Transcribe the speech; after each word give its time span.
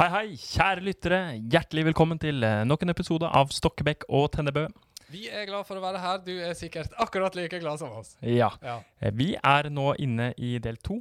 Hei, 0.00 0.06
hei, 0.08 0.28
kjære 0.40 0.80
lyttere. 0.80 1.16
Hjertelig 1.52 1.82
velkommen 1.90 2.16
til 2.20 2.40
eh, 2.46 2.62
nok 2.64 2.86
en 2.86 2.92
episode 2.94 3.28
av 3.36 3.50
Stokkebekk 3.52 4.06
og 4.16 4.30
Tennebø. 4.32 4.62
Vi 5.12 5.26
er 5.28 5.44
glad 5.44 5.66
for 5.68 5.76
å 5.76 5.82
være 5.82 6.00
her. 6.00 6.22
Du 6.24 6.30
er 6.40 6.54
sikkert 6.56 6.94
akkurat 7.02 7.36
like 7.36 7.58
glad 7.60 7.82
som 7.82 7.92
oss. 7.98 8.14
Ja. 8.24 8.48
Ja. 8.64 8.78
Eh, 9.02 9.12
Vi 9.12 9.34
er 9.36 9.68
nå 9.68 9.90
inne 10.00 10.30
i 10.40 10.54
del 10.62 10.80
to 10.80 10.96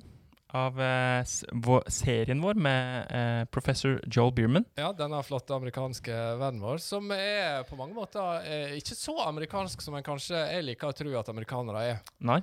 av 0.52 0.82
eh, 0.84 1.24
vår, 1.64 1.88
serien 1.94 2.44
vår 2.44 2.60
med 2.60 3.16
eh, 3.16 3.42
professor 3.54 4.00
Joel 4.12 4.34
Bierman. 4.36 4.66
ja, 4.76 4.92
denne 4.98 5.24
flotte 5.24 5.56
amerikanske 5.56 6.20
vennen 6.42 6.60
vår, 6.66 6.82
som 6.84 7.12
er 7.16 7.64
på 7.70 7.78
mange 7.80 7.96
måter 7.96 8.44
eh, 8.50 8.78
ikke 8.82 8.98
så 9.00 9.16
amerikansk 9.30 9.80
som 9.86 9.96
en 9.96 10.04
kanskje 10.04 10.42
jeg 10.42 10.66
liker 10.74 10.90
å 10.92 10.98
tro 10.98 11.14
at 11.22 11.30
amerikanere 11.32 11.86
er. 11.94 12.02
Nei? 12.20 12.42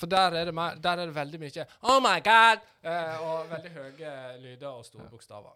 For 0.00 0.10
der 0.10 0.34
er 0.34 0.48
det, 0.48 0.54
mer, 0.56 0.80
der 0.82 0.98
er 1.04 1.12
det 1.12 1.14
veldig 1.14 1.38
mye 1.44 1.66
Oh 1.86 2.00
my 2.02 2.18
God! 2.24 2.64
Eh, 2.82 3.20
og 3.22 3.52
veldig 3.52 3.76
høye 3.76 4.14
lyder 4.40 4.72
og 4.72 4.88
store 4.88 5.06
bokstaver. 5.12 5.52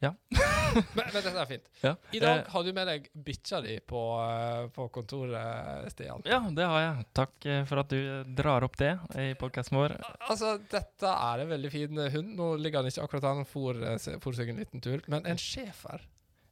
Ja. 0.00 0.14
men, 0.74 0.84
men 0.96 1.10
dette 1.16 1.32
er 1.36 1.48
fint. 1.50 1.66
Ja. 1.84 1.90
I 2.16 2.20
dag 2.22 2.38
Eh, 2.40 2.46
har 2.54 2.64
du 2.64 2.70
med 2.72 2.86
deg 2.88 3.08
bikkja 3.26 3.58
di 3.64 3.74
på, 3.84 4.00
eh, 4.24 4.62
på 4.72 4.86
kontoret, 4.94 5.90
Stian. 5.92 6.22
ja, 6.24 6.38
det 6.56 6.64
har 6.70 6.80
jeg. 6.86 7.04
Takk 7.18 7.46
eh, 7.52 7.64
for 7.68 7.82
at 7.82 7.90
du 7.92 7.98
drar 8.38 8.64
opp 8.64 8.78
det 8.80 8.94
i 9.20 9.26
podkasten 9.40 9.76
vår. 9.76 9.96
Altså, 10.30 10.54
dette 10.72 11.10
er 11.12 11.42
en 11.44 11.50
veldig 11.52 11.72
fin 11.74 12.00
hund. 12.16 12.32
Nå 12.38 12.48
ligger 12.62 12.80
han 12.80 12.88
ikke 12.88 13.04
akkurat 13.04 13.28
her, 13.28 13.42
han 13.42 13.50
for, 13.50 13.82
se- 14.00 14.16
for 14.24 14.32
seg 14.38 14.54
en 14.54 14.62
liten 14.62 14.80
tur. 14.84 15.04
Men 15.12 15.28
en 15.28 15.36
schæfer, 15.40 16.06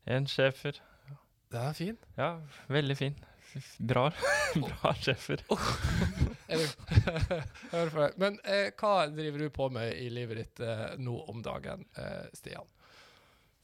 En 0.09 0.27
schæfer. 0.28 0.77
Det 1.48 1.61
er 1.65 1.72
fin. 1.77 1.97
Ja, 2.20 2.34
veldig 2.69 2.97
fin. 3.00 3.17
Bra, 3.81 4.11
bra 4.61 4.92
schæfer. 5.00 5.41
Er. 6.48 8.12
Men 8.20 8.37
eh, 8.44 8.70
hva 8.78 9.06
driver 9.12 9.39
du 9.47 9.48
på 9.55 9.69
med 9.72 9.94
i 10.00 10.09
livet 10.12 10.41
ditt 10.42 10.61
eh, 10.65 10.84
nå 11.00 11.15
om 11.33 11.41
dagen, 11.44 11.84
eh, 11.97 12.27
Stian? 12.37 12.67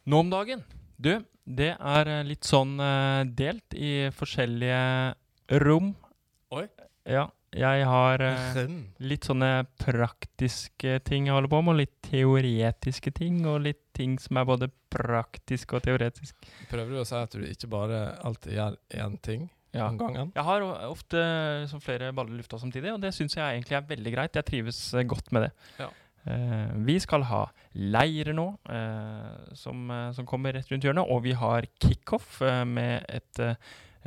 Nå 0.05 0.19
om 0.21 0.29
dagen? 0.29 0.61
Du, 1.01 1.15
det 1.49 1.71
er 1.81 2.09
eh, 2.13 2.27
litt 2.29 2.45
sånn 2.45 2.75
uh, 2.77 3.25
delt 3.25 3.73
i 3.73 4.11
forskjellige 4.13 5.15
rom. 5.65 5.95
Oi. 6.53 6.67
Ja, 7.09 7.31
jeg 7.57 7.87
har 7.89 8.21
uh, 8.21 8.61
litt 9.01 9.25
sånne 9.25 9.65
praktiske 9.81 10.99
ting 11.09 11.31
jeg 11.31 11.37
holder 11.37 11.53
på 11.55 11.63
med, 11.65 11.73
og 11.73 11.81
litt 11.81 11.97
teoretiske 12.05 13.15
ting, 13.17 13.41
og 13.49 13.63
litt 13.65 13.81
ting 13.97 14.19
som 14.21 14.43
er 14.43 14.49
både 14.49 14.69
praktisk 14.93 15.73
og 15.79 15.87
teoretisk. 15.89 16.37
Prøver 16.69 16.93
du 16.93 17.01
å 17.01 17.09
si 17.09 17.17
at 17.23 17.33
du 17.33 17.49
ikke 17.49 17.73
bare 17.73 18.05
alltid 18.29 18.59
gjør 18.59 18.81
én 19.01 19.21
ting 19.25 19.49
Ja. 19.73 19.89
om 19.89 19.97
gangen? 19.99 20.37
Jeg 20.37 20.49
har 20.53 20.69
ofte 20.87 21.21
som 21.73 21.81
flere 21.81 22.13
baller 22.13 22.37
i 22.37 22.45
lufta 22.45 22.61
samtidig, 22.61 22.93
og 22.93 23.01
det 23.03 23.17
syns 23.17 23.41
jeg 23.41 23.57
egentlig 23.57 23.81
er 23.81 23.89
veldig 23.89 24.17
greit. 24.19 24.37
Jeg 24.37 24.53
trives 24.53 24.85
godt 25.09 25.33
med 25.33 25.49
det. 25.49 25.53
Ja. 25.81 25.89
Eh, 26.27 26.75
vi 26.87 26.97
skal 27.03 27.27
ha 27.29 27.43
leire 27.75 28.33
nå, 28.37 28.47
eh, 28.73 29.55
som, 29.59 29.91
eh, 29.91 30.11
som 30.17 30.27
kommer 30.29 30.57
rett 30.57 30.71
rundt 30.73 30.87
hjørnet, 30.87 31.11
og 31.11 31.25
vi 31.27 31.35
har 31.37 31.67
kickoff 31.83 32.41
eh, 32.43 32.63
med 32.65 33.05
et 33.09 33.43
eh, 33.43 33.59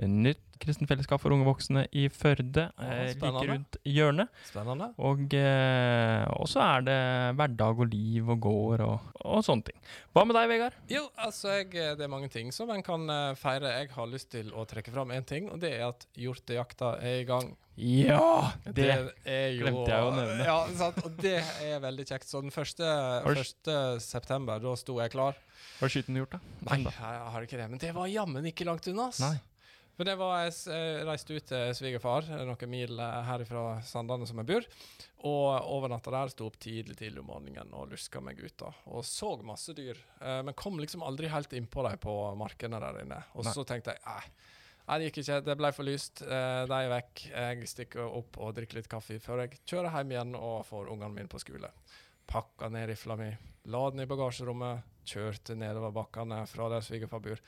nytt 0.06 0.44
kristenfellesskap 0.62 1.22
for 1.22 1.34
unge 1.36 1.45
voksne 1.48 1.84
i 1.95 2.08
Førde 2.14 2.67
eh, 2.81 3.14
like 3.14 3.44
rundt 3.50 3.78
hjørnet. 3.88 4.31
Spennende. 4.48 4.89
Og 5.06 5.36
eh, 5.38 6.26
så 6.50 6.64
er 6.64 6.88
det 6.88 6.98
hverdag 7.38 7.84
og 7.84 7.92
liv 7.92 8.31
og 8.34 8.42
gård 8.48 8.84
og, 8.86 9.12
og 9.22 9.45
sånne 9.45 9.70
ting. 9.70 9.78
Hva 10.16 10.26
med 10.28 10.38
deg, 10.38 10.50
Vegard? 10.52 10.80
Jo, 10.92 11.06
altså, 11.22 11.54
jeg, 11.59 11.70
eh, 11.76 11.94
det 11.98 12.08
er 12.08 12.12
mange 12.12 12.31
ting 12.34 12.52
som 12.56 12.72
en 12.73 12.84
kan 12.86 13.06
eh, 13.14 13.38
feire. 13.39 13.76
Jeg 13.78 13.94
har 13.94 14.12
lyst 14.12 14.31
til 14.34 14.52
å 14.54 14.66
trekke 14.70 14.94
fram 14.94 15.14
én 15.16 15.27
ting, 15.27 15.49
og 15.54 15.61
det 15.61 15.76
er 15.77 15.88
at 15.92 16.08
hjortejakta 16.17 16.95
er 17.05 17.22
i 17.22 17.27
gang. 17.30 17.54
Ja! 17.77 18.54
Det, 18.66 18.73
det 18.73 19.42
jo 19.54 19.61
glemte 19.61 19.92
jeg 19.93 20.05
å 20.08 20.14
nevne. 20.16 20.45
Ja, 20.48 20.55
sant? 20.80 20.98
Og 21.05 21.20
det 21.22 21.38
er 21.61 21.83
veldig 21.83 22.08
kjekt. 22.10 22.26
Så 22.26 22.42
den 22.42 22.54
første, 22.54 22.88
første 23.27 23.76
september, 24.02 24.64
da 24.64 24.73
sto 24.80 24.98
jeg 25.04 25.14
klar. 25.14 25.38
Har 25.77 25.92
du 25.92 25.93
skyten 25.93 26.17
gjort, 26.17 26.33
da? 26.33 26.55
Nei, 26.72 26.80
jeg 26.89 27.30
har 27.36 27.45
ikke 27.45 27.60
det. 27.60 27.70
Men 27.70 27.83
det 27.83 27.93
var 27.93 28.10
jammen 28.10 28.49
ikke 28.49 28.66
langt 28.66 28.89
unna. 28.89 29.11
Nei. 29.22 29.36
For 29.98 30.06
det 30.06 30.14
var, 30.20 30.44
jeg, 30.46 31.06
reiste 31.08 31.34
ut 31.34 31.48
til 31.50 31.72
svigerfar, 31.74 32.28
eh, 32.30 32.44
noen 32.46 32.70
mil 32.70 33.00
her 33.02 33.24
herifra 33.32 33.80
Sandane 33.82 34.28
som 34.30 34.38
jeg 34.44 34.50
bor. 34.52 34.68
Og 35.26 35.72
overnatta 35.74 36.14
der, 36.14 36.30
sto 36.30 36.46
opp 36.52 36.60
tidlig 36.62 37.00
tidlig 37.00 37.24
om 37.24 37.32
morgenen 37.32 37.74
og 37.74 37.90
luska 37.96 38.22
meg 38.22 38.38
ut. 38.44 38.54
da. 38.62 38.70
Og 38.94 39.02
så 39.10 39.32
masse 39.42 39.74
dyr. 39.74 39.98
Eh, 40.22 40.44
men 40.46 40.54
kom 40.54 40.78
liksom 40.78 41.02
aldri 41.02 41.32
helt 41.34 41.56
innpå 41.58 41.88
dem 41.90 41.98
på 42.04 42.14
markene 42.38 42.82
der 42.84 43.02
inne. 43.02 43.24
Og 43.34 43.50
så 43.50 43.66
tenkte 43.66 43.98
jeg 43.98 44.06
nei, 44.06 44.22
nei, 44.86 45.00
det 45.00 45.10
gikk 45.10 45.22
ikke. 45.24 45.42
Det 45.50 45.58
ble 45.64 45.74
for 45.74 45.90
lyst. 45.90 46.22
Eh, 46.22 46.62
de 46.70 46.78
er 46.78 46.94
vekk. 46.94 47.26
Jeg 47.34 47.74
stikker 47.74 48.06
opp 48.06 48.38
og 48.38 48.54
drikker 48.60 48.78
litt 48.78 48.92
kaffe 48.92 49.18
før 49.24 49.48
jeg 49.48 49.64
kjører 49.66 49.98
hjem 49.98 50.14
igjen 50.14 50.38
og 50.38 50.62
får 50.70 50.94
ungene 50.94 51.16
mine 51.16 51.32
på 51.32 51.42
skole. 51.42 51.74
Pakka 52.30 52.70
ned 52.70 52.92
rifla 52.92 53.18
mi, 53.18 53.32
la 53.72 53.86
den 53.90 54.04
i 54.04 54.06
bagasjerommet, 54.06 54.86
kjørte 55.08 55.56
nedover 55.56 55.94
bakkene 55.96 56.44
fra 56.52 56.68
der 56.70 56.84
svigerfar 56.86 57.24
bor. 57.24 57.42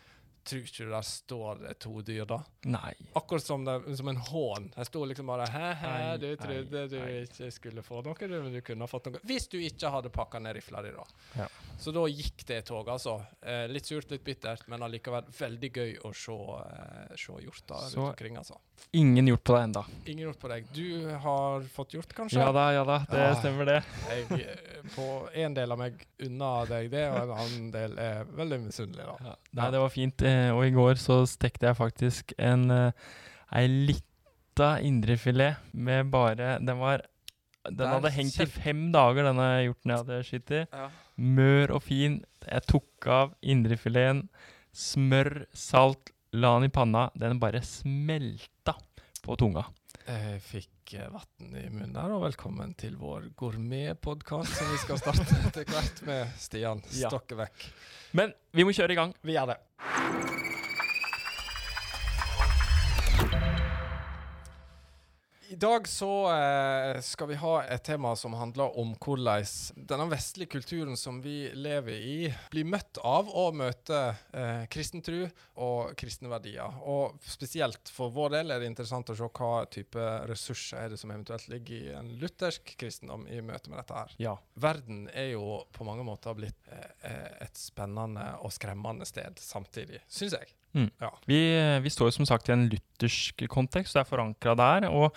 Tror 0.49 0.63
ikke 0.65 0.85
du 0.85 0.93
der 0.93 1.05
står 1.05 1.63
to 1.83 2.01
dyr, 2.05 2.23
da? 2.29 2.39
Nei. 2.65 2.93
Akkurat 3.19 3.45
som, 3.45 3.65
det, 3.67 3.77
som 3.99 4.09
en 4.09 4.21
hån. 4.29 4.69
Jeg 4.75 4.89
sto 4.89 5.03
liksom 5.05 5.29
bare 5.29 5.45
Hæ-hæ, 5.53 6.17
du 6.21 6.29
trodde 6.41 6.85
du 6.89 6.97
ikke 6.99 7.51
skulle 7.53 7.83
få 7.85 8.01
noe, 8.05 8.29
men 8.33 8.55
du 8.55 8.61
kunne 8.65 8.87
ha 8.87 8.89
fått 8.89 9.11
noe. 9.13 9.21
Hvis 9.29 9.49
du 9.51 9.59
ikke 9.61 9.91
hadde 9.93 10.11
pakka 10.13 10.41
ned 10.41 10.57
rifla 10.57 10.81
di, 10.85 10.95
da. 10.95 11.05
Ja. 11.43 11.49
Så 11.79 11.93
da 11.95 12.01
gikk 12.11 12.41
det 12.49 12.57
toget, 12.67 12.89
altså. 12.97 13.13
Eh, 13.41 13.65
litt 13.71 13.85
surt, 13.87 14.09
litt 14.11 14.23
bittert, 14.27 14.65
men 14.67 14.81
allikevel 14.83 15.23
veldig 15.31 15.69
gøy 15.77 15.93
å 16.03 16.11
se, 16.13 16.33
eh, 16.59 17.13
se 17.15 17.31
hjorta 17.45 17.77
rundt 17.85 17.95
omkring, 18.09 18.35
altså. 18.41 18.57
Ingen 18.99 19.27
hjort 19.31 19.43
på 19.47 19.55
deg 19.55 19.63
enda. 19.69 19.83
Ingen 20.05 20.25
hjort 20.27 20.39
på 20.41 20.49
deg. 20.51 20.65
Du 20.75 21.07
har 21.23 21.61
fått 21.71 21.95
hjort, 21.95 22.11
kanskje? 22.17 22.39
Ja 22.41 22.51
da, 22.51 22.65
ja 22.75 22.83
da. 22.83 22.97
Det 23.09 23.17
Ja. 23.23 23.33
stemmer, 23.39 23.65
det. 23.65 23.77
Jeg, 24.09 24.41
eh, 24.41 24.81
på 24.95 25.07
en 25.33 25.53
del 25.53 25.71
av 25.71 25.77
meg 25.79 26.05
unna 26.19 26.65
deg 26.65 26.91
det, 26.91 27.05
og 27.11 27.21
en 27.23 27.35
annen 27.37 27.71
del 27.71 27.97
er 27.97 28.23
veldig 28.25 28.59
misunnelig, 28.67 29.05
da. 29.23 29.35
Nei, 29.53 29.71
det 29.71 29.79
var 29.79 29.89
fint. 29.89 30.21
eh, 30.21 30.51
Og 30.51 30.63
i 30.65 30.71
går 30.71 30.95
så 30.99 31.21
stekte 31.27 31.67
jeg 31.71 31.77
faktisk 31.77 32.33
en 32.37 32.69
eh, 32.71 32.91
ei 33.53 33.67
lita 33.67 34.79
indrefilet 34.83 35.55
med 35.73 36.11
bare 36.11 36.59
Den 36.59 36.77
var 36.79 37.01
Den 37.63 37.87
hadde 37.87 38.11
hengt 38.11 38.39
i 38.39 38.45
fem 38.45 38.91
dager, 38.91 39.23
denne 39.23 39.63
hjorten 39.63 39.91
jeg 39.91 39.97
hadde 39.97 40.23
skutt 40.23 40.51
i. 40.51 40.67
Ja. 40.73 40.89
Mør 41.19 41.75
og 41.75 41.83
fin. 41.83 42.21
Jeg 42.47 42.63
tok 42.69 43.07
av 43.11 43.33
indrefileten. 43.43 44.23
Smør, 44.71 45.43
salt, 45.51 46.13
la 46.31 46.53
den 46.55 46.69
i 46.69 46.71
panna. 46.71 47.09
Den 47.19 47.41
bare 47.41 47.59
smelta 47.65 48.77
på 49.25 49.35
tunga. 49.39 49.65
Jeg 50.07 50.39
fikk 50.41 50.95
eh, 50.97 51.09
vann 51.11 51.57
i 51.59 51.67
munnen 51.69 51.93
der, 51.93 52.13
og 52.15 52.23
velkommen 52.23 52.71
til 52.79 52.95
vår 52.97 53.27
gourmetpodkast 53.37 54.55
som 54.57 54.71
vi 54.71 54.79
skal 54.81 55.01
starte 55.01 55.27
etter 55.51 55.67
hvert 55.69 56.01
med 56.07 56.31
Stian 56.39 56.81
Ja. 56.97 57.11
Men 58.17 58.33
vi 58.55 58.65
må 58.65 58.73
kjøre 58.73 58.95
i 58.95 59.01
gang. 59.03 59.13
Vi 59.21 59.35
gjør 59.35 59.53
det. 59.53 59.59
Dag 65.59 65.87
så 65.87 66.09
eh, 66.31 67.01
skal 67.01 67.27
vi 67.27 67.37
ha 67.39 67.53
et 67.63 67.83
tema 67.83 68.13
som 68.15 68.33
handler 68.37 68.77
om 68.79 68.93
hvordan 68.95 69.45
denne 69.89 70.05
vestlige 70.11 70.53
kulturen 70.53 70.97
som 70.97 71.19
vi 71.23 71.49
lever 71.53 71.95
i, 71.95 72.29
blir 72.51 72.67
møtt 72.67 72.99
av 73.03 73.27
og 73.27 73.57
møter 73.59 74.15
eh, 74.33 74.63
kristen 74.71 75.03
tro 75.05 75.25
og 75.59 75.95
kristne 75.99 76.31
verdier. 76.31 76.79
Og 76.87 77.19
spesielt 77.27 77.91
for 77.93 78.13
vår 78.15 78.37
del 78.37 78.53
er 78.53 78.63
det 78.63 78.69
interessant 78.71 79.11
å 79.11 79.17
se 79.19 79.27
hva 79.39 79.65
type 79.71 80.05
ressurser 80.29 80.85
er 80.85 80.93
det 80.93 81.01
som 81.01 81.11
eventuelt 81.11 81.49
ligger 81.51 81.75
i 81.75 81.97
en 81.99 82.13
luthersk 82.21 82.75
kristendom 82.79 83.27
i 83.27 83.41
møte 83.43 83.71
med 83.71 83.81
dette 83.81 83.99
her. 83.99 84.15
Ja. 84.21 84.37
Verden 84.59 85.07
er 85.11 85.33
jo 85.33 85.59
på 85.75 85.87
mange 85.87 86.07
måter 86.07 86.37
blitt 86.39 86.71
eh, 86.71 87.43
et 87.43 87.59
spennende 87.59 88.31
og 88.39 88.55
skremmende 88.55 89.07
sted 89.09 89.41
samtidig, 89.43 90.01
syns 90.07 90.39
jeg. 90.39 90.55
Mm. 90.77 90.89
Ja. 91.01 91.11
Vi, 91.27 91.43
vi 91.83 91.91
står 91.91 92.11
jo 92.11 92.17
som 92.21 92.27
sagt 92.29 92.49
i 92.49 92.55
en 92.55 92.67
luthersk 92.71 93.45
kontekst, 93.51 93.97
det 93.97 94.03
er 94.03 94.09
forankra 94.09 94.55
der. 94.59 94.91
Og, 94.93 95.15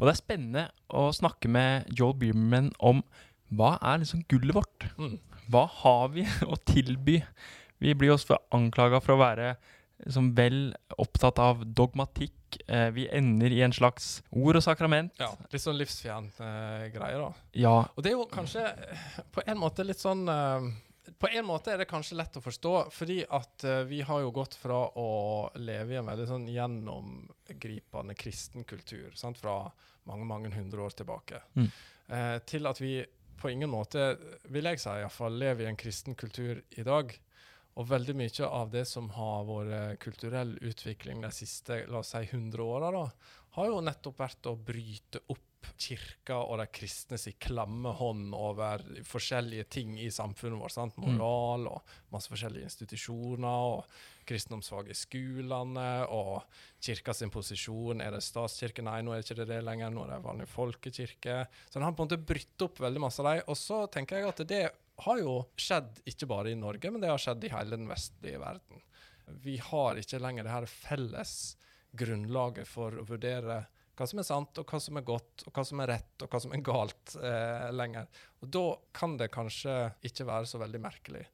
og 0.00 0.06
det 0.08 0.14
er 0.14 0.18
spennende 0.22 0.62
å 0.96 1.10
snakke 1.12 1.50
med 1.52 1.90
Joel 1.92 2.16
Bierman 2.18 2.72
om 2.80 3.02
hva 3.52 3.74
er 3.84 4.00
liksom 4.00 4.22
gullet 4.30 4.56
vårt? 4.56 4.86
Mm. 4.96 5.18
Hva 5.50 5.66
har 5.82 6.08
vi 6.14 6.24
å 6.52 6.56
tilby? 6.66 7.20
Vi 7.80 7.94
blir 7.98 8.14
også 8.14 8.38
anklaga 8.54 9.00
for 9.04 9.16
å 9.16 9.20
være 9.20 9.54
liksom 10.00 10.30
vel 10.36 10.60
opptatt 11.00 11.40
av 11.42 11.64
dogmatikk. 11.76 12.56
Eh, 12.66 12.88
vi 12.96 13.04
ender 13.12 13.52
i 13.52 13.60
en 13.66 13.74
slags 13.74 14.22
ord 14.32 14.56
og 14.56 14.64
sakrament. 14.64 15.12
Ja, 15.20 15.32
litt 15.52 15.62
sånn 15.62 15.76
livsfjern 15.80 16.30
eh, 16.40 16.86
greie, 16.94 17.18
da. 17.20 17.30
Ja, 17.52 17.74
Og 17.94 18.04
det 18.04 18.12
er 18.12 18.16
jo 18.16 18.28
kanskje 18.30 18.64
eh, 18.70 19.02
på 19.34 19.44
en 19.44 19.60
måte 19.60 19.84
litt 19.84 20.00
sånn 20.00 20.24
eh, 20.30 20.70
På 21.18 21.28
en 21.28 21.46
måte 21.46 21.72
er 21.72 21.80
det 21.82 21.88
kanskje 21.90 22.16
lett 22.18 22.36
å 22.36 22.42
forstå, 22.44 22.74
fordi 22.94 23.20
at 23.26 23.64
uh, 23.66 23.82
vi 23.88 24.00
har 24.06 24.20
jo 24.20 24.30
gått 24.34 24.54
fra 24.60 24.82
å 24.98 25.08
leve 25.58 25.94
i 25.94 25.98
en 26.00 26.06
veldig 26.10 26.26
sånn 26.28 26.48
gjennomgripende 26.48 28.14
kristen 28.14 28.64
kultur 28.64 29.14
sant? 29.18 29.40
fra 29.40 29.62
mange, 30.08 30.24
mange 30.24 30.52
hundre 30.54 30.86
år 30.86 30.90
tilbake, 31.02 31.42
Mm. 31.56 31.70
uh, 32.12 32.38
til 32.46 32.66
at 32.66 32.80
vi 32.80 33.00
på 33.40 33.48
ingen 33.50 33.70
måte, 33.72 34.18
vil 34.52 34.68
jeg 34.68 34.80
si 34.82 34.88
iallfall, 34.92 35.38
lever 35.40 35.64
i 35.64 35.68
en 35.70 35.76
kristen 35.80 36.14
kultur 36.14 36.62
i 36.76 36.82
dag. 36.84 37.12
Og 37.78 37.86
veldig 37.86 38.16
mye 38.18 38.48
av 38.48 38.72
det 38.72 38.86
som 38.88 39.10
har 39.14 39.44
vært 39.46 40.00
kulturell 40.02 40.56
utvikling 40.66 41.22
de 41.22 41.30
siste 41.34 41.84
la 41.86 42.02
oss 42.02 42.14
si, 42.16 42.24
100 42.26 42.64
åra, 42.64 43.04
har 43.56 43.70
jo 43.70 43.80
nettopp 43.82 44.18
vært 44.20 44.50
å 44.50 44.56
bryte 44.58 45.22
opp 45.30 45.46
kirka 45.80 46.38
og 46.40 46.58
de 46.60 46.66
kristne 46.72 47.18
sin 47.20 47.36
klamme 47.40 47.92
hånd 47.96 48.34
over 48.36 48.82
forskjellige 49.06 49.66
ting 49.72 49.96
i 50.00 50.08
samfunnet 50.12 50.60
vårt. 50.60 50.74
sant? 50.74 50.96
Mm. 50.96 51.06
Moral 51.18 51.68
og 51.70 51.94
masse 52.12 52.32
forskjellige 52.32 52.68
institusjoner, 52.68 53.74
og 53.74 54.28
kristendomsfag 54.28 54.92
i 54.92 54.96
skolene, 54.96 55.88
og 56.12 56.44
kirka 56.80 57.14
sin 57.16 57.32
posisjon. 57.32 58.00
Er 58.04 58.14
det 58.16 58.22
statskirke? 58.24 58.84
Nei, 58.86 59.00
nå 59.02 59.14
er 59.14 59.20
det 59.20 59.28
ikke 59.28 59.48
det 59.48 59.62
lenger. 59.66 59.92
Nå 59.92 60.06
er 60.06 60.14
det 60.14 60.20
vanlig 60.26 60.48
folkekirke. 60.52 61.40
Så 61.68 61.78
den 61.78 61.88
har 61.88 61.96
på 61.96 62.04
en 62.04 62.10
måte 62.10 62.22
brytt 62.32 62.66
opp 62.66 62.80
veldig 62.80 63.04
masse 63.08 63.24
av 63.24 63.30
dem. 63.30 63.44
Og 63.48 63.58
så 63.58 63.82
tenker 63.92 64.20
jeg 64.20 64.30
at 64.30 64.44
det 64.48 64.64
har 65.06 65.20
jo 65.22 65.34
skjedd 65.58 66.00
ikke 66.08 66.28
bare 66.30 66.52
i 66.52 66.58
Norge, 66.58 66.92
men 66.92 67.02
det 67.02 67.10
har 67.10 67.20
skjedd 67.20 67.44
i 67.46 67.52
hele 67.52 67.76
den 67.76 67.90
vestlige 67.90 68.40
verden. 68.42 68.84
Vi 69.42 69.58
har 69.62 69.98
ikke 70.00 70.20
lenger 70.22 70.46
det 70.46 70.54
her 70.54 70.66
felles 70.70 71.34
grunnlaget 71.96 72.68
for 72.70 72.94
å 72.98 73.06
vurdere 73.06 73.64
hva 74.00 74.06
som 74.08 74.22
er 74.22 74.24
sant, 74.24 74.56
og 74.56 74.70
hva 74.70 74.78
som 74.80 74.96
er 74.96 75.04
godt, 75.04 75.44
og 75.44 75.52
hva 75.52 75.64
som 75.66 75.82
er 75.82 75.90
rett, 75.92 76.22
og 76.24 76.32
hva 76.32 76.40
som 76.40 76.54
er 76.56 76.62
galt 76.64 77.14
eh, 77.20 77.66
lenger. 77.74 78.08
Og 78.40 78.48
da 78.48 78.64
kan 78.96 79.18
det 79.20 79.28
kanskje 79.34 79.74
ikke 80.08 80.24
være 80.30 80.48
så 80.48 80.60
veldig 80.62 80.80
merkelig 80.80 81.26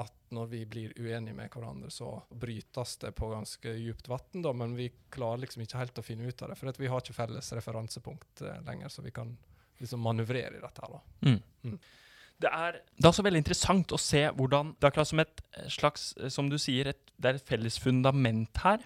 at 0.00 0.14
når 0.34 0.46
vi 0.50 0.60
blir 0.66 0.94
uenige 0.98 1.36
med 1.36 1.52
hverandre, 1.52 1.90
så 1.92 2.08
brytes 2.30 2.96
det 3.04 3.12
på 3.14 3.28
ganske 3.30 3.74
djupt 3.78 4.08
vann, 4.10 4.42
da, 4.42 4.54
men 4.56 4.74
vi 4.74 4.88
klarer 5.14 5.44
liksom 5.44 5.62
ikke 5.62 5.82
helt 5.82 6.00
å 6.00 6.06
finne 6.06 6.26
ut 6.26 6.42
av 6.42 6.50
det, 6.50 6.56
for 6.58 6.80
vi 6.80 6.90
har 6.90 7.04
ikke 7.04 7.14
felles 7.14 7.52
referansepunkt 7.54 8.42
eh, 8.42 8.62
lenger, 8.66 8.90
så 8.90 9.04
vi 9.04 9.12
kan 9.14 9.36
liksom 9.78 10.02
manøvrere 10.02 10.58
i 10.58 10.64
dette 10.64 10.82
her. 10.82 10.96
da. 10.96 11.28
Mm. 11.28 11.38
Mm. 11.62 11.78
Det 12.40 12.50
er, 12.52 12.72
det 12.98 13.04
er 13.04 13.08
også 13.12 13.22
veldig 13.24 13.38
interessant 13.44 13.92
å 13.94 13.98
se 13.98 14.24
hvordan 14.34 14.74
Det 14.74 14.84
er 14.84 14.90
akkurat 14.90 15.08
som 15.08 15.20
et 15.20 15.40
slags, 15.70 16.14
eh, 16.20 16.28
som 16.28 16.48
du 16.50 16.56
sier, 16.58 16.88
et, 16.88 16.98
det 17.20 17.30
er 17.30 17.34
et 17.38 17.48
felles 17.48 17.78
fundament 17.78 18.56
her. 18.64 18.78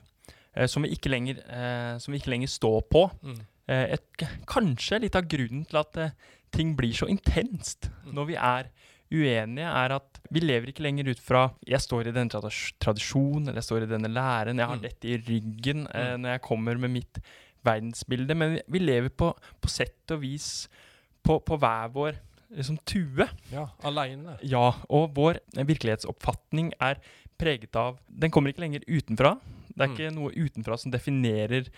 eh, 0.55 0.67
som, 0.67 0.83
vi 0.83 0.91
ikke 0.95 1.09
lenger, 1.11 1.39
eh, 1.49 1.99
som 1.99 2.13
vi 2.13 2.19
ikke 2.21 2.31
lenger 2.31 2.49
står 2.49 2.81
på. 2.91 3.11
Mm. 3.23 3.41
Eh, 3.69 3.95
et, 3.95 4.27
kanskje 4.47 5.01
litt 5.01 5.17
av 5.17 5.27
grunnen 5.29 5.65
til 5.69 5.77
at 5.81 5.97
eh, 5.97 6.11
ting 6.53 6.75
blir 6.77 6.93
så 6.93 7.07
intenst 7.09 7.91
Mm. 8.05 8.15
når 8.15 8.27
vi 8.27 8.35
er 8.37 8.69
uenige, 9.13 9.69
er 9.69 9.93
at 9.97 10.19
vi 10.31 10.41
lever 10.41 10.69
ikke 10.69 10.83
lenger 10.83 11.09
ut 11.11 11.19
fra 11.21 11.51
'jeg 11.67 11.81
står 11.81 12.09
i 12.09 12.13
denne 12.13 12.31
tradisjonen', 12.81 13.49
eller 13.49 13.61
'jeg 13.61 13.65
står 13.65 13.83
i 13.83 13.87
denne 13.87 14.09
læren', 14.09 14.57
'jeg 14.59 14.67
har 14.67 14.77
Mm. 14.77 14.83
dette 14.83 15.05
i 15.09 15.17
ryggen 15.19 15.87
eh, 15.95 16.17
Mm. 16.17 16.21
når 16.23 16.29
jeg 16.31 16.41
kommer 16.43 16.79
med 16.79 16.91
mitt 16.91 17.19
verdensbilde'. 17.65 18.35
Men 18.37 18.53
vi, 18.55 18.61
vi 18.69 18.79
lever 18.79 19.09
på, 19.09 19.35
på 19.61 19.69
sett 19.69 20.11
og 20.11 20.21
vis 20.23 20.69
på, 21.23 21.39
på 21.45 21.57
hver 21.59 21.89
vår 21.93 22.13
liksom, 22.51 22.79
tue. 22.85 23.29
Ja, 23.53 23.67
aleine. 23.85 24.39
Ja, 24.43 24.73
og 24.89 25.15
vår 25.15 25.39
virkelighetsoppfatning 25.55 26.73
er 26.81 26.99
preget 27.39 27.77
av 27.77 27.99
Den 28.11 28.31
kommer 28.35 28.51
ikke 28.53 28.65
lenger 28.65 28.81
utenfra. 28.89 29.37
Det 29.69 29.81
er 29.85 29.89
Mm. 29.89 29.95
ikke 29.95 30.15
noe 30.15 30.31
utenfra 30.35 30.79
som 30.79 30.91
definerer 30.91 31.69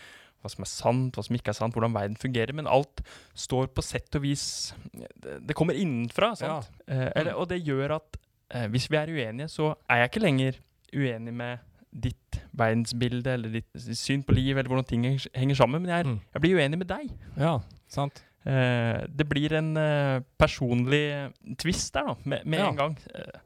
hva 0.41 0.49
som 0.51 0.63
er 0.63 0.71
sant, 0.71 1.15
hva 1.15 1.23
som 1.23 1.37
ikke 1.37 1.49
er 1.53 1.53
sant, 1.59 1.75
hvordan 1.75 1.93
verden 1.93 2.17
fungerer, 2.17 2.55
men 2.55 2.67
alt 2.67 3.03
står 3.35 3.67
på 3.77 3.83
sett 3.85 4.15
og 4.17 4.23
vis 4.23 4.73
Det, 5.21 5.55
kommer 5.55 5.75
innenfra, 5.75 6.35
sant? 6.35 6.71
Eh, 6.89 7.11
eller, 7.15 7.35
og 7.37 7.49
det 7.49 7.63
gjør 7.63 7.97
at 7.97 8.17
eh, 8.55 8.67
hvis 8.69 8.89
vi 8.91 8.97
er 8.97 9.07
uenige, 9.13 9.49
så 9.49 9.75
er 9.89 9.97
jeg 10.01 10.11
ikke 10.11 10.23
lenger 10.25 10.55
uenig 10.95 11.35
med 11.35 11.59
ditt 11.93 12.41
verdensbilde 12.57 13.27
eller 13.35 13.51
ditt 13.51 13.67
syn 13.99 14.23
på 14.23 14.33
liv, 14.33 14.57
eller 14.57 14.69
hvordan 14.71 14.87
ting 14.87 15.05
henger 15.35 15.55
sammen, 15.57 15.83
men 15.83 15.91
jeg, 15.91 16.01
er, 16.01 16.09
Mm. 16.09 16.21
jeg 16.33 16.41
blir 16.43 16.57
uenig 16.57 16.79
med 16.79 16.89
deg. 16.89 17.11
Ja, 17.37 17.59
sant. 17.89 18.23
Eh, 18.47 19.03
det 19.09 19.27
blir 19.29 19.53
en 19.53 19.77
eh, 19.77 20.21
personlig 20.41 21.33
twist 21.61 21.93
der, 21.95 22.07
da, 22.07 22.15
med, 22.25 22.47
med 22.47 22.59
Ja. 22.61 22.69
en 22.71 22.77
gang. 22.77 22.99
Eh, 23.15 23.41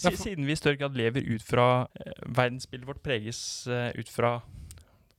Siden 0.00 0.46
vi 0.46 0.52
i 0.52 0.56
større 0.56 0.76
grad 0.80 0.94
lever 0.96 1.20
ut 1.34 1.42
fra 1.44 1.86
Verdensbildet 2.24 2.86
vårt 2.88 3.02
preges 3.04 3.40
ut 3.68 4.08
fra 4.08 4.40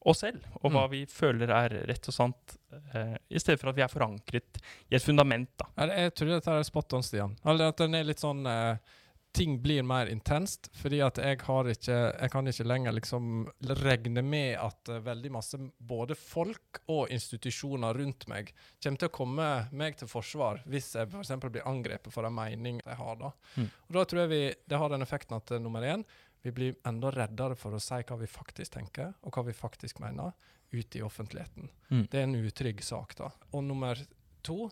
oss 0.10 0.24
selv, 0.24 0.40
og 0.64 0.72
hva 0.72 0.88
Mm. 0.88 0.92
vi 0.96 1.02
føler 1.06 1.52
er 1.54 1.76
rett 1.86 2.08
og 2.10 2.14
sant, 2.16 2.56
eh, 2.96 3.14
i 3.30 3.38
stedet 3.38 3.60
for 3.62 3.70
at 3.70 3.76
vi 3.76 3.84
er 3.84 3.92
forankret 3.94 4.58
i 4.90 4.96
et 4.96 5.04
fundament. 5.04 5.50
da. 5.60 5.66
Jeg 5.86 6.16
tror 6.16 6.28
dette 6.34 6.48
er 6.50 6.64
spot 6.64 6.94
on, 6.94 7.04
Stian. 7.04 7.36
Eller 7.46 7.68
at 7.68 7.78
den 7.78 7.94
er 7.94 8.04
litt 8.04 8.18
sånn 8.20 8.42
eh, 8.48 8.78
Ting 9.32 9.62
blir 9.64 9.84
mer 9.88 10.10
intenst, 10.12 10.68
fordi 10.76 11.00
at 11.06 11.20
jeg 11.22 11.38
har 11.46 11.68
ikke 11.72 11.98
Jeg 12.20 12.32
kan 12.34 12.48
ikke 12.48 12.66
lenger 12.68 12.96
liksom 12.98 13.30
regne 13.80 14.24
med 14.26 14.58
at 14.60 14.92
eh, 14.92 15.04
veldig 15.06 15.32
masse 15.32 15.60
både 15.78 16.18
folk 16.20 16.82
og 16.92 17.14
institusjoner 17.16 17.96
rundt 18.02 18.28
meg 18.28 18.52
kommer 18.84 19.00
til 19.00 19.12
å 19.12 19.16
komme 19.16 19.48
meg 19.72 19.96
til 20.00 20.12
forsvar 20.12 20.60
hvis 20.68 20.92
jeg 20.98 21.08
f.eks. 21.08 21.32
blir 21.46 21.68
angrepet 21.68 22.12
for 22.12 22.28
en 22.28 22.36
mening 22.36 22.82
jeg 22.84 23.00
har. 23.00 23.16
da. 23.22 23.32
Mm. 23.56 23.70
Og 23.88 23.96
Da 23.96 24.06
tror 24.06 24.24
jeg 24.26 24.34
vi, 24.34 24.44
det 24.68 24.82
har 24.84 24.92
den 24.92 25.08
effekten 25.08 25.40
at 25.40 25.56
eh, 25.56 25.64
nummer 25.64 25.86
én, 25.88 26.04
vi 26.42 26.52
blir 26.52 26.76
enda 26.88 27.12
reddere 27.14 27.56
for 27.56 27.76
å 27.78 27.82
si 27.82 28.02
hva 28.02 28.18
vi 28.18 28.30
faktisk 28.30 28.74
tenker, 28.74 29.14
og 29.22 29.36
hva 29.36 29.46
vi 29.46 29.54
faktisk 29.56 30.02
mener, 30.02 30.34
ute 30.72 31.00
i 31.00 31.04
offentligheten. 31.06 31.70
Mm. 31.92 32.06
Det 32.10 32.20
er 32.20 32.24
en 32.26 32.40
utrygg 32.40 32.84
sak, 32.84 33.16
da. 33.20 33.30
Og 33.52 33.64
nummer 33.68 34.00
to, 34.46 34.70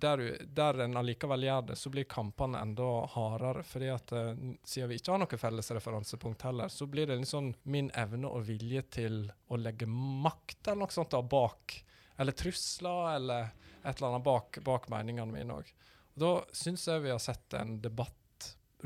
der, 0.00 0.22
der 0.54 0.78
en 0.84 0.96
allikevel 0.96 1.46
gjør 1.46 1.64
det, 1.70 1.76
så 1.78 1.90
blir 1.90 2.06
kampene 2.10 2.60
enda 2.62 2.86
hardere. 3.14 3.62
fordi 3.62 3.88
at 3.92 4.12
eh, 4.12 4.44
siden 4.64 4.90
vi 4.90 4.98
ikke 5.00 5.14
har 5.14 5.22
noe 5.22 5.40
felles 5.40 5.70
referansepunkt 5.74 6.44
heller, 6.46 6.68
så 6.72 6.86
blir 6.86 7.10
det 7.10 7.18
sånn 7.28 7.52
min 7.62 7.90
evne 7.98 8.30
og 8.30 8.46
vilje 8.48 8.82
til 9.00 9.20
å 9.48 9.58
legge 9.60 9.88
makt 9.88 10.68
eller 10.68 10.84
noe 10.84 10.94
sånt 10.94 11.14
da 11.14 11.22
bak, 11.22 11.80
eller 12.18 12.36
trusler 12.38 13.16
eller 13.16 13.50
et 13.82 13.98
eller 13.98 14.08
annet 14.12 14.26
bak, 14.26 14.60
bak 14.64 14.88
meningene 14.92 15.32
mine 15.32 15.60
òg. 15.60 15.74
Da 16.18 16.32
syns 16.52 16.88
jeg 16.88 17.04
vi 17.04 17.14
har 17.14 17.22
sett 17.22 17.54
en 17.54 17.78
debatt 17.82 18.14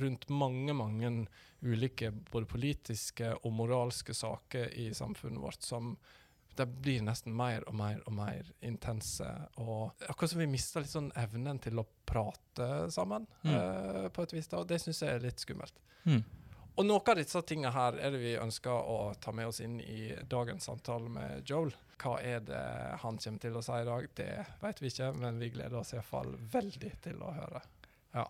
rundt 0.01 0.29
mange, 0.29 0.73
mange 0.73 1.13
ulike 1.61 2.11
både 2.33 2.49
politiske 2.49 3.31
og 3.43 3.53
moralske 3.55 4.15
saker 4.17 4.73
i 4.81 4.91
samfunnet 4.97 5.41
vårt 5.41 5.65
som 5.65 5.95
de 6.57 6.67
blir 6.67 7.03
nesten 7.03 7.33
mer 7.37 7.65
og 7.69 7.75
mer 7.75 8.03
og 8.07 8.13
mer 8.17 8.51
intense. 8.63 9.27
Og 9.63 9.93
akkurat 10.09 10.31
som 10.35 10.41
vi 10.43 10.47
mister 10.47 10.81
litt 10.85 10.93
sånn 10.93 11.11
evnen 11.17 11.59
til 11.63 11.79
å 11.81 11.87
prate 12.07 12.91
sammen, 12.93 13.27
Mm. 13.45 13.55
uh, 13.55 14.09
på 14.09 14.23
et 14.23 14.33
vis. 14.33 14.47
da, 14.49 14.59
og 14.59 14.69
Det 14.69 14.81
syns 14.81 15.01
jeg 15.03 15.15
er 15.15 15.21
litt 15.25 15.39
skummelt. 15.41 15.75
Mm. 16.05 16.23
Og 16.79 16.87
noe 16.87 17.03
av 17.07 17.17
disse 17.17 17.43
tingene 17.45 17.71
her 17.73 17.99
er 18.01 18.11
det 18.11 18.21
vi 18.21 18.37
ønsker 18.41 18.71
å 18.73 19.15
ta 19.21 19.31
med 19.33 19.47
oss 19.47 19.61
inn 19.61 19.79
i 19.81 20.15
dagens 20.25 20.65
samtale 20.65 21.09
med 21.09 21.45
Joel. 21.49 21.73
Hva 22.01 22.17
er 22.23 22.41
det 22.41 22.63
han 23.03 23.19
kommer 23.19 23.39
til 23.41 23.53
å 23.53 23.63
si 23.63 23.73
i 23.73 23.85
dag? 23.85 24.09
Det 24.15 24.47
vet 24.63 24.81
vi 24.81 24.89
ikke, 24.89 25.13
men 25.15 25.39
vi 25.39 25.51
gleder 25.51 25.77
oss 25.79 25.93
iallfall 25.93 26.33
veldig 26.51 26.93
til 27.03 27.21
å 27.23 27.33
høre. 27.37 27.61
Ja. 28.15 28.27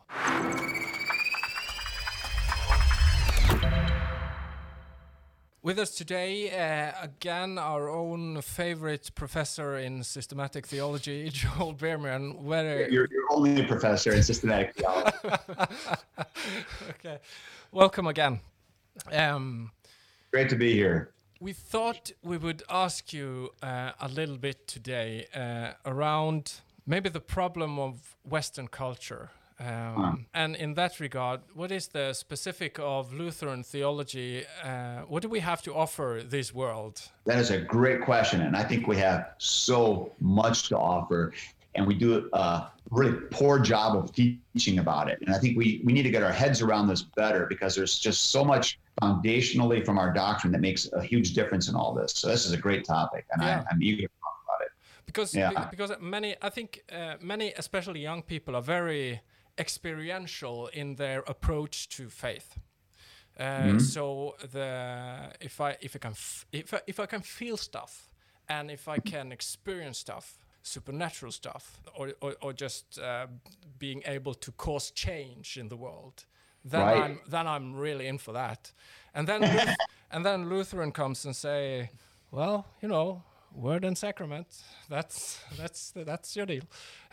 With 5.65 5.79
us 5.79 5.93
today, 5.93 6.51
uh, 6.51 7.05
again, 7.05 7.57
our 7.57 7.89
own 7.89 8.41
favorite 8.43 9.13
professor 9.15 9.77
in 9.79 10.03
systematic 10.03 10.67
theology, 10.67 11.29
Joel 11.33 11.75
Biermann. 11.75 12.43
Where 12.45 12.91
You're, 12.91 13.07
you're 13.13 13.31
only 13.31 13.65
professor 13.65 14.13
in 14.13 14.25
systematic 14.25 14.75
theology. 14.77 15.17
okay, 16.91 17.19
welcome 17.71 18.09
again. 18.09 18.41
Um, 19.13 19.71
Great 20.33 20.49
to 20.49 20.57
be 20.57 20.73
here. 20.73 21.13
we 21.41 21.53
thought 21.53 22.11
we 22.25 22.37
would 22.39 22.65
ask 22.69 23.13
you 23.13 23.51
uh, 23.63 23.93
a 24.01 24.09
little 24.09 24.39
bit 24.39 24.67
today 24.67 25.27
uh, 25.33 25.75
around 25.87 26.55
maybe 26.87 27.09
the 27.09 27.21
problem 27.21 27.79
of 27.79 28.17
Western 28.29 28.67
culture. 28.67 29.31
Um, 29.61 30.27
And 30.35 30.57
in 30.57 30.75
that 30.75 31.01
regard, 31.01 31.41
what 31.55 31.71
is 31.73 31.89
the 31.89 32.13
specific 32.13 32.79
of 32.79 33.13
Lutheran 33.13 33.63
theology? 33.63 34.45
Uh, 34.65 35.03
what 35.09 35.23
do 35.23 35.29
we 35.29 35.41
have 35.41 35.63
to 35.63 35.75
offer 35.75 36.23
this 36.29 36.53
world? 36.55 37.01
That 37.27 37.39
is 37.39 37.51
a 37.51 37.59
great 37.59 38.01
question, 38.01 38.41
and 38.43 38.57
I 38.57 38.65
think 38.65 38.87
we 38.87 38.97
have 38.99 39.25
so 39.39 40.13
much 40.21 40.69
to 40.69 40.77
offer, 40.79 41.33
and 41.75 41.87
we 41.87 41.95
do 41.95 42.29
a 42.33 42.71
really 42.91 43.13
poor 43.31 43.59
job 43.59 43.97
of 43.97 44.13
teaching 44.13 44.79
about 44.79 45.09
it. 45.11 45.19
And 45.23 45.35
I 45.35 45.39
think 45.39 45.57
we 45.57 45.81
we 45.85 45.93
need 45.93 46.03
to 46.05 46.11
get 46.11 46.23
our 46.23 46.33
heads 46.33 46.61
around 46.63 46.89
this 46.89 47.03
better 47.03 47.47
because 47.47 47.75
there's 47.77 47.99
just 47.99 48.31
so 48.31 48.45
much 48.45 48.79
foundationally 49.03 49.85
from 49.85 49.99
our 49.99 50.13
doctrine 50.13 50.53
that 50.53 50.61
makes 50.61 50.83
a 50.93 51.03
huge 51.03 51.33
difference 51.35 51.69
in 51.71 51.75
all 51.75 51.95
this. 51.95 52.13
So 52.15 52.29
this 52.29 52.45
is 52.47 52.53
a 52.53 52.59
great 52.67 52.85
topic, 52.85 53.25
and 53.33 53.43
Yeah. 53.43 53.61
I, 53.61 53.73
I'm 53.73 53.83
eager 53.83 54.03
to 54.09 54.15
talk 54.23 54.37
about 54.47 54.61
it. 54.67 54.73
because 55.07 55.35
Yeah. 55.39 55.69
because 55.71 55.91
many 56.01 56.31
I 56.43 56.51
think 56.51 56.83
uh, 56.93 57.15
many 57.21 57.53
especially 57.57 58.01
young 58.01 58.23
people 58.23 58.55
are 58.57 58.63
very 58.79 59.21
experiential 59.59 60.69
in 60.73 60.97
their 60.97 61.21
approach 61.27 61.89
to 61.97 62.09
faith. 62.09 62.59
Uh, 63.39 63.79
So 63.79 64.37
the 64.53 65.33
if 65.41 65.61
I 65.61 65.77
if 65.81 65.95
I 65.97 65.99
can 65.99 66.13
f- 66.13 66.47
if 66.53 66.75
I, 66.75 66.81
if 66.87 66.99
I 67.01 67.07
can 67.07 67.23
feel 67.23 67.57
stuff 67.57 68.11
and 68.49 68.71
if 68.71 68.87
I 68.89 68.99
can 69.01 69.33
experience 69.33 69.99
stuff 69.99 70.45
supernatural 70.63 71.33
stuff 71.33 71.81
or 71.95 72.13
or, 72.21 72.35
or 72.41 72.53
just 72.53 72.99
uh, 72.99 73.27
being 73.79 74.03
able 74.07 74.35
to 74.35 74.53
cause 74.53 74.93
change 74.95 75.57
in 75.61 75.69
the 75.69 75.77
world 75.77 76.27
then 76.71 76.81
Right. 76.81 77.05
I'm 77.05 77.21
then 77.31 77.47
I'm 77.47 77.75
really 77.83 78.07
in 78.07 78.19
for 78.19 78.33
that 78.35 78.73
and 79.15 79.27
then 79.29 79.41
Luth- 79.41 79.77
and 80.11 80.25
then 80.25 80.49
Lutheran 80.49 80.93
comes 80.93 81.25
and 81.27 81.35
say 81.37 81.91
well 82.31 82.65
you 82.83 82.89
know 82.89 83.23
word 83.55 83.85
and 83.85 83.99
sacrament 83.99 84.47
that's 84.89 85.41
that's 85.59 85.93
that's 85.95 86.35
your 86.35 86.47
deal 86.47 86.63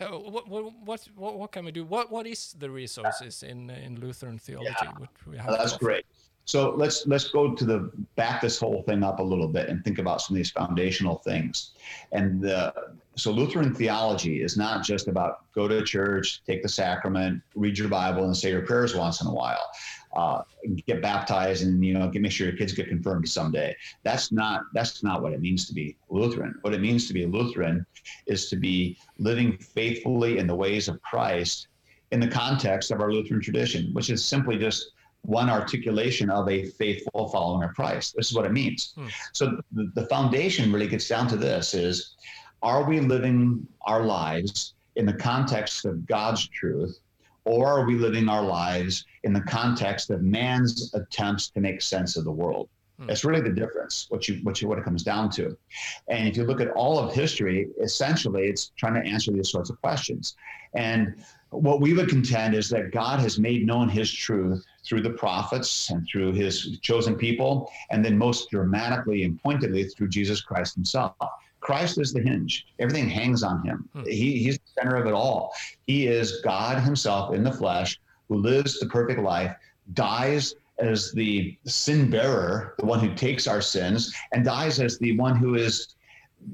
uh, 0.00 0.06
what, 0.06 0.48
what 0.48 0.72
what 1.14 1.38
what 1.38 1.52
can 1.52 1.64
we 1.64 1.70
do 1.70 1.84
what 1.84 2.10
what 2.10 2.26
is 2.26 2.54
the 2.58 2.70
resources 2.70 3.42
in 3.42 3.70
in 3.70 4.00
lutheran 4.00 4.38
theology 4.38 4.86
what 4.96 5.10
we 5.26 5.36
have 5.36 5.50
Uh, 5.50 5.56
that's 5.56 5.76
great. 5.76 6.06
So 6.44 6.70
let's 6.70 7.06
let's 7.06 7.28
go 7.28 7.54
to 7.54 7.64
the 7.64 7.90
back 8.16 8.40
this 8.40 8.58
whole 8.58 8.82
thing 8.82 9.04
up 9.04 9.20
a 9.20 9.22
little 9.22 9.46
bit 9.46 9.68
and 9.68 9.84
think 9.84 9.98
about 9.98 10.20
some 10.20 10.34
of 10.34 10.38
these 10.38 10.50
foundational 10.50 11.18
things. 11.18 11.72
And 12.12 12.42
the, 12.42 12.72
so 13.14 13.30
Lutheran 13.30 13.74
theology 13.74 14.42
is 14.42 14.56
not 14.56 14.82
just 14.82 15.06
about 15.06 15.52
go 15.54 15.68
to 15.68 15.84
church, 15.84 16.42
take 16.44 16.62
the 16.62 16.68
sacrament, 16.68 17.42
read 17.54 17.78
your 17.78 17.88
Bible, 17.88 18.24
and 18.24 18.36
say 18.36 18.50
your 18.50 18.62
prayers 18.62 18.96
once 18.96 19.20
in 19.20 19.26
a 19.28 19.32
while. 19.32 19.64
Uh, 20.14 20.42
get 20.86 21.00
baptized 21.00 21.62
and 21.62 21.84
you 21.84 21.94
know 21.94 22.08
get, 22.08 22.20
make 22.20 22.32
sure 22.32 22.48
your 22.48 22.56
kids 22.56 22.72
get 22.72 22.88
confirmed 22.88 23.28
someday. 23.28 23.76
That's 24.02 24.32
not 24.32 24.62
that's 24.74 25.04
not 25.04 25.22
what 25.22 25.32
it 25.32 25.40
means 25.40 25.66
to 25.68 25.74
be 25.74 25.96
Lutheran. 26.08 26.56
What 26.62 26.74
it 26.74 26.80
means 26.80 27.06
to 27.08 27.14
be 27.14 27.26
Lutheran 27.26 27.86
is 28.26 28.48
to 28.50 28.56
be 28.56 28.98
living 29.18 29.56
faithfully 29.58 30.38
in 30.38 30.46
the 30.48 30.54
ways 30.54 30.88
of 30.88 31.00
Christ 31.02 31.68
in 32.10 32.18
the 32.18 32.28
context 32.28 32.90
of 32.90 33.00
our 33.00 33.12
Lutheran 33.12 33.40
tradition, 33.40 33.90
which 33.92 34.10
is 34.10 34.24
simply 34.24 34.58
just 34.58 34.92
one 35.22 35.50
articulation 35.50 36.30
of 36.30 36.48
a 36.48 36.66
faithful 36.66 37.28
following 37.28 37.68
of 37.68 37.74
Christ. 37.74 38.14
This 38.16 38.30
is 38.30 38.36
what 38.36 38.46
it 38.46 38.52
means. 38.52 38.92
Hmm. 38.96 39.06
So 39.32 39.60
the, 39.72 39.92
the 39.94 40.06
foundation 40.06 40.72
really 40.72 40.88
gets 40.88 41.06
down 41.08 41.28
to 41.28 41.36
this 41.36 41.74
is 41.74 42.16
are 42.62 42.84
we 42.84 43.00
living 43.00 43.66
our 43.82 44.02
lives 44.02 44.74
in 44.96 45.06
the 45.06 45.12
context 45.12 45.84
of 45.84 46.06
God's 46.06 46.48
truth 46.48 46.98
or 47.44 47.66
are 47.66 47.86
we 47.86 47.96
living 47.96 48.28
our 48.28 48.42
lives 48.42 49.04
in 49.24 49.32
the 49.32 49.40
context 49.42 50.10
of 50.10 50.22
man's 50.22 50.94
attempts 50.94 51.50
to 51.50 51.60
make 51.60 51.82
sense 51.82 52.16
of 52.16 52.24
the 52.24 52.32
world? 52.32 52.68
Hmm. 52.98 53.06
That's 53.06 53.24
really 53.24 53.40
the 53.40 53.50
difference, 53.50 54.06
what 54.10 54.28
you 54.28 54.40
what 54.42 54.60
you 54.60 54.68
what 54.68 54.78
it 54.78 54.84
comes 54.84 55.02
down 55.02 55.30
to. 55.30 55.56
And 56.08 56.28
if 56.28 56.36
you 56.36 56.44
look 56.44 56.60
at 56.60 56.70
all 56.72 56.98
of 56.98 57.14
history, 57.14 57.68
essentially 57.82 58.46
it's 58.46 58.72
trying 58.76 59.02
to 59.02 59.08
answer 59.08 59.32
these 59.32 59.50
sorts 59.50 59.70
of 59.70 59.80
questions. 59.80 60.36
And 60.74 61.14
what 61.50 61.80
we 61.80 61.94
would 61.94 62.08
contend 62.08 62.54
is 62.54 62.68
that 62.70 62.92
God 62.92 63.18
has 63.20 63.38
made 63.38 63.66
known 63.66 63.88
his 63.88 64.12
truth 64.12 64.64
through 64.86 65.00
the 65.00 65.10
prophets 65.10 65.90
and 65.90 66.06
through 66.06 66.32
his 66.32 66.78
chosen 66.80 67.16
people, 67.16 67.70
and 67.90 68.04
then 68.04 68.16
most 68.16 68.50
dramatically 68.50 69.24
and 69.24 69.42
pointedly 69.42 69.84
through 69.84 70.08
Jesus 70.08 70.40
Christ 70.40 70.74
himself. 70.74 71.14
Christ 71.60 71.98
is 71.98 72.12
the 72.12 72.22
hinge. 72.22 72.66
Everything 72.78 73.08
hangs 73.08 73.42
on 73.42 73.64
him. 73.64 73.88
Hmm. 73.94 74.04
He, 74.04 74.42
he's 74.42 74.58
the 74.58 74.80
center 74.80 74.96
of 74.96 75.06
it 75.06 75.12
all. 75.12 75.52
He 75.86 76.06
is 76.06 76.40
God 76.42 76.82
himself 76.82 77.34
in 77.34 77.42
the 77.42 77.52
flesh 77.52 77.98
who 78.30 78.36
lives 78.36 78.78
the 78.78 78.86
perfect 78.86 79.20
life, 79.20 79.54
dies 79.92 80.54
as 80.78 81.12
the 81.12 81.58
sin 81.66 82.08
bearer, 82.08 82.74
the 82.78 82.86
one 82.86 83.00
who 83.00 83.14
takes 83.14 83.46
our 83.46 83.60
sins, 83.60 84.14
and 84.32 84.44
dies 84.44 84.80
as 84.80 84.98
the 84.98 85.18
one 85.18 85.36
who 85.36 85.56
is 85.56 85.94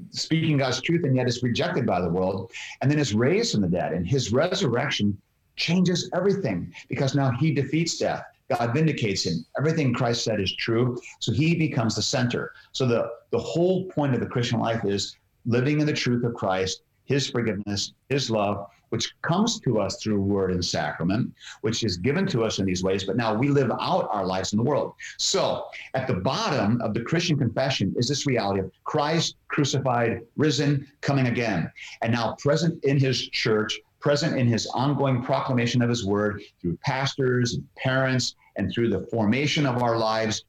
speaking 0.09 0.57
God's 0.57 0.81
truth 0.81 1.05
and 1.05 1.15
yet 1.15 1.29
is 1.29 1.41
rejected 1.43 1.85
by 1.85 2.01
the 2.01 2.09
world, 2.09 2.51
and 2.81 2.91
then 2.91 2.99
is 2.99 3.13
raised 3.13 3.53
from 3.53 3.61
the 3.61 3.69
dead. 3.69 3.93
And 3.93 4.05
his 4.05 4.33
resurrection 4.33 5.17
changes 5.55 6.09
everything 6.13 6.73
because 6.89 7.15
now 7.15 7.31
he 7.31 7.53
defeats 7.53 7.97
death. 7.97 8.23
God 8.49 8.73
vindicates 8.73 9.25
him. 9.25 9.45
Everything 9.57 9.93
Christ 9.93 10.23
said 10.23 10.41
is 10.41 10.53
true. 10.55 10.99
So 11.19 11.31
he 11.31 11.55
becomes 11.55 11.95
the 11.95 12.01
center. 12.01 12.53
So 12.71 12.85
the, 12.87 13.09
the 13.31 13.39
whole 13.39 13.85
point 13.85 14.13
of 14.13 14.19
the 14.19 14.25
Christian 14.25 14.59
life 14.59 14.83
is 14.83 15.15
living 15.45 15.79
in 15.79 15.85
the 15.85 15.93
truth 15.93 16.23
of 16.23 16.33
Christ, 16.33 16.81
his 17.05 17.29
forgiveness, 17.29 17.93
his 18.09 18.31
love, 18.31 18.67
which 18.89 19.13
comes 19.21 19.59
to 19.61 19.79
us 19.79 20.01
through 20.01 20.21
word 20.21 20.51
and 20.51 20.63
sacrament, 20.63 21.33
which 21.61 21.83
is 21.83 21.97
given 21.97 22.25
to 22.27 22.43
us 22.43 22.59
in 22.59 22.65
these 22.65 22.83
ways, 22.83 23.03
but 23.03 23.17
now 23.17 23.33
we 23.33 23.49
live 23.49 23.71
out 23.79 24.07
our 24.11 24.25
lives 24.25 24.53
in 24.53 24.57
the 24.57 24.63
world. 24.63 24.93
So 25.17 25.65
at 25.93 26.07
the 26.07 26.15
bottom 26.15 26.81
of 26.81 26.93
the 26.93 27.01
Christian 27.01 27.37
confession 27.37 27.93
is 27.97 28.07
this 28.07 28.25
reality 28.25 28.61
of 28.61 28.71
Christ 28.83 29.35
crucified, 29.47 30.21
risen, 30.35 30.87
coming 31.01 31.27
again, 31.27 31.71
and 32.01 32.13
now 32.13 32.35
present 32.39 32.83
in 32.83 32.99
his 32.99 33.29
church, 33.29 33.79
present 33.99 34.37
in 34.37 34.47
his 34.47 34.67
ongoing 34.67 35.23
proclamation 35.23 35.81
of 35.81 35.89
his 35.89 36.05
word 36.05 36.41
through 36.61 36.77
pastors 36.77 37.55
and 37.55 37.75
parents 37.75 38.35
and 38.55 38.71
through 38.73 38.89
the 38.89 39.07
formation 39.07 39.65
of 39.65 39.81
our 39.81 39.97
lives. 39.97 40.45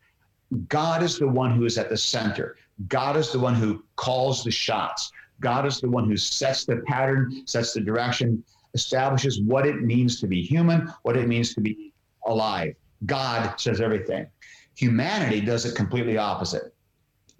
God 0.68 1.02
is 1.02 1.18
the 1.18 1.28
one 1.28 1.54
who 1.54 1.64
is 1.64 1.76
at 1.78 1.90
the 1.90 1.96
center. 1.96 2.56
God 2.88 3.16
is 3.16 3.32
the 3.32 3.38
one 3.38 3.54
who 3.54 3.82
calls 3.96 4.44
the 4.44 4.50
shots. 4.50 5.10
God 5.40 5.66
is 5.66 5.80
the 5.80 5.88
one 5.88 6.08
who 6.08 6.16
sets 6.16 6.64
the 6.64 6.78
pattern, 6.86 7.46
sets 7.46 7.72
the 7.72 7.80
direction, 7.80 8.42
establishes 8.74 9.40
what 9.40 9.66
it 9.66 9.82
means 9.82 10.20
to 10.20 10.26
be 10.26 10.42
human, 10.42 10.92
what 11.02 11.16
it 11.16 11.28
means 11.28 11.54
to 11.54 11.60
be 11.60 11.92
alive. 12.26 12.74
God 13.06 13.58
says 13.58 13.80
everything. 13.80 14.26
Humanity 14.74 15.40
does 15.40 15.64
it 15.64 15.74
completely 15.74 16.18
opposite. 16.18 16.74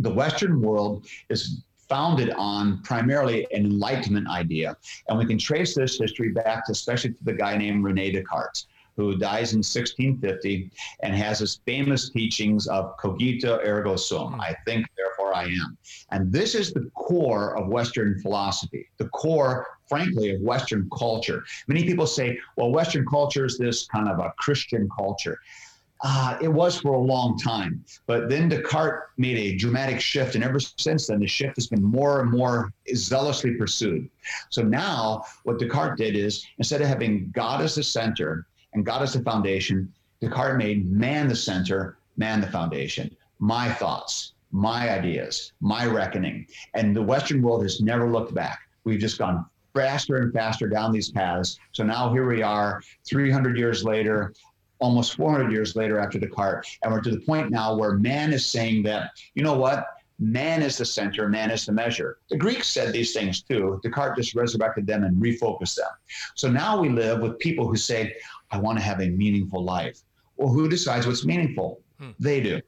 The 0.01 0.13
Western 0.13 0.61
world 0.61 1.07
is 1.29 1.65
founded 1.89 2.31
on 2.31 2.83
primarily 2.83 3.47
an 3.53 3.65
Enlightenment 3.65 4.29
idea. 4.29 4.77
And 5.09 5.19
we 5.19 5.27
can 5.27 5.39
trace 5.39 5.75
this 5.75 5.99
history 5.99 6.31
back 6.31 6.67
to, 6.67 6.73
especially 6.73 7.15
to 7.15 7.25
the 7.25 7.33
guy 7.33 7.57
named 7.57 7.83
Rene 7.83 8.13
Descartes 8.13 8.67
who 8.99 9.17
dies 9.17 9.53
in 9.53 9.59
1650 9.59 10.71
and 11.05 11.15
has 11.15 11.39
his 11.39 11.61
famous 11.65 12.11
teachings 12.11 12.67
of 12.67 12.97
cogito 12.99 13.61
ergo 13.65 13.95
sum. 13.95 14.33
Hmm. 14.33 14.41
I 14.41 14.57
think, 14.67 14.87
therefore 14.97 15.35
I 15.35 15.45
am. 15.45 15.79
And 16.11 16.33
this 16.33 16.57
is 16.57 16.73
the 16.73 16.91
core 16.97 17.57
of 17.57 17.69
Western 17.69 18.21
philosophy, 18.21 18.89
the 18.99 19.09
core, 19.11 19.69
frankly, 19.89 20.35
of 20.35 20.41
Western 20.41 20.91
culture. 20.91 21.45
Many 21.69 21.85
people 21.85 22.07
say, 22.07 22.39
well, 22.57 22.73
Western 22.73 23.07
culture 23.07 23.47
is 23.47 23.57
this 23.57 23.87
kind 23.87 24.09
of 24.09 24.19
a 24.19 24.33
Christian 24.37 24.89
culture. 24.99 25.39
Uh, 26.01 26.37
it 26.41 26.49
was 26.49 26.81
for 26.81 26.95
a 26.95 26.99
long 26.99 27.39
time. 27.39 27.85
But 28.07 28.29
then 28.29 28.49
Descartes 28.49 29.11
made 29.17 29.37
a 29.37 29.57
dramatic 29.57 30.01
shift, 30.01 30.35
and 30.35 30.45
ever 30.45 30.61
since 30.61 31.07
then, 31.07 31.21
the 31.21 31.27
shift 31.27 31.57
has 31.57 31.67
been 31.67 31.83
more 31.83 32.21
and 32.21 32.31
more 32.31 32.73
zealously 32.95 33.55
pursued. 33.55 34.09
So 34.51 34.63
now, 34.63 35.25
what 35.45 35.59
Descartes 35.59 35.97
did 35.97 36.17
is 36.17 36.45
instead 36.59 36.83
of 36.83 36.89
having 36.89 37.31
God 37.35 37.61
as 37.61 37.75
the 37.75 37.83
center, 37.83 38.47
and 38.79 38.87
God 38.87 39.03
as 39.03 39.13
the 39.13 39.23
foundation. 39.23 39.93
Descartes 40.21 40.57
made 40.57 40.91
man 40.91 41.29
the 41.29 41.37
center, 41.37 41.99
man 42.17 42.41
the 42.41 42.47
foundation. 42.47 43.15
My 43.41 43.71
thoughts, 43.73 44.35
my 44.53 44.91
ideas, 44.91 45.53
my 45.61 45.85
reckoning. 45.85 46.47
And 46.75 46.95
the 46.95 47.03
Western 47.03 47.43
world 47.43 47.63
has 47.63 47.81
never 47.81 48.11
looked 48.11 48.35
back. 48.35 48.61
We've 48.85 49.01
just 49.01 49.19
gone 49.19 49.45
faster 49.75 50.17
and 50.19 50.33
faster 50.33 50.69
down 50.69 50.93
these 50.93 51.11
paths. 51.11 51.59
So 51.73 51.83
now 51.83 52.13
here 52.13 52.29
we 52.29 52.43
are, 52.43 52.81
300 53.05 53.59
years 53.59 53.85
later, 53.85 54.33
almost 54.79 55.17
400 55.17 55.51
years 55.51 55.75
later 55.75 55.99
after 55.99 56.21
Descartes, 56.21 56.79
and 56.83 56.93
we're 56.93 57.01
to 57.01 57.11
the 57.11 57.21
point 57.21 57.51
now 57.51 57.77
where 57.77 57.95
man 57.95 58.33
is 58.33 58.47
saying 58.47 58.85
that, 58.85 59.11
you 59.35 59.43
know 59.43 59.59
what? 59.59 59.87
Man 60.21 60.63
is 60.63 60.77
the 60.77 60.85
center, 60.85 61.29
man 61.29 61.51
is 61.51 61.65
the 61.65 61.73
measure. 61.73 62.19
The 62.29 62.37
Greeks 62.37 62.69
said 62.69 62.93
these 62.93 63.13
things 63.13 63.43
too. 63.43 63.81
Descartes 63.85 64.17
just 64.17 64.35
resurrected 64.35 64.87
them 64.87 65.05
and 65.05 65.17
refocused 65.23 65.77
them. 65.77 65.91
So 66.35 66.51
now 66.51 66.81
we 66.81 66.89
live 66.89 67.21
with 67.21 67.39
people 67.39 67.69
who 67.69 67.77
say, 67.77 68.17
I 68.51 68.59
want 68.59 68.79
to 68.79 68.85
have 68.85 69.01
a 69.01 69.09
meaningful 69.09 69.63
life. 69.63 70.01
Well, 70.37 70.53
who 70.53 70.69
decides 70.69 71.07
what's 71.07 71.25
meaningful? 71.25 71.81
Hmm. 71.99 72.11
They 72.19 72.41
do. 72.41 72.61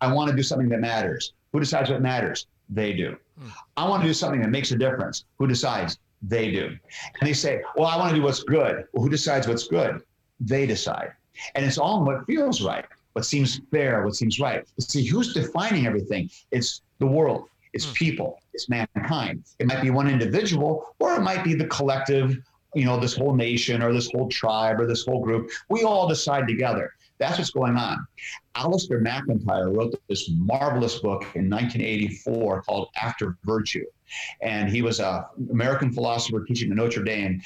I 0.00 0.12
want 0.12 0.30
to 0.30 0.36
do 0.36 0.42
something 0.42 0.68
that 0.70 0.80
matters. 0.80 1.32
Who 1.52 1.60
decides 1.60 1.90
what 1.90 2.02
matters? 2.02 2.46
They 2.68 2.92
do. 2.92 3.16
Hmm. 3.38 3.48
I 3.76 3.88
want 3.88 4.02
to 4.02 4.08
do 4.08 4.14
something 4.14 4.40
that 4.42 4.50
makes 4.50 4.70
a 4.72 4.76
difference. 4.76 5.24
Who 5.38 5.46
decides? 5.46 5.98
They 6.22 6.50
do. 6.50 6.66
And 6.66 7.28
they 7.28 7.32
say, 7.32 7.62
Well, 7.76 7.88
I 7.88 7.96
want 7.96 8.10
to 8.10 8.16
do 8.16 8.22
what's 8.22 8.42
good. 8.44 8.84
Well, 8.92 9.02
who 9.02 9.08
decides 9.08 9.48
what's 9.48 9.66
good? 9.66 10.02
They 10.40 10.66
decide. 10.66 11.12
And 11.54 11.64
it's 11.64 11.78
all 11.78 12.04
what 12.04 12.26
feels 12.26 12.62
right, 12.62 12.84
what 13.14 13.24
seems 13.24 13.60
fair, 13.70 14.04
what 14.04 14.14
seems 14.14 14.38
right. 14.38 14.64
But 14.76 14.84
see, 14.84 15.04
who's 15.04 15.32
defining 15.32 15.86
everything? 15.86 16.30
It's 16.50 16.82
the 16.98 17.06
world, 17.06 17.48
it's 17.72 17.86
hmm. 17.86 17.92
people, 17.92 18.40
it's 18.52 18.68
mankind. 18.68 19.44
It 19.58 19.66
might 19.66 19.82
be 19.82 19.90
one 19.90 20.08
individual, 20.08 20.94
or 20.98 21.14
it 21.14 21.22
might 21.22 21.42
be 21.42 21.54
the 21.54 21.66
collective 21.66 22.38
you 22.74 22.84
know, 22.84 22.98
this 22.98 23.16
whole 23.16 23.34
nation 23.34 23.82
or 23.82 23.92
this 23.92 24.10
whole 24.12 24.28
tribe 24.28 24.80
or 24.80 24.86
this 24.86 25.04
whole 25.04 25.20
group. 25.20 25.50
We 25.68 25.84
all 25.84 26.08
decide 26.08 26.48
together. 26.48 26.92
That's 27.18 27.38
what's 27.38 27.50
going 27.50 27.76
on. 27.76 28.04
Alasdair 28.56 29.00
MacIntyre 29.00 29.70
wrote 29.70 29.94
this 30.08 30.28
marvelous 30.34 30.98
book 30.98 31.22
in 31.34 31.48
1984 31.48 32.62
called 32.62 32.88
After 33.00 33.36
Virtue. 33.44 33.84
And 34.40 34.68
he 34.68 34.82
was 34.82 35.00
an 35.00 35.22
American 35.50 35.92
philosopher 35.92 36.44
teaching 36.44 36.70
at 36.70 36.76
Notre 36.76 37.04
Dame. 37.04 37.40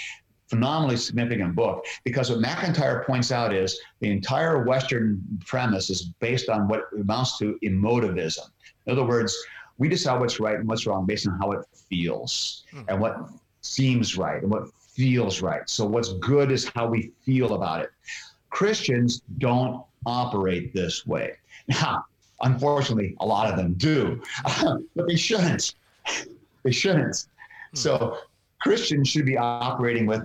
Phenomenally 0.49 0.97
significant 0.97 1.57
book 1.57 1.85
because 2.05 2.31
what 2.31 2.39
MacIntyre 2.39 3.03
points 3.05 3.33
out 3.33 3.53
is 3.53 3.81
the 3.99 4.09
entire 4.09 4.63
Western 4.63 5.21
premise 5.45 5.91
is 5.91 6.05
based 6.21 6.49
on 6.49 6.69
what 6.69 6.85
amounts 6.97 7.37
to 7.39 7.59
emotivism. 7.65 8.49
In 8.87 8.93
other 8.93 9.05
words, 9.05 9.37
we 9.79 9.89
decide 9.89 10.21
what's 10.21 10.39
right 10.39 10.55
and 10.55 10.69
what's 10.69 10.87
wrong 10.87 11.05
based 11.05 11.27
on 11.27 11.37
how 11.41 11.51
it 11.51 11.67
feels 11.91 12.65
hmm. 12.71 12.83
and 12.89 13.01
what 13.01 13.29
seems 13.61 14.17
right 14.17 14.41
and 14.41 14.51
what 14.51 14.69
feels 14.97 15.43
right. 15.43 15.69
So 15.69 15.85
what's 15.85 16.15
good 16.15 16.51
is 16.51 16.69
how 16.75 16.89
we 16.89 17.13
feel 17.25 17.55
about 17.55 17.83
it. 17.83 17.91
Christians 18.51 19.23
don't 19.39 19.85
operate 20.07 20.73
this 20.73 21.07
way. 21.07 21.35
Now, 21.69 22.07
unfortunately, 22.41 23.15
a 23.21 23.27
lot 23.27 23.51
of 23.51 23.57
them 23.57 23.75
do, 23.75 24.23
but 24.97 25.07
they 25.07 25.17
shouldn't. 25.17 25.75
They 26.63 26.73
shouldn't. 26.73 27.27
Hmm. 27.71 27.77
So 27.77 28.19
Christians 28.59 29.09
should 29.09 29.25
be 29.25 29.39
operating 29.39 30.05
with 30.05 30.23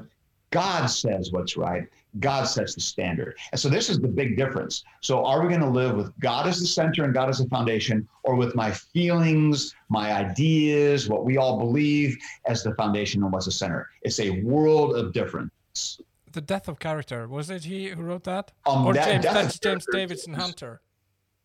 God 0.49 0.87
says 0.87 1.31
what's 1.31 1.55
right. 1.55 1.87
God 2.19 2.43
sets 2.43 2.75
the 2.75 2.81
standard. 2.81 3.37
And 3.51 3.59
so 3.59 3.69
this 3.69 3.89
is 3.89 3.99
the 3.99 4.07
big 4.07 4.35
difference. 4.35 4.83
So 5.01 5.25
are 5.25 5.41
we 5.41 5.47
going 5.47 5.61
to 5.61 5.69
live 5.69 5.95
with 5.95 6.11
God 6.19 6.47
as 6.47 6.59
the 6.59 6.67
center 6.67 7.03
and 7.05 7.13
God 7.13 7.29
as 7.29 7.37
the 7.39 7.47
foundation, 7.47 8.07
or 8.23 8.35
with 8.35 8.53
my 8.55 8.71
feelings, 8.71 9.73
my 9.89 10.13
ideas, 10.13 11.07
what 11.07 11.23
we 11.25 11.37
all 11.37 11.57
believe 11.57 12.17
as 12.45 12.63
the 12.63 12.75
foundation 12.75 13.23
and 13.23 13.31
what's 13.31 13.45
the 13.45 13.51
center? 13.51 13.89
It's 14.01 14.19
a 14.19 14.41
world 14.41 14.95
of 14.97 15.13
difference. 15.13 16.01
the 16.33 16.41
death 16.41 16.69
of 16.69 16.79
character. 16.79 17.27
Was 17.27 17.49
it 17.49 17.65
he 17.65 17.89
who 17.89 18.01
wrote 18.03 18.23
that? 18.23 18.53
Um, 18.65 18.85
or 18.85 18.93
that- 18.93 19.05
James, 19.05 19.23
that's 19.25 19.59
James 19.59 19.85
Davison 19.91 20.33
Hunter. 20.33 20.79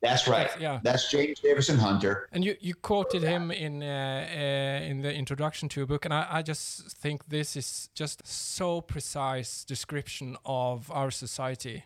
That's 0.09 0.29
right. 0.29 0.49
That's- 0.49 0.61
yeah. 0.61 0.81
That's 0.83 1.11
James 1.11 1.41
Davison 1.41 1.79
Hunter. 1.79 2.29
And 2.33 2.45
you, 2.45 2.57
you 2.61 2.75
quoted 2.75 3.23
him 3.23 3.51
in 3.51 3.83
uh, 3.83 3.87
uh, 3.87 4.91
in 4.91 5.03
the 5.03 5.13
introduction 5.13 5.69
to 5.71 5.81
your 5.81 5.87
book, 5.87 6.05
and 6.05 6.15
I, 6.15 6.27
I 6.31 6.43
just 6.43 6.97
think 6.97 7.29
this 7.29 7.57
is 7.57 7.89
just 7.95 8.27
so 8.27 8.81
precise 8.81 9.65
description 9.65 10.37
of 10.45 10.91
our 10.91 11.11
society. 11.11 11.85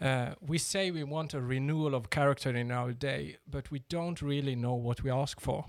Uh, 0.00 0.34
we 0.40 0.58
say 0.58 0.90
we 0.92 1.02
want 1.02 1.34
a 1.34 1.40
renewal 1.40 1.94
of 1.94 2.08
character 2.10 2.50
in 2.50 2.70
our 2.70 2.92
day, 2.92 3.36
but 3.50 3.70
we 3.70 3.80
don't 3.88 4.22
really 4.22 4.54
know 4.54 4.74
what 4.74 5.02
we 5.02 5.10
ask 5.10 5.40
for. 5.40 5.66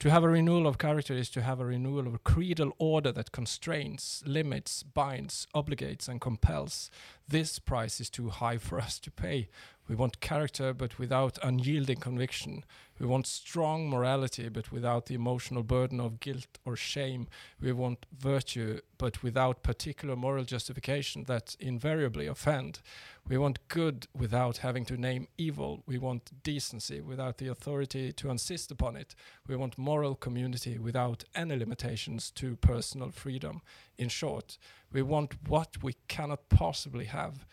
To 0.00 0.10
have 0.10 0.24
a 0.24 0.28
renewal 0.28 0.66
of 0.66 0.76
character 0.76 1.14
is 1.14 1.30
to 1.30 1.40
have 1.40 1.58
a 1.58 1.64
renewal 1.64 2.06
of 2.06 2.14
a 2.14 2.18
creedal 2.18 2.72
order 2.78 3.10
that 3.12 3.32
constrains, 3.32 4.22
limits, 4.26 4.82
binds, 4.82 5.46
obligates, 5.54 6.06
and 6.06 6.20
compels. 6.20 6.90
This 7.26 7.58
price 7.58 7.98
is 7.98 8.10
too 8.10 8.28
high 8.28 8.58
for 8.58 8.78
us 8.78 8.98
to 9.00 9.10
pay. 9.10 9.48
We 9.88 9.94
want 9.94 10.20
character, 10.20 10.74
but 10.74 10.98
without 10.98 11.38
unyielding 11.44 11.98
conviction. 11.98 12.64
We 12.98 13.06
want 13.06 13.26
strong 13.26 13.88
morality, 13.88 14.48
but 14.48 14.72
without 14.72 15.06
the 15.06 15.14
emotional 15.14 15.62
burden 15.62 16.00
of 16.00 16.18
guilt 16.18 16.58
or 16.64 16.74
shame. 16.76 17.28
We 17.60 17.70
want 17.72 18.06
virtue, 18.18 18.80
but 18.98 19.22
without 19.22 19.62
particular 19.62 20.16
moral 20.16 20.44
justification 20.44 21.24
that 21.24 21.56
invariably 21.60 22.26
offend. 22.26 22.80
We 23.28 23.38
want 23.38 23.68
good 23.68 24.08
without 24.16 24.58
having 24.58 24.86
to 24.86 24.96
name 24.96 25.28
evil. 25.38 25.84
We 25.86 25.98
want 25.98 26.42
decency 26.42 27.00
without 27.00 27.38
the 27.38 27.48
authority 27.48 28.12
to 28.14 28.30
insist 28.30 28.72
upon 28.72 28.96
it. 28.96 29.14
We 29.46 29.54
want 29.54 29.78
moral 29.78 30.16
community 30.16 30.78
without 30.78 31.22
any 31.34 31.56
limitations 31.56 32.30
to 32.32 32.56
personal 32.56 33.10
freedom. 33.10 33.62
In 33.98 34.08
short, 34.08 34.58
we 34.92 35.02
want 35.02 35.34
what 35.48 35.82
we 35.82 35.94
cannot 36.08 36.48
possibly 36.48 37.04
have 37.04 37.46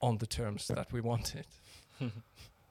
on 0.00 0.18
the 0.18 0.26
terms 0.26 0.68
that 0.68 0.92
we 0.92 1.00
wanted. 1.00 1.44
that, 2.00 2.10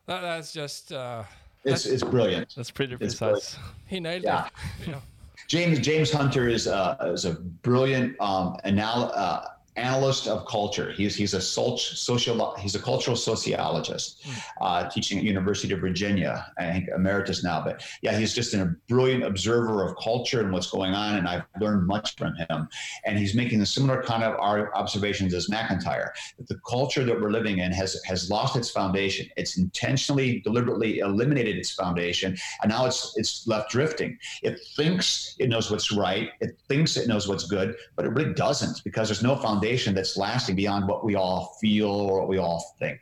that's 0.07 0.53
just 0.53 0.91
uh, 0.91 1.23
It's 1.63 1.85
it's 1.85 2.03
brilliant. 2.03 2.53
That's 2.55 2.71
pretty 2.71 2.93
It's 2.99 3.15
precise. 3.15 3.57
he 3.87 3.99
nailed 3.99 4.23
Yeah. 4.23 4.45
it. 4.81 4.87
Yeah. 4.87 4.99
James 5.47 5.79
James 5.79 6.11
Hunter 6.11 6.47
is 6.47 6.67
uh, 6.67 6.95
is 7.13 7.25
a 7.25 7.33
brilliant 7.61 8.19
um, 8.19 8.57
anal- 8.65 9.11
uh, 9.13 9.45
analyst 9.77 10.27
of 10.27 10.45
culture. 10.47 10.91
He's 10.91 11.15
he's 11.15 11.33
a 11.33 11.41
social 11.41 12.55
he's 12.57 12.75
a 12.75 12.79
cultural 12.79 13.15
sociologist, 13.15 14.25
uh, 14.59 14.89
teaching 14.89 15.19
at 15.19 15.23
University 15.23 15.73
of 15.73 15.79
Virginia. 15.79 16.51
I 16.57 16.71
think 16.71 16.89
emeritus 16.93 17.43
now, 17.43 17.63
but 17.63 17.83
yeah, 18.01 18.17
he's 18.17 18.33
just 18.33 18.53
a 18.53 18.75
brilliant 18.89 19.23
observer 19.23 19.85
of 19.85 19.95
culture 19.97 20.41
and 20.41 20.51
what's 20.51 20.69
going 20.69 20.93
on. 20.93 21.17
And 21.17 21.27
I've 21.27 21.43
learned 21.61 21.87
much 21.87 22.15
from 22.15 22.35
him. 22.35 22.67
And 23.05 23.17
he's 23.17 23.35
making 23.35 23.59
the 23.59 23.65
similar 23.65 24.01
kind 24.01 24.23
of 24.23 24.39
our 24.39 24.75
observations 24.75 25.33
as 25.33 25.49
MacIntyre. 25.49 26.13
That 26.37 26.47
the 26.47 26.59
culture 26.67 27.03
that 27.05 27.19
we're 27.19 27.31
living 27.31 27.59
in 27.59 27.71
has 27.71 28.01
has 28.05 28.29
lost 28.29 28.55
its 28.55 28.71
foundation. 28.71 29.27
It's 29.37 29.57
intentionally, 29.57 30.41
deliberately 30.41 30.99
eliminated 30.99 31.55
its 31.55 31.71
foundation, 31.71 32.35
and 32.61 32.69
now 32.71 32.85
it's 32.85 33.13
it's 33.15 33.47
left 33.47 33.69
drifting. 33.69 34.17
It 34.41 34.59
thinks 34.75 35.35
it 35.39 35.49
knows 35.49 35.69
what's 35.69 35.91
right. 35.91 36.29
It 36.41 36.57
thinks 36.67 36.97
it 36.97 37.07
knows 37.07 37.27
what's 37.27 37.45
good, 37.45 37.75
but 37.95 38.05
it 38.05 38.09
really 38.09 38.33
doesn't 38.33 38.83
because 38.83 39.07
there's 39.07 39.23
no 39.23 39.35
foundation 39.35 39.66
that's 39.93 40.17
lasting 40.17 40.55
beyond 40.55 40.87
what 40.87 41.03
we 41.03 41.15
all 41.15 41.57
feel 41.61 41.89
or 41.89 42.19
what 42.19 42.27
we 42.27 42.37
all 42.37 42.75
think. 42.79 42.99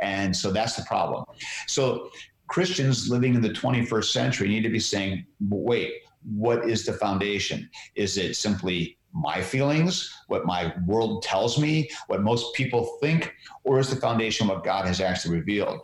And 0.00 0.34
so 0.34 0.50
that's 0.50 0.76
the 0.76 0.82
problem. 0.84 1.24
So 1.66 2.10
Christians 2.48 3.08
living 3.08 3.34
in 3.34 3.40
the 3.40 3.50
21st 3.50 4.06
century 4.06 4.48
need 4.48 4.62
to 4.62 4.70
be 4.70 4.80
saying, 4.80 5.26
wait, 5.48 5.92
what 6.24 6.68
is 6.68 6.84
the 6.84 6.92
foundation? 6.94 7.68
Is 7.94 8.16
it 8.16 8.36
simply 8.36 8.98
my 9.12 9.40
feelings, 9.40 10.12
what 10.26 10.44
my 10.46 10.74
world 10.86 11.22
tells 11.22 11.58
me, 11.58 11.88
what 12.08 12.22
most 12.22 12.54
people 12.54 12.98
think, 13.00 13.34
or 13.64 13.78
is 13.78 13.90
the 13.90 13.96
foundation 13.96 14.48
what 14.48 14.64
God 14.64 14.86
has 14.86 15.00
actually 15.00 15.36
revealed? 15.36 15.80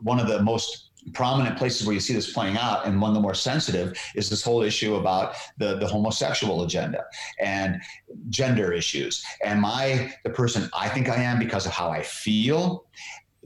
One 0.00 0.20
of 0.20 0.28
the 0.28 0.42
most 0.42 0.89
prominent 1.12 1.56
places 1.56 1.86
where 1.86 1.94
you 1.94 2.00
see 2.00 2.14
this 2.14 2.32
playing 2.32 2.56
out. 2.56 2.86
And 2.86 3.00
one 3.00 3.10
of 3.10 3.14
the 3.14 3.20
more 3.20 3.34
sensitive 3.34 3.98
is 4.14 4.28
this 4.28 4.42
whole 4.42 4.62
issue 4.62 4.96
about 4.96 5.34
the, 5.58 5.76
the 5.76 5.86
homosexual 5.86 6.62
agenda 6.62 7.04
and 7.40 7.80
gender 8.28 8.72
issues. 8.72 9.24
Am 9.44 9.64
i 9.64 10.12
the 10.24 10.30
person 10.30 10.68
i 10.74 10.88
think 10.88 11.08
i 11.08 11.16
am 11.16 11.38
because 11.38 11.66
of 11.66 11.72
how 11.72 11.90
i 11.90 12.02
feel? 12.02 12.84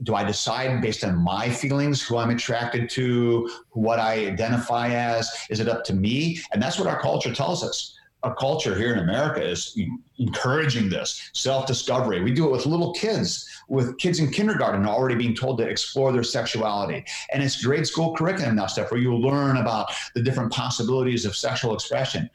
Do 0.03 0.15
i 0.15 0.23
decide 0.23 0.81
based 0.81 1.03
on 1.03 1.15
my 1.15 1.49
feelings 1.49 2.01
who 2.01 2.17
i'm 2.17 2.29
attracted 2.29 2.89
to 2.91 3.49
what 3.71 3.99
i 3.99 4.27
identify 4.27 4.89
as? 4.89 5.31
Is 5.49 5.59
it 5.59 5.67
up 5.67 5.83
to 5.85 5.93
me? 5.93 6.39
And 6.53 6.61
that's 6.61 6.77
what 6.77 6.87
our 6.87 6.99
culture 6.99 7.33
tells 7.33 7.63
us 7.63 7.94
our 8.25 8.35
culture 8.35 8.75
here 8.75 8.93
in 8.93 8.99
america 8.99 9.41
is 9.41 9.77
encouraging 10.17 10.89
this 10.89 11.29
self-discovery 11.33 12.21
we 12.21 12.33
do 12.33 12.45
it 12.45 12.51
with 12.51 12.65
little 12.65 12.93
kids 12.93 13.47
with 13.67 13.97
kids 13.97 14.19
in 14.19 14.29
kindergarten 14.31 14.85
already 14.85 15.15
being 15.15 15.35
told 15.35 15.57
to 15.57 15.67
explore 15.67 16.11
their 16.11 16.23
sexuality. 16.23 17.03
And 17.31 17.41
it's 17.41 17.63
grade 17.63 17.87
school 17.87 18.15
curriculum 18.15 18.55
now, 18.55 18.67
stuff 18.67 18.91
where 18.91 18.99
you 18.99 19.15
learn 19.15 19.57
about 19.57 19.87
the 20.13 20.21
different 20.21 20.51
possibilities 20.51 21.25
of 21.25 21.35
sexual 21.35 21.73
expression. 21.73 22.29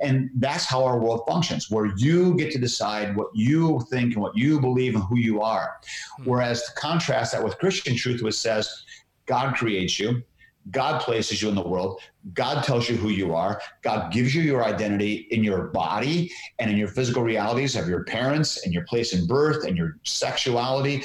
And 0.00 0.30
that's 0.36 0.64
how 0.64 0.82
our 0.84 0.98
world 0.98 1.24
functions, 1.28 1.70
where 1.70 1.92
you 1.98 2.34
get 2.36 2.50
to 2.52 2.58
decide 2.58 3.14
what 3.14 3.28
you 3.34 3.80
think 3.90 4.14
and 4.14 4.22
what 4.22 4.34
you 4.34 4.58
believe 4.58 4.94
and 4.94 5.04
who 5.04 5.18
you 5.18 5.42
are. 5.42 5.76
Hmm. 6.16 6.24
Whereas 6.24 6.62
to 6.62 6.72
contrast 6.72 7.32
that 7.32 7.44
with 7.44 7.58
Christian 7.58 7.96
truth, 7.96 8.22
which 8.22 8.36
says 8.36 8.84
God 9.26 9.54
creates 9.54 9.98
you, 9.98 10.22
God 10.70 11.00
places 11.00 11.40
you 11.40 11.48
in 11.48 11.54
the 11.54 11.66
world. 11.66 12.00
God 12.34 12.62
tells 12.62 12.88
you 12.88 12.96
who 12.96 13.08
you 13.08 13.34
are. 13.34 13.60
God 13.82 14.12
gives 14.12 14.34
you 14.34 14.42
your 14.42 14.62
identity 14.62 15.26
in 15.30 15.42
your 15.42 15.68
body 15.68 16.30
and 16.58 16.70
in 16.70 16.76
your 16.76 16.88
physical 16.88 17.22
realities 17.22 17.76
of 17.76 17.88
your 17.88 18.04
parents 18.04 18.64
and 18.64 18.74
your 18.74 18.84
place 18.84 19.14
in 19.14 19.26
birth 19.26 19.64
and 19.64 19.76
your 19.76 19.96
sexuality. 20.04 21.02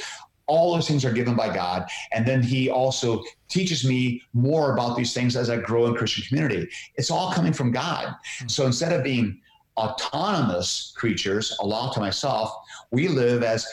All 0.47 0.73
those 0.73 0.87
things 0.87 1.05
are 1.05 1.11
given 1.11 1.35
by 1.35 1.53
God. 1.53 1.87
And 2.11 2.25
then 2.25 2.43
He 2.43 2.69
also 2.69 3.23
teaches 3.47 3.85
me 3.85 4.21
more 4.33 4.73
about 4.73 4.97
these 4.97 5.13
things 5.13 5.35
as 5.35 5.49
I 5.49 5.57
grow 5.57 5.85
in 5.87 5.95
Christian 5.95 6.25
community. 6.27 6.69
It's 6.95 7.09
all 7.09 7.31
coming 7.31 7.53
from 7.53 7.71
God. 7.71 8.13
Hmm. 8.39 8.47
So 8.47 8.65
instead 8.65 8.91
of 8.91 9.03
being 9.03 9.39
autonomous 9.77 10.93
creatures, 10.95 11.57
a 11.61 11.65
law 11.65 11.91
to 11.93 11.99
myself, 11.99 12.53
we 12.91 13.07
live 13.07 13.41
as 13.41 13.65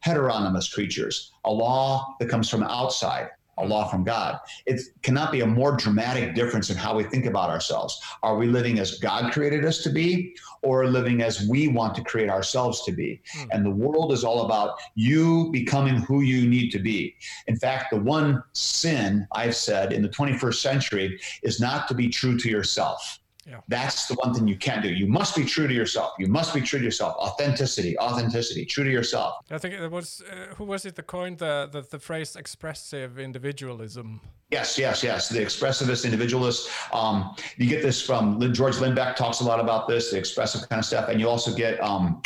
heteronomous 0.00 0.72
creatures, 0.72 1.32
a 1.44 1.52
law 1.52 2.14
that 2.20 2.28
comes 2.28 2.48
from 2.48 2.62
outside 2.62 3.30
a 3.60 3.66
law 3.66 3.88
from 3.88 4.04
God. 4.04 4.38
It 4.66 4.80
cannot 5.02 5.32
be 5.32 5.40
a 5.40 5.46
more 5.46 5.76
dramatic 5.76 6.34
difference 6.34 6.70
in 6.70 6.76
how 6.76 6.96
we 6.96 7.04
think 7.04 7.26
about 7.26 7.50
ourselves. 7.50 8.00
Are 8.22 8.36
we 8.36 8.46
living 8.46 8.78
as 8.78 8.98
God 8.98 9.32
created 9.32 9.64
us 9.64 9.82
to 9.82 9.90
be, 9.90 10.34
or 10.62 10.86
living 10.88 11.22
as 11.22 11.46
we 11.48 11.68
want 11.68 11.94
to 11.94 12.02
create 12.02 12.28
ourselves 12.28 12.84
to 12.84 12.92
be? 12.92 13.22
Hmm. 13.32 13.48
And 13.52 13.66
the 13.66 13.70
world 13.70 14.12
is 14.12 14.24
all 14.24 14.46
about 14.46 14.78
you 14.94 15.50
becoming 15.52 15.96
who 15.96 16.22
you 16.22 16.48
need 16.48 16.70
to 16.70 16.78
be. 16.78 17.14
In 17.46 17.56
fact, 17.56 17.90
the 17.90 18.00
one 18.00 18.42
sin 18.52 19.26
I've 19.32 19.56
said 19.56 19.92
in 19.92 20.02
the 20.02 20.08
21st 20.08 20.54
century 20.54 21.20
is 21.42 21.60
not 21.60 21.88
to 21.88 21.94
be 21.94 22.08
true 22.08 22.36
to 22.38 22.48
yourself. 22.48 23.19
Yeah. 23.46 23.60
That's 23.68 24.06
the 24.06 24.14
one 24.14 24.34
thing 24.34 24.46
you 24.46 24.56
can't 24.56 24.82
do. 24.82 24.92
You 24.92 25.06
must 25.06 25.34
be 25.34 25.44
true 25.44 25.66
to 25.66 25.72
yourself. 25.74 26.12
You 26.18 26.26
must 26.26 26.52
be 26.52 26.60
true 26.60 26.78
to 26.78 26.84
yourself. 26.84 27.16
Authenticity, 27.16 27.98
authenticity, 27.98 28.66
true 28.66 28.84
to 28.84 28.90
yourself. 28.90 29.36
I 29.50 29.58
think 29.58 29.74
it 29.74 29.90
was 29.90 30.22
uh, 30.30 30.54
who 30.54 30.64
was 30.64 30.84
it 30.84 30.94
that 30.96 31.06
coined 31.06 31.38
the, 31.38 31.68
the 31.72 31.80
the 31.80 31.98
phrase 31.98 32.36
expressive 32.36 33.18
individualism? 33.18 34.20
Yes, 34.50 34.78
yes, 34.78 35.02
yes. 35.02 35.28
The 35.28 35.40
expressivist 35.40 36.04
individualist. 36.04 36.68
Um, 36.92 37.34
you 37.56 37.66
get 37.66 37.82
this 37.82 38.02
from 38.02 38.52
George 38.52 38.76
Lindbeck 38.76 39.16
talks 39.16 39.40
a 39.40 39.44
lot 39.44 39.58
about 39.58 39.88
this, 39.88 40.10
the 40.10 40.18
expressive 40.18 40.68
kind 40.68 40.80
of 40.80 40.84
stuff, 40.84 41.08
and 41.08 41.18
you 41.20 41.28
also 41.28 41.54
get. 41.54 41.82
Um, 41.82 42.22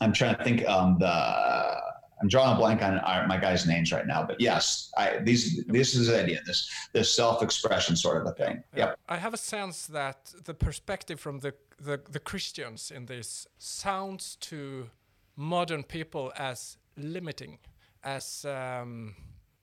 I'm 0.00 0.12
trying 0.12 0.36
to 0.36 0.44
think. 0.44 0.66
Um, 0.66 0.98
the 0.98 1.89
I'm 2.20 2.28
drawing 2.28 2.54
a 2.54 2.58
blank 2.58 2.82
on 2.82 3.00
my 3.28 3.38
guys' 3.38 3.66
names 3.66 3.92
right 3.92 4.06
now, 4.06 4.22
but 4.26 4.40
yes, 4.40 4.92
I, 4.96 5.18
these 5.18 5.64
this 5.66 5.94
is 5.94 6.08
the 6.08 6.22
idea. 6.22 6.40
This 6.46 6.70
this 6.92 7.14
self-expression 7.14 7.96
sort 7.96 8.20
of 8.20 8.26
a 8.26 8.34
thing. 8.34 8.62
Yep. 8.76 8.98
I 9.08 9.16
have 9.16 9.32
a 9.34 9.38
sense 9.38 9.86
that 9.86 10.32
the 10.44 10.54
perspective 10.54 11.18
from 11.18 11.38
the, 11.38 11.54
the, 11.80 12.00
the 12.10 12.20
Christians 12.20 12.90
in 12.90 13.06
this 13.06 13.46
sounds 13.58 14.36
to 14.40 14.90
modern 15.36 15.82
people 15.82 16.32
as 16.36 16.76
limiting, 16.96 17.58
as 18.04 18.44
um, 18.44 19.14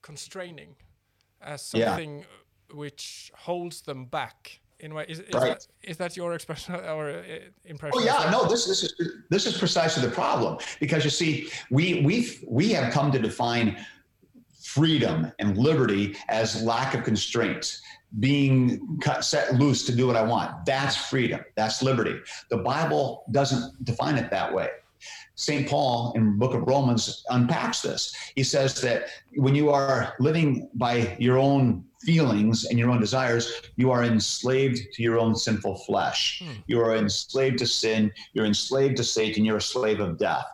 constraining, 0.02 0.74
as 1.40 1.72
Yeah. 1.72 1.86
something 1.86 2.24
which 2.74 3.30
holds 3.46 3.82
them 3.82 4.06
back. 4.06 4.60
In 4.80 4.92
a 4.92 4.94
way, 4.94 5.06
is, 5.08 5.18
is, 5.20 5.34
Right. 5.34 5.58
that, 5.58 5.66
is 5.82 5.96
that 5.96 6.16
your 6.16 6.34
expression 6.34 6.74
or 6.96 7.10
uh, 7.10 7.22
impression? 7.64 8.00
Oh 8.00 8.04
yeah, 8.04 8.30
no. 8.30 8.48
This 8.48 8.66
this 8.66 8.84
is 8.84 8.94
this 9.28 9.46
is 9.46 9.58
precisely 9.58 10.02
the 10.06 10.14
problem 10.14 10.58
because 10.78 11.04
you 11.04 11.10
see, 11.10 11.50
we 11.70 12.02
we 12.02 12.38
we 12.46 12.70
have 12.72 12.92
come 12.92 13.10
to 13.12 13.18
define 13.18 13.76
freedom 14.62 15.32
and 15.40 15.56
liberty 15.56 16.14
as 16.28 16.62
lack 16.62 16.94
of 16.94 17.02
constraints, 17.02 17.80
being 18.20 18.98
cut, 19.00 19.24
set 19.24 19.54
loose 19.54 19.84
to 19.86 19.92
do 19.94 20.06
what 20.06 20.14
I 20.14 20.22
want. 20.22 20.64
That's 20.64 20.94
freedom. 20.94 21.40
That's 21.56 21.82
liberty. 21.82 22.20
The 22.50 22.58
Bible 22.58 23.24
doesn't 23.32 23.84
define 23.84 24.16
it 24.16 24.30
that 24.30 24.52
way. 24.54 24.68
St. 25.34 25.68
Paul 25.68 26.12
in 26.16 26.24
the 26.24 26.32
book 26.32 26.54
of 26.54 26.62
Romans 26.66 27.24
unpacks 27.30 27.82
this. 27.82 28.14
He 28.34 28.42
says 28.42 28.80
that 28.80 29.06
when 29.36 29.54
you 29.54 29.70
are 29.70 30.14
living 30.18 30.68
by 30.74 31.16
your 31.18 31.38
own 31.38 31.84
feelings 32.00 32.64
and 32.66 32.78
your 32.78 32.90
own 32.90 33.00
desires, 33.00 33.62
you 33.76 33.90
are 33.90 34.04
enslaved 34.04 34.80
to 34.92 35.02
your 35.02 35.18
own 35.18 35.34
sinful 35.34 35.76
flesh. 35.78 36.42
You 36.66 36.80
are 36.80 36.96
enslaved 36.96 37.58
to 37.58 37.66
sin. 37.66 38.12
You're 38.34 38.46
enslaved 38.46 38.96
to 38.98 39.04
Satan. 39.04 39.44
You're 39.44 39.56
a 39.58 39.60
slave 39.60 40.00
of 40.00 40.18
death. 40.18 40.46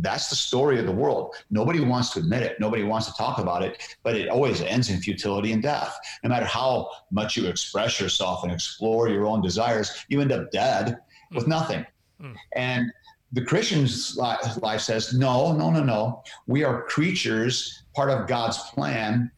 that's 0.00 0.28
the 0.28 0.36
story 0.36 0.78
of 0.78 0.86
the 0.86 0.92
world. 0.92 1.34
Nobody 1.50 1.80
wants 1.80 2.10
to 2.10 2.18
admit 2.20 2.42
it. 2.42 2.60
Nobody 2.60 2.82
wants 2.82 3.06
to 3.06 3.14
talk 3.14 3.38
about 3.38 3.62
it, 3.62 3.96
but 4.02 4.14
it 4.14 4.28
always 4.28 4.60
ends 4.60 4.90
in 4.90 5.00
futility 5.00 5.52
and 5.52 5.62
death. 5.62 5.98
No 6.22 6.28
matter 6.28 6.44
how 6.46 6.90
much 7.10 7.36
you 7.36 7.46
express 7.46 8.00
yourself 8.00 8.42
and 8.42 8.52
explore 8.52 9.08
your 9.08 9.26
own 9.26 9.40
desires, 9.40 10.04
you 10.08 10.20
end 10.20 10.32
up 10.32 10.50
dead 10.50 10.98
with 11.32 11.46
nothing. 11.46 11.86
Mm. 12.20 12.34
And 12.54 12.92
the 13.32 13.42
Christian's 13.42 14.16
life 14.16 14.80
says, 14.80 15.12
no, 15.12 15.52
no, 15.52 15.70
no, 15.70 15.82
no. 15.82 16.22
We 16.46 16.64
are 16.64 16.82
creatures, 16.82 17.82
part 17.94 18.10
of 18.10 18.26
God's 18.26 18.58
plan 18.70 19.30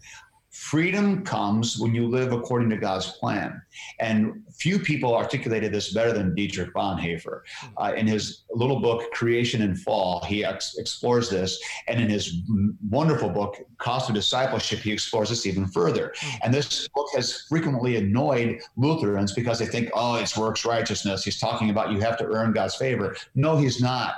Freedom 0.71 1.25
comes 1.25 1.79
when 1.79 1.95
you 1.95 2.07
live 2.07 2.31
according 2.35 2.69
to 2.69 2.77
God's 2.77 3.13
plan. 3.13 3.63
And 4.01 4.43
few 4.53 4.79
people 4.79 5.17
articulated 5.17 5.73
this 5.73 5.95
better 5.95 6.13
than 6.13 6.35
Dietrich 6.35 6.75
Bonhoeffer. 6.75 7.41
Uh, 7.79 7.95
in 7.97 8.07
his 8.07 8.45
little 8.51 8.79
book, 8.79 9.11
Creation 9.13 9.63
and 9.63 9.81
Fall, 9.81 10.23
he 10.25 10.45
ex- 10.45 10.77
explores 10.77 11.31
this. 11.31 11.59
And 11.87 11.99
in 11.99 12.11
his 12.11 12.43
wonderful 12.91 13.31
book, 13.31 13.57
Cost 13.79 14.11
of 14.11 14.15
Discipleship, 14.15 14.81
he 14.81 14.93
explores 14.93 15.31
this 15.31 15.47
even 15.47 15.67
further. 15.69 16.13
And 16.43 16.53
this 16.53 16.87
book 16.89 17.07
has 17.15 17.47
frequently 17.49 17.97
annoyed 17.97 18.61
Lutherans 18.77 19.33
because 19.33 19.61
they 19.61 19.67
think, 19.67 19.89
oh, 19.95 20.17
it's 20.17 20.37
works 20.37 20.67
righteousness. 20.67 21.25
He's 21.25 21.41
talking 21.41 21.71
about 21.71 21.93
you 21.93 22.01
have 22.01 22.19
to 22.19 22.27
earn 22.27 22.53
God's 22.53 22.75
favor. 22.75 23.17
No, 23.35 23.57
he's 23.57 23.81
not. 23.81 24.17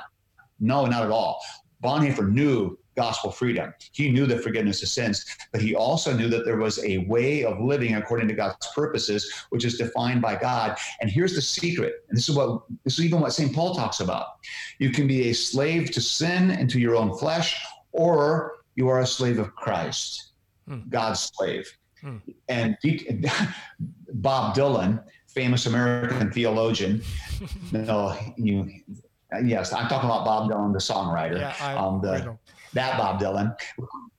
No, 0.59 0.85
not 0.87 1.05
at 1.05 1.13
all. 1.13 1.41
Bonhoeffer 1.81 2.29
knew 2.29 2.77
gospel 3.01 3.31
freedom. 3.31 3.73
He 3.93 4.11
knew 4.11 4.27
the 4.27 4.39
forgiveness 4.39 4.83
of 4.83 4.91
sins, 4.91 5.25
but 5.53 5.63
he 5.63 5.75
also 5.75 6.13
knew 6.13 6.29
that 6.29 6.45
there 6.45 6.59
was 6.59 6.85
a 6.85 6.99
way 7.15 7.45
of 7.45 7.59
living 7.59 7.95
according 7.95 8.29
to 8.29 8.35
God's 8.35 8.67
purposes, 8.75 9.33
which 9.49 9.65
is 9.65 9.79
defined 9.79 10.21
by 10.21 10.37
God. 10.37 10.77
And 11.01 11.11
here's 11.11 11.35
the 11.35 11.41
secret. 11.41 12.05
And 12.09 12.19
this 12.19 12.29
is 12.29 12.37
what 12.37 12.63
this 12.85 12.99
is 12.99 13.05
even 13.07 13.21
what 13.21 13.33
St. 13.33 13.55
Paul 13.55 13.75
talks 13.75 14.01
about. 14.01 14.27
You 14.79 14.91
can 14.91 15.07
be 15.07 15.31
a 15.31 15.33
slave 15.33 15.91
to 15.93 16.01
sin 16.01 16.51
and 16.51 16.69
to 16.71 16.79
your 16.79 16.95
own 16.95 17.17
flesh, 17.17 17.49
or 17.93 18.59
you 18.77 18.89
are 18.89 19.01
a 19.01 19.07
slave 19.07 19.39
of 19.39 19.55
Christ, 19.55 20.33
hmm. 20.69 20.81
God's 20.91 21.31
slave. 21.35 21.67
Hmm. 22.03 22.19
And 22.49 22.77
Bob 24.27 24.55
Dylan, 24.55 25.03
famous 25.27 25.65
American 25.65 26.31
theologian, 26.31 27.03
no, 27.73 28.15
you 28.37 28.71
yes, 29.45 29.73
I'm 29.73 29.89
talking 29.89 30.09
about 30.09 30.25
Bob 30.25 30.51
Dylan, 30.51 30.73
the 30.73 30.79
songwriter. 30.79 31.39
Yeah, 31.39 31.55
I, 31.61 31.75
um, 31.75 32.01
the, 32.01 32.37
that 32.75 32.97
Bob 32.99 33.21
Dylan. 33.21 33.55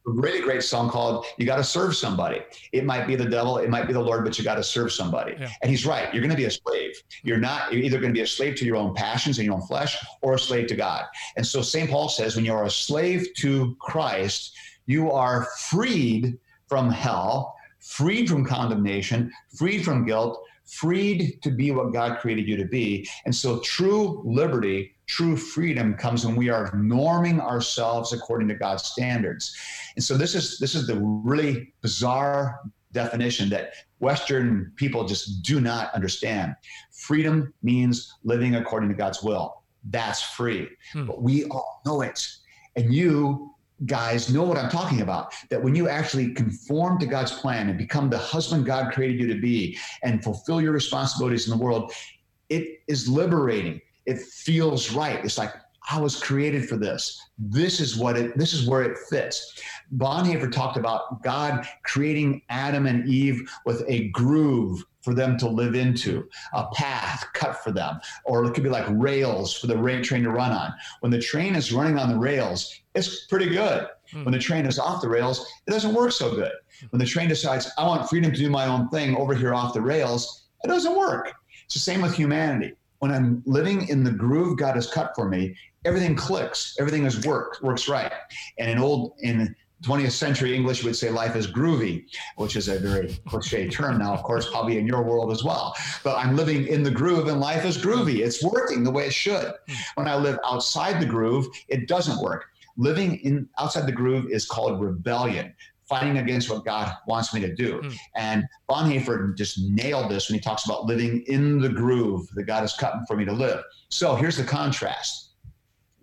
A 0.07 0.09
really 0.09 0.41
great 0.41 0.63
song 0.63 0.89
called 0.89 1.25
"You 1.37 1.45
Got 1.45 1.57
to 1.57 1.63
Serve 1.63 1.95
Somebody." 1.95 2.41
It 2.71 2.85
might 2.85 3.05
be 3.05 3.15
the 3.15 3.25
devil, 3.25 3.59
it 3.59 3.69
might 3.69 3.85
be 3.87 3.93
the 3.93 4.01
Lord, 4.01 4.23
but 4.23 4.37
you 4.37 4.43
got 4.43 4.55
to 4.55 4.63
serve 4.63 4.91
somebody. 4.91 5.35
Yeah. 5.39 5.49
And 5.61 5.69
he's 5.69 5.85
right. 5.85 6.11
You're 6.13 6.21
going 6.21 6.31
to 6.31 6.37
be 6.37 6.45
a 6.45 6.51
slave. 6.51 6.91
You're 7.23 7.37
not. 7.37 7.71
You're 7.71 7.83
either 7.83 7.99
going 7.99 8.11
to 8.11 8.17
be 8.17 8.23
a 8.23 8.27
slave 8.27 8.55
to 8.55 8.65
your 8.65 8.77
own 8.77 8.95
passions 8.95 9.37
and 9.37 9.45
your 9.45 9.55
own 9.55 9.61
flesh, 9.67 9.97
or 10.21 10.33
a 10.33 10.39
slave 10.39 10.67
to 10.67 10.75
God. 10.75 11.05
And 11.37 11.45
so 11.45 11.61
Saint 11.61 11.89
Paul 11.91 12.09
says, 12.09 12.35
when 12.35 12.45
you 12.45 12.53
are 12.53 12.65
a 12.65 12.69
slave 12.69 13.27
to 13.37 13.75
Christ, 13.79 14.53
you 14.87 15.11
are 15.11 15.47
freed 15.69 16.37
from 16.67 16.89
hell, 16.89 17.55
freed 17.79 18.27
from 18.27 18.43
condemnation, 18.43 19.31
freed 19.55 19.85
from 19.85 20.05
guilt, 20.05 20.43
freed 20.65 21.39
to 21.43 21.51
be 21.51 21.71
what 21.71 21.93
God 21.93 22.19
created 22.19 22.47
you 22.47 22.57
to 22.57 22.65
be. 22.65 23.07
And 23.25 23.35
so 23.35 23.59
true 23.59 24.21
liberty, 24.25 24.95
true 25.11 25.35
freedom 25.35 25.93
comes 25.93 26.25
when 26.25 26.37
we 26.37 26.47
are 26.47 26.71
norming 26.71 27.41
ourselves 27.41 28.13
according 28.13 28.47
to 28.47 28.55
God's 28.55 28.83
standards. 28.83 29.53
And 29.95 30.03
so 30.03 30.15
this 30.15 30.35
is 30.35 30.57
this 30.57 30.73
is 30.73 30.87
the 30.87 30.97
really 30.97 31.73
bizarre 31.81 32.61
definition 32.93 33.49
that 33.49 33.73
Western 33.99 34.71
people 34.77 35.05
just 35.05 35.43
do 35.43 35.59
not 35.59 35.93
understand. 35.93 36.55
Freedom 36.93 37.53
means 37.61 38.13
living 38.23 38.55
according 38.55 38.87
to 38.87 38.95
God's 38.95 39.21
will. 39.21 39.63
That's 39.89 40.21
free. 40.21 40.69
Hmm. 40.93 41.07
But 41.07 41.21
we 41.21 41.43
all 41.45 41.81
know 41.85 42.01
it. 42.03 42.25
And 42.77 42.93
you 42.93 43.53
guys 43.85 44.33
know 44.33 44.43
what 44.43 44.57
I'm 44.57 44.69
talking 44.69 45.01
about. 45.01 45.33
That 45.49 45.61
when 45.61 45.75
you 45.75 45.89
actually 45.89 46.33
conform 46.33 46.99
to 46.99 47.05
God's 47.05 47.33
plan 47.33 47.67
and 47.67 47.77
become 47.77 48.09
the 48.09 48.17
husband 48.17 48.65
God 48.65 48.93
created 48.93 49.19
you 49.19 49.27
to 49.27 49.41
be 49.41 49.77
and 50.03 50.23
fulfill 50.23 50.61
your 50.61 50.71
responsibilities 50.71 51.49
in 51.49 51.57
the 51.57 51.61
world, 51.61 51.91
it 52.47 52.79
is 52.87 53.09
liberating. 53.09 53.81
It 54.05 54.19
feels 54.19 54.91
right. 54.91 55.23
It's 55.23 55.37
like, 55.37 55.53
I 55.89 55.99
was 55.99 56.21
created 56.21 56.69
for 56.69 56.77
this. 56.77 57.19
This 57.37 57.79
is 57.79 57.97
what 57.97 58.15
it, 58.15 58.37
this 58.37 58.53
is 58.53 58.67
where 58.67 58.83
it 58.83 58.97
fits. 59.09 59.59
Bonhoeffer 59.97 60.51
talked 60.51 60.77
about 60.77 61.23
God 61.23 61.67
creating 61.83 62.43
Adam 62.49 62.85
and 62.85 63.07
Eve 63.09 63.49
with 63.65 63.83
a 63.87 64.09
groove 64.09 64.83
for 65.01 65.15
them 65.15 65.37
to 65.39 65.49
live 65.49 65.73
into, 65.73 66.29
a 66.53 66.67
path 66.73 67.25
cut 67.33 67.63
for 67.63 67.71
them, 67.71 67.99
or 68.23 68.45
it 68.45 68.53
could 68.53 68.63
be 68.63 68.69
like 68.69 68.85
rails 68.89 69.53
for 69.53 69.65
the 69.65 70.01
train 70.03 70.23
to 70.23 70.29
run 70.29 70.51
on. 70.51 70.73
When 70.99 71.11
the 71.11 71.19
train 71.19 71.55
is 71.55 71.73
running 71.73 71.97
on 71.97 72.09
the 72.09 72.17
rails, 72.17 72.73
it's 72.93 73.25
pretty 73.25 73.49
good. 73.49 73.87
Mm. 74.13 74.25
When 74.25 74.33
the 74.33 74.39
train 74.39 74.67
is 74.67 74.77
off 74.77 75.01
the 75.01 75.09
rails, 75.09 75.45
it 75.67 75.71
doesn't 75.71 75.95
work 75.95 76.11
so 76.11 76.35
good. 76.35 76.51
When 76.91 76.99
the 76.99 77.05
train 77.05 77.29
decides, 77.29 77.69
I 77.77 77.87
want 77.87 78.07
freedom 78.07 78.31
to 78.31 78.37
do 78.37 78.49
my 78.49 78.67
own 78.67 78.89
thing 78.89 79.15
over 79.15 79.33
here 79.33 79.53
off 79.53 79.73
the 79.73 79.81
rails, 79.81 80.43
it 80.63 80.67
doesn't 80.67 80.95
work. 80.95 81.33
It's 81.65 81.73
the 81.73 81.79
same 81.79 82.01
with 82.01 82.13
humanity. 82.13 82.73
When 83.01 83.11
I'm 83.11 83.41
living 83.47 83.87
in 83.87 84.03
the 84.03 84.11
groove 84.11 84.59
God 84.59 84.75
has 84.75 84.85
cut 84.85 85.13
for 85.15 85.27
me, 85.27 85.55
everything 85.85 86.15
clicks, 86.15 86.75
everything 86.79 87.05
is 87.05 87.25
work, 87.25 87.57
works 87.63 87.87
right. 87.89 88.11
And 88.59 88.69
in 88.69 88.77
old 88.77 89.13
in 89.21 89.55
20th 89.83 90.11
century 90.11 90.55
English 90.55 90.83
would 90.83 90.95
say 90.95 91.09
life 91.09 91.35
is 91.35 91.47
groovy, 91.47 92.05
which 92.35 92.55
is 92.55 92.67
a 92.67 92.77
very 92.77 93.17
cliche 93.27 93.67
term 93.67 93.97
now, 93.97 94.13
of 94.13 94.21
course, 94.21 94.47
probably 94.51 94.77
in 94.77 94.85
your 94.85 95.01
world 95.01 95.31
as 95.31 95.43
well. 95.43 95.73
But 96.03 96.15
I'm 96.19 96.35
living 96.35 96.67
in 96.67 96.83
the 96.83 96.91
groove 96.91 97.27
and 97.27 97.39
life 97.39 97.65
is 97.65 97.75
groovy. 97.75 98.19
It's 98.19 98.43
working 98.43 98.83
the 98.83 98.91
way 98.91 99.07
it 99.07 99.13
should. 99.13 99.51
When 99.95 100.07
I 100.07 100.15
live 100.15 100.37
outside 100.45 101.01
the 101.01 101.07
groove, 101.07 101.47
it 101.69 101.87
doesn't 101.87 102.21
work. 102.21 102.45
Living 102.77 103.15
in 103.17 103.49
outside 103.57 103.87
the 103.87 103.91
groove 103.91 104.29
is 104.29 104.45
called 104.45 104.79
rebellion. 104.79 105.55
Fighting 105.91 106.19
against 106.19 106.49
what 106.49 106.63
God 106.63 106.95
wants 107.05 107.33
me 107.33 107.41
to 107.41 107.53
do. 107.53 107.81
Mm. 107.81 107.97
And 108.15 108.43
Bonhoeffer 108.69 109.35
just 109.37 109.59
nailed 109.59 110.09
this 110.09 110.29
when 110.29 110.35
he 110.35 110.41
talks 110.41 110.63
about 110.63 110.85
living 110.85 111.23
in 111.27 111.59
the 111.59 111.67
groove 111.67 112.29
that 112.35 112.43
God 112.43 112.61
has 112.61 112.73
cut 112.77 112.93
for 113.09 113.17
me 113.17 113.25
to 113.25 113.33
live. 113.33 113.61
So 113.89 114.15
here's 114.15 114.37
the 114.37 114.45
contrast. 114.45 115.33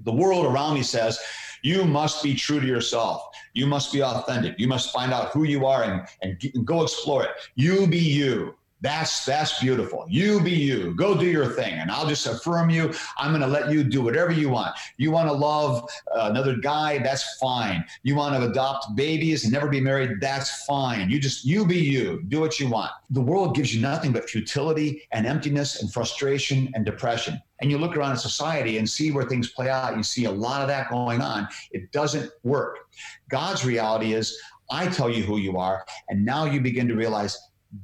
The 0.01 0.13
world 0.13 0.45
around 0.45 0.75
me 0.75 0.83
says, 0.83 1.19
you 1.63 1.85
must 1.85 2.23
be 2.23 2.35
true 2.35 2.61
to 2.61 2.67
yourself. 2.67 3.23
You 3.55 3.67
must 3.67 3.91
be 3.91 4.03
authentic. 4.03 4.59
You 4.59 4.69
must 4.69 4.93
find 4.93 5.11
out 5.11 5.31
who 5.31 5.45
you 5.45 5.67
are 5.67 5.83
and, 5.85 6.07
and, 6.23 6.37
and 6.55 6.67
go 6.67 6.83
explore 6.83 7.25
it. 7.25 7.31
You 7.55 7.87
be 7.87 7.99
you. 7.99 8.55
That's 8.81 9.25
that's 9.25 9.59
beautiful. 9.61 10.07
You 10.09 10.41
be 10.41 10.53
you. 10.53 10.95
Go 10.95 11.17
do 11.17 11.27
your 11.27 11.47
thing, 11.47 11.75
and 11.75 11.91
I'll 11.91 12.07
just 12.07 12.27
affirm 12.27 12.71
you. 12.71 12.93
I'm 13.17 13.31
going 13.31 13.43
to 13.43 13.49
let 13.49 13.73
you 13.73 13.83
do 13.83 14.03
whatever 14.03 14.31
you 14.31 14.49
want. 14.49 14.77
You 14.99 15.11
want 15.11 15.29
to 15.29 15.33
love 15.33 15.89
uh, 16.15 16.29
another 16.31 16.57
guy? 16.57 16.99
That's 16.99 17.37
fine. 17.39 17.85
You 18.05 18.15
want 18.15 18.37
to 18.37 18.49
adopt 18.49 18.95
babies 18.95 19.43
and 19.45 19.53
never 19.53 19.69
be 19.69 19.81
married? 19.81 20.21
That's 20.21 20.65
fine. 20.65 21.11
You 21.11 21.19
just 21.19 21.45
you 21.45 21.67
be 21.67 21.79
you. 21.79 22.23
Do 22.29 22.41
what 22.41 22.61
you 22.61 22.69
want. 22.69 22.93
The 23.11 23.21
world 23.21 23.57
gives 23.57 23.75
you 23.75 23.81
nothing 23.81 24.13
but 24.13 24.31
futility 24.31 25.03
and 25.11 25.27
emptiness 25.27 25.83
and 25.83 25.93
frustration 25.93 26.71
and 26.75 26.85
depression. 26.85 27.43
And 27.61 27.73
you 27.73 27.79
look 27.79 27.97
around 27.97 28.13
at 28.13 28.21
society 28.21 28.79
and 28.79 28.89
see 28.89 29.11
where 29.11 29.25
things 29.25 29.51
play 29.51 29.69
out. 29.69 29.97
You 29.97 30.05
see 30.05 30.27
a 30.27 30.31
lot 30.31 30.63
of 30.63 30.69
that 30.69 30.89
going 30.91 31.21
on. 31.21 31.49
It 31.73 31.91
doesn't 31.91 32.31
work. 32.45 32.79
God's 33.29 33.65
reality 33.65 34.13
is 34.13 34.39
I 34.71 34.87
tell 34.89 35.09
you 35.09 35.23
who 35.23 35.39
you 35.39 35.57
are, 35.57 35.85
and 36.09 36.25
now 36.25 36.45
you 36.45 36.61
begin 36.61 36.89
to 36.89 36.95
realize 36.95 37.39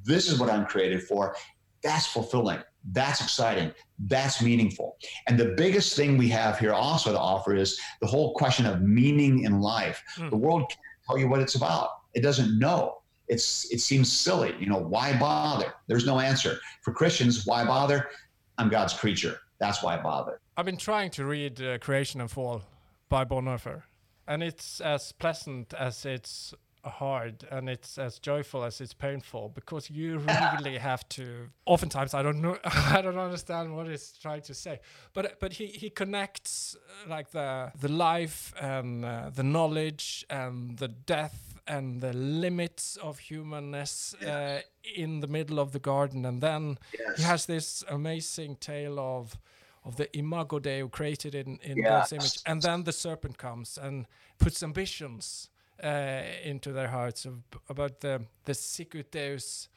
this 0.05 0.31
is 0.31 0.39
what 0.39 0.51
I'm 0.51 0.67
created 0.67 1.03
for. 1.03 1.37
That's 1.83 2.07
fulfilling. 2.07 2.61
That's 2.93 3.21
exciting. 3.21 3.73
That's 3.99 4.43
meaningful. 4.43 4.97
And 5.27 5.39
the 5.39 5.55
biggest 5.57 5.97
thing 5.97 6.19
we 6.19 6.29
have 6.31 6.59
here 6.59 6.73
also 6.73 7.13
to 7.13 7.19
offer 7.19 7.55
is 7.55 7.81
the 8.01 8.07
whole 8.07 8.35
question 8.35 8.67
of 8.67 8.83
meaning 8.83 9.45
in 9.45 9.61
life. 9.61 10.03
Mm. 10.17 10.31
The 10.31 10.37
world 10.37 10.69
can't 10.69 10.81
tell 11.07 11.19
you 11.19 11.29
what 11.29 11.41
it's 11.41 11.55
about. 11.55 11.91
It 12.15 12.23
doesn't 12.23 12.59
know. 12.59 13.03
It's 13.29 13.73
it 13.73 13.81
seems 13.81 14.13
silly. 14.13 14.55
You 14.59 14.67
know, 14.67 14.79
why 14.79 15.19
bother? 15.19 15.73
There's 15.87 16.05
no 16.05 16.21
answer. 16.21 16.59
For 16.83 16.93
Christians, 16.93 17.47
why 17.47 17.65
bother? 17.65 18.11
I'm 18.59 18.69
God's 18.69 18.93
creature. 18.93 19.39
That's 19.59 19.83
why 19.83 19.99
I 19.99 20.03
bother. 20.03 20.41
I've 20.57 20.67
been 20.67 20.77
trying 20.77 21.11
to 21.13 21.25
read 21.25 21.61
uh, 21.61 21.79
Creation 21.79 22.21
and 22.21 22.31
Fall 22.31 22.63
by 23.09 23.25
Bonhoeffer, 23.25 23.83
and 24.29 24.43
it's 24.43 24.81
as 24.81 25.13
pleasant 25.13 25.73
as 25.73 26.05
it's 26.05 26.55
hard 26.91 27.47
and 27.51 27.69
it's 27.69 27.99
as 27.99 28.19
joyful 28.19 28.65
as 28.65 28.81
it's 28.81 28.95
painful 28.95 29.51
because 29.55 29.91
you 29.91 30.19
really 30.55 30.79
have 30.79 31.09
to 31.09 31.49
oftentimes 31.67 32.15
i 32.15 32.23
don't 32.23 32.41
know 32.41 32.57
i 32.65 33.01
don't 33.01 33.19
understand 33.19 33.75
what 33.75 33.87
he's 33.87 34.13
trying 34.21 34.43
to 34.43 34.55
say 34.55 34.79
but 35.13 35.39
but 35.41 35.55
he 35.55 35.67
he 35.67 35.91
connects 35.91 36.77
uh, 36.77 37.11
like 37.11 37.31
the 37.31 37.73
the 37.81 37.89
life 37.89 38.53
and 38.61 39.05
uh, 39.05 39.31
the 39.35 39.43
knowledge 39.43 40.25
and 40.31 40.79
the 40.79 40.89
death 40.89 41.55
and 41.67 42.03
the 42.03 42.13
limits 42.13 42.97
of 42.97 43.19
humanness 43.19 44.15
uh, 44.23 44.61
in 44.95 45.21
the 45.21 45.27
middle 45.27 45.59
of 45.59 45.73
the 45.73 45.79
garden 45.79 46.27
and 46.27 46.43
then 46.43 46.79
yes. 46.99 47.17
he 47.17 47.23
has 47.23 47.47
this 47.47 47.83
amazing 47.89 48.57
tale 48.57 48.99
of 48.99 49.39
of 49.85 49.97
the 49.97 50.15
imago 50.17 50.59
dei 50.59 50.87
created 50.89 51.35
in 51.35 51.59
in 51.63 51.79
yes. 51.79 51.89
God's 51.89 52.13
image 52.13 52.39
and 52.47 52.63
then 52.63 52.85
the 52.85 52.93
serpent 52.93 53.39
comes 53.39 53.79
and 53.79 54.07
puts 54.39 54.63
ambitions 54.63 55.49
into 55.85 56.73
their 56.73 56.89
hearts 56.89 57.25
of, 57.25 57.35
about 57.69 58.01
the 58.01 58.23
the 58.45 58.55
sicut 58.55 59.11
deus. 59.13 59.69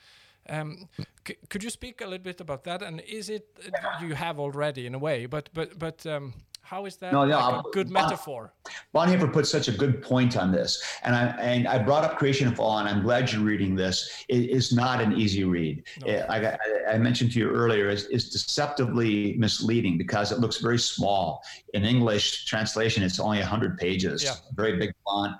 Um, 0.50 0.88
could 1.50 1.64
you 1.64 1.70
speak 1.70 2.02
a 2.02 2.06
little 2.06 2.24
bit 2.24 2.40
about 2.40 2.64
that? 2.64 2.82
And 2.82 3.02
is 3.02 3.30
it 3.30 3.48
uh, 3.66 4.06
you 4.06 4.16
have 4.16 4.40
already 4.40 4.86
in 4.86 4.96
a 4.96 5.00
way, 5.00 5.26
but 5.26 5.50
but 5.54 5.78
but 5.78 6.06
um, 6.06 6.34
How 6.68 6.86
is 6.86 6.98
that 6.98 7.14
no, 7.14 7.24
no, 7.24 7.38
like 7.40 7.66
a 7.66 7.70
good 7.72 7.90
metaphor? 7.90 8.52
Bonhoeffer 8.94 9.32
put 9.32 9.48
such 9.48 9.70
a 9.70 9.72
good 9.72 10.02
point 10.02 10.36
on 10.36 10.52
this, 10.52 10.84
and 11.04 11.16
I 11.16 11.28
and 11.40 11.66
I 11.66 11.78
brought 11.80 12.04
up 12.04 12.18
Creation 12.18 12.46
and 12.48 12.58
Fall, 12.58 12.80
and 12.80 12.90
I'm 12.90 13.04
glad 13.04 13.32
you're 13.32 13.42
reading 13.42 13.74
this. 13.74 14.26
It 14.28 14.50
is 14.50 14.74
not 14.74 15.02
an 15.02 15.14
easy 15.14 15.46
read. 15.46 15.84
No. 16.02 16.12
It, 16.12 16.26
I, 16.30 16.58
I, 16.94 16.98
mentioned 16.98 17.32
to 17.34 17.40
you 17.40 17.50
earlier, 17.50 17.88
is 17.88 18.08
is 18.08 18.30
deceptively 18.30 19.36
misleading 19.38 19.98
because 19.98 20.34
it 20.34 20.40
looks 20.40 20.58
very 20.58 20.80
small. 20.80 21.42
In 21.74 21.86
English 21.86 22.44
translation, 22.46 23.02
it's 23.02 23.20
only 23.20 23.40
100 23.40 23.78
pages, 23.78 24.26
yeah. 24.26 24.36
very 24.54 24.78
big 24.78 24.92
font, 25.06 25.38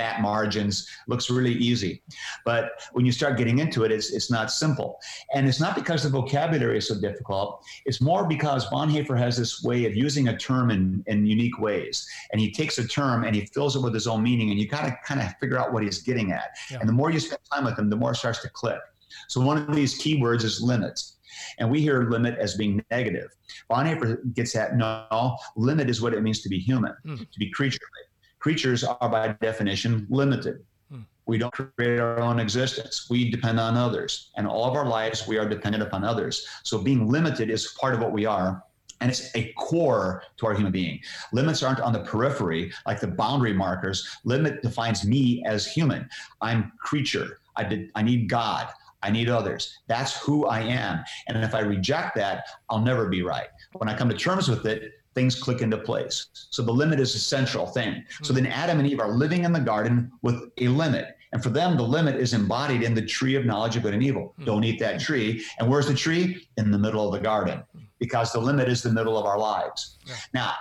fat 0.00 0.22
margins, 0.22 0.88
looks 1.08 1.28
really 1.28 1.52
easy. 1.52 2.02
But 2.46 2.70
when 2.92 3.04
you 3.04 3.12
start 3.12 3.36
getting 3.36 3.58
into 3.58 3.84
it, 3.84 3.92
it's, 3.92 4.10
it's 4.12 4.30
not 4.30 4.50
simple. 4.50 4.98
And 5.34 5.46
it's 5.46 5.60
not 5.60 5.74
because 5.74 6.02
the 6.02 6.08
vocabulary 6.08 6.78
is 6.78 6.88
so 6.88 6.98
difficult. 6.98 7.62
It's 7.84 8.00
more 8.00 8.26
because 8.26 8.66
Bonhoeffer 8.70 9.18
has 9.18 9.36
this 9.36 9.62
way 9.62 9.84
of 9.84 9.94
using 9.94 10.28
a 10.28 10.36
term 10.38 10.70
in, 10.70 11.04
in 11.06 11.26
unique 11.26 11.58
ways. 11.58 12.08
And 12.32 12.40
he 12.40 12.50
takes 12.50 12.78
a 12.78 12.88
term 12.88 13.24
and 13.24 13.36
he 13.36 13.44
fills 13.52 13.76
it 13.76 13.82
with 13.82 13.92
his 13.92 14.06
own 14.06 14.22
meaning. 14.22 14.50
And 14.50 14.58
you 14.58 14.66
got 14.66 14.86
to 14.86 14.96
kind 15.04 15.20
of 15.20 15.34
figure 15.38 15.58
out 15.58 15.74
what 15.74 15.82
he's 15.82 16.00
getting 16.00 16.32
at. 16.32 16.48
Yeah. 16.70 16.78
And 16.80 16.88
the 16.88 16.94
more 16.94 17.10
you 17.10 17.20
spend 17.20 17.42
time 17.52 17.64
with 17.64 17.78
him, 17.78 17.90
the 17.90 17.96
more 17.96 18.12
it 18.12 18.16
starts 18.16 18.40
to 18.40 18.48
click. 18.48 18.80
So 19.28 19.42
one 19.42 19.58
of 19.58 19.74
these 19.74 20.00
keywords 20.00 20.44
is 20.44 20.62
limits. 20.62 21.18
And 21.58 21.70
we 21.70 21.80
hear 21.80 22.08
limit 22.08 22.38
as 22.38 22.56
being 22.56 22.82
negative. 22.90 23.28
Bonhoeffer 23.70 24.34
gets 24.34 24.56
at 24.56 24.76
no, 24.76 25.36
limit 25.56 25.90
is 25.90 26.00
what 26.00 26.14
it 26.14 26.22
means 26.22 26.40
to 26.40 26.48
be 26.48 26.58
human, 26.58 26.94
mm. 27.06 27.18
to 27.18 27.38
be 27.38 27.50
creaturely 27.50 28.02
creatures 28.40 28.82
are 28.82 29.08
by 29.08 29.28
definition 29.40 30.06
limited. 30.10 30.64
Hmm. 30.90 31.02
We 31.26 31.38
don't 31.38 31.52
create 31.52 32.00
our 32.00 32.18
own 32.18 32.40
existence. 32.40 33.06
We 33.08 33.30
depend 33.30 33.60
on 33.60 33.76
others. 33.76 34.30
And 34.36 34.46
all 34.46 34.64
of 34.64 34.74
our 34.74 34.86
lives, 34.86 35.28
we 35.28 35.38
are 35.38 35.48
dependent 35.48 35.84
upon 35.84 36.04
others. 36.04 36.46
So 36.64 36.82
being 36.82 37.08
limited 37.08 37.50
is 37.50 37.76
part 37.80 37.94
of 37.94 38.00
what 38.00 38.12
we 38.12 38.26
are. 38.26 38.64
And 39.02 39.10
it's 39.10 39.34
a 39.34 39.52
core 39.54 40.22
to 40.38 40.46
our 40.46 40.54
human 40.54 40.72
being. 40.72 41.00
Limits 41.32 41.62
aren't 41.62 41.80
on 41.80 41.92
the 41.92 42.00
periphery, 42.00 42.70
like 42.86 43.00
the 43.00 43.06
boundary 43.06 43.54
markers. 43.54 44.06
Limit 44.24 44.62
defines 44.62 45.06
me 45.06 45.42
as 45.46 45.66
human. 45.66 46.08
I'm 46.42 46.72
creature. 46.78 47.38
I, 47.56 47.64
did, 47.64 47.90
I 47.94 48.02
need 48.02 48.28
God. 48.28 48.68
I 49.02 49.10
need 49.10 49.30
others. 49.30 49.78
That's 49.86 50.20
who 50.20 50.46
I 50.46 50.60
am. 50.60 51.02
And 51.28 51.42
if 51.42 51.54
I 51.54 51.60
reject 51.60 52.14
that, 52.16 52.46
I'll 52.68 52.82
never 52.82 53.08
be 53.08 53.22
right. 53.22 53.48
When 53.72 53.88
I 53.88 53.96
come 53.96 54.10
to 54.10 54.14
terms 54.14 54.48
with 54.48 54.66
it, 54.66 54.99
things 55.14 55.40
click 55.40 55.60
into 55.60 55.78
place. 55.78 56.26
So 56.32 56.62
the 56.62 56.72
limit 56.72 57.00
is 57.00 57.14
a 57.14 57.18
central 57.18 57.66
thing. 57.66 58.04
So 58.22 58.32
then 58.32 58.46
Adam 58.46 58.78
and 58.78 58.88
Eve 58.88 59.00
are 59.00 59.10
living 59.10 59.44
in 59.44 59.52
the 59.52 59.60
garden 59.60 60.10
with 60.22 60.50
a 60.58 60.68
limit. 60.68 61.16
And 61.32 61.42
for 61.42 61.50
them, 61.50 61.76
the 61.76 61.82
limit 61.82 62.16
is 62.16 62.32
embodied 62.32 62.82
in 62.82 62.94
the 62.94 63.04
tree 63.04 63.36
of 63.36 63.44
knowledge 63.44 63.76
of 63.76 63.82
good 63.82 63.94
and 63.94 64.02
evil. 64.02 64.34
Hmm. 64.36 64.44
Don't 64.44 64.64
eat 64.64 64.80
that 64.80 65.00
tree. 65.00 65.44
And 65.58 65.68
where's 65.68 65.86
the 65.86 65.94
tree? 65.94 66.46
In 66.56 66.70
the 66.70 66.78
middle 66.78 67.06
of 67.06 67.12
the 67.12 67.20
garden, 67.20 67.62
because 67.98 68.32
the 68.32 68.40
limit 68.40 68.68
is 68.68 68.82
the 68.82 68.90
middle 68.92 69.16
of 69.16 69.26
our 69.26 69.38
lives. 69.38 69.98
Now, 70.34 70.54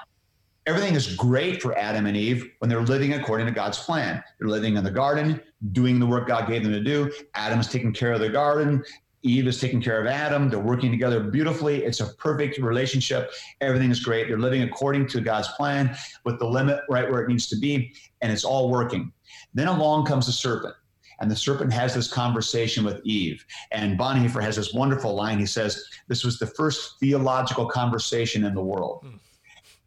everything 0.65 0.93
is 0.93 1.15
great 1.15 1.61
for 1.61 1.77
Adam 1.77 2.05
and 2.05 2.15
Eve 2.15 2.45
when 2.59 2.69
they're 2.69 2.81
living 2.81 3.13
according 3.13 3.47
to 3.47 3.51
God's 3.51 3.79
plan. 3.79 4.23
They're 4.39 4.49
living 4.49 4.77
in 4.77 4.83
the 4.83 4.91
garden, 4.91 5.41
doing 5.71 5.99
the 5.99 6.05
work 6.05 6.27
God 6.27 6.47
gave 6.47 6.63
them 6.63 6.71
to 6.71 6.83
do. 6.83 7.11
Adam's 7.33 7.67
taking 7.67 7.91
care 7.91 8.13
of 8.13 8.19
the 8.19 8.29
garden. 8.29 8.83
Eve 9.21 9.47
is 9.47 9.59
taking 9.59 9.81
care 9.81 9.99
of 9.99 10.07
Adam. 10.07 10.49
They're 10.49 10.59
working 10.59 10.91
together 10.91 11.19
beautifully. 11.19 11.83
It's 11.83 11.99
a 11.99 12.13
perfect 12.15 12.57
relationship. 12.57 13.31
Everything 13.61 13.91
is 13.91 13.99
great. 13.99 14.27
They're 14.27 14.39
living 14.39 14.63
according 14.63 15.07
to 15.07 15.21
God's 15.21 15.47
plan 15.49 15.95
with 16.25 16.39
the 16.39 16.47
limit 16.47 16.81
right 16.89 17.09
where 17.09 17.21
it 17.21 17.27
needs 17.27 17.47
to 17.49 17.57
be, 17.57 17.93
and 18.21 18.31
it's 18.31 18.45
all 18.45 18.69
working. 18.69 19.11
Then 19.53 19.67
along 19.67 20.05
comes 20.05 20.25
the 20.25 20.31
serpent. 20.31 20.75
And 21.21 21.29
the 21.29 21.35
serpent 21.35 21.73
has 21.73 21.93
this 21.93 22.11
conversation 22.11 22.85
with 22.85 23.01
Eve. 23.03 23.45
And 23.71 23.99
Bonhoeffer 23.99 24.41
has 24.41 24.55
this 24.55 24.73
wonderful 24.73 25.13
line. 25.15 25.37
He 25.37 25.45
says, 25.45 25.83
This 26.07 26.23
was 26.23 26.39
the 26.39 26.47
first 26.47 26.97
theological 26.99 27.67
conversation 27.67 28.45
in 28.45 28.53
the 28.53 28.63
world. 28.63 29.03
Hmm. 29.03 29.17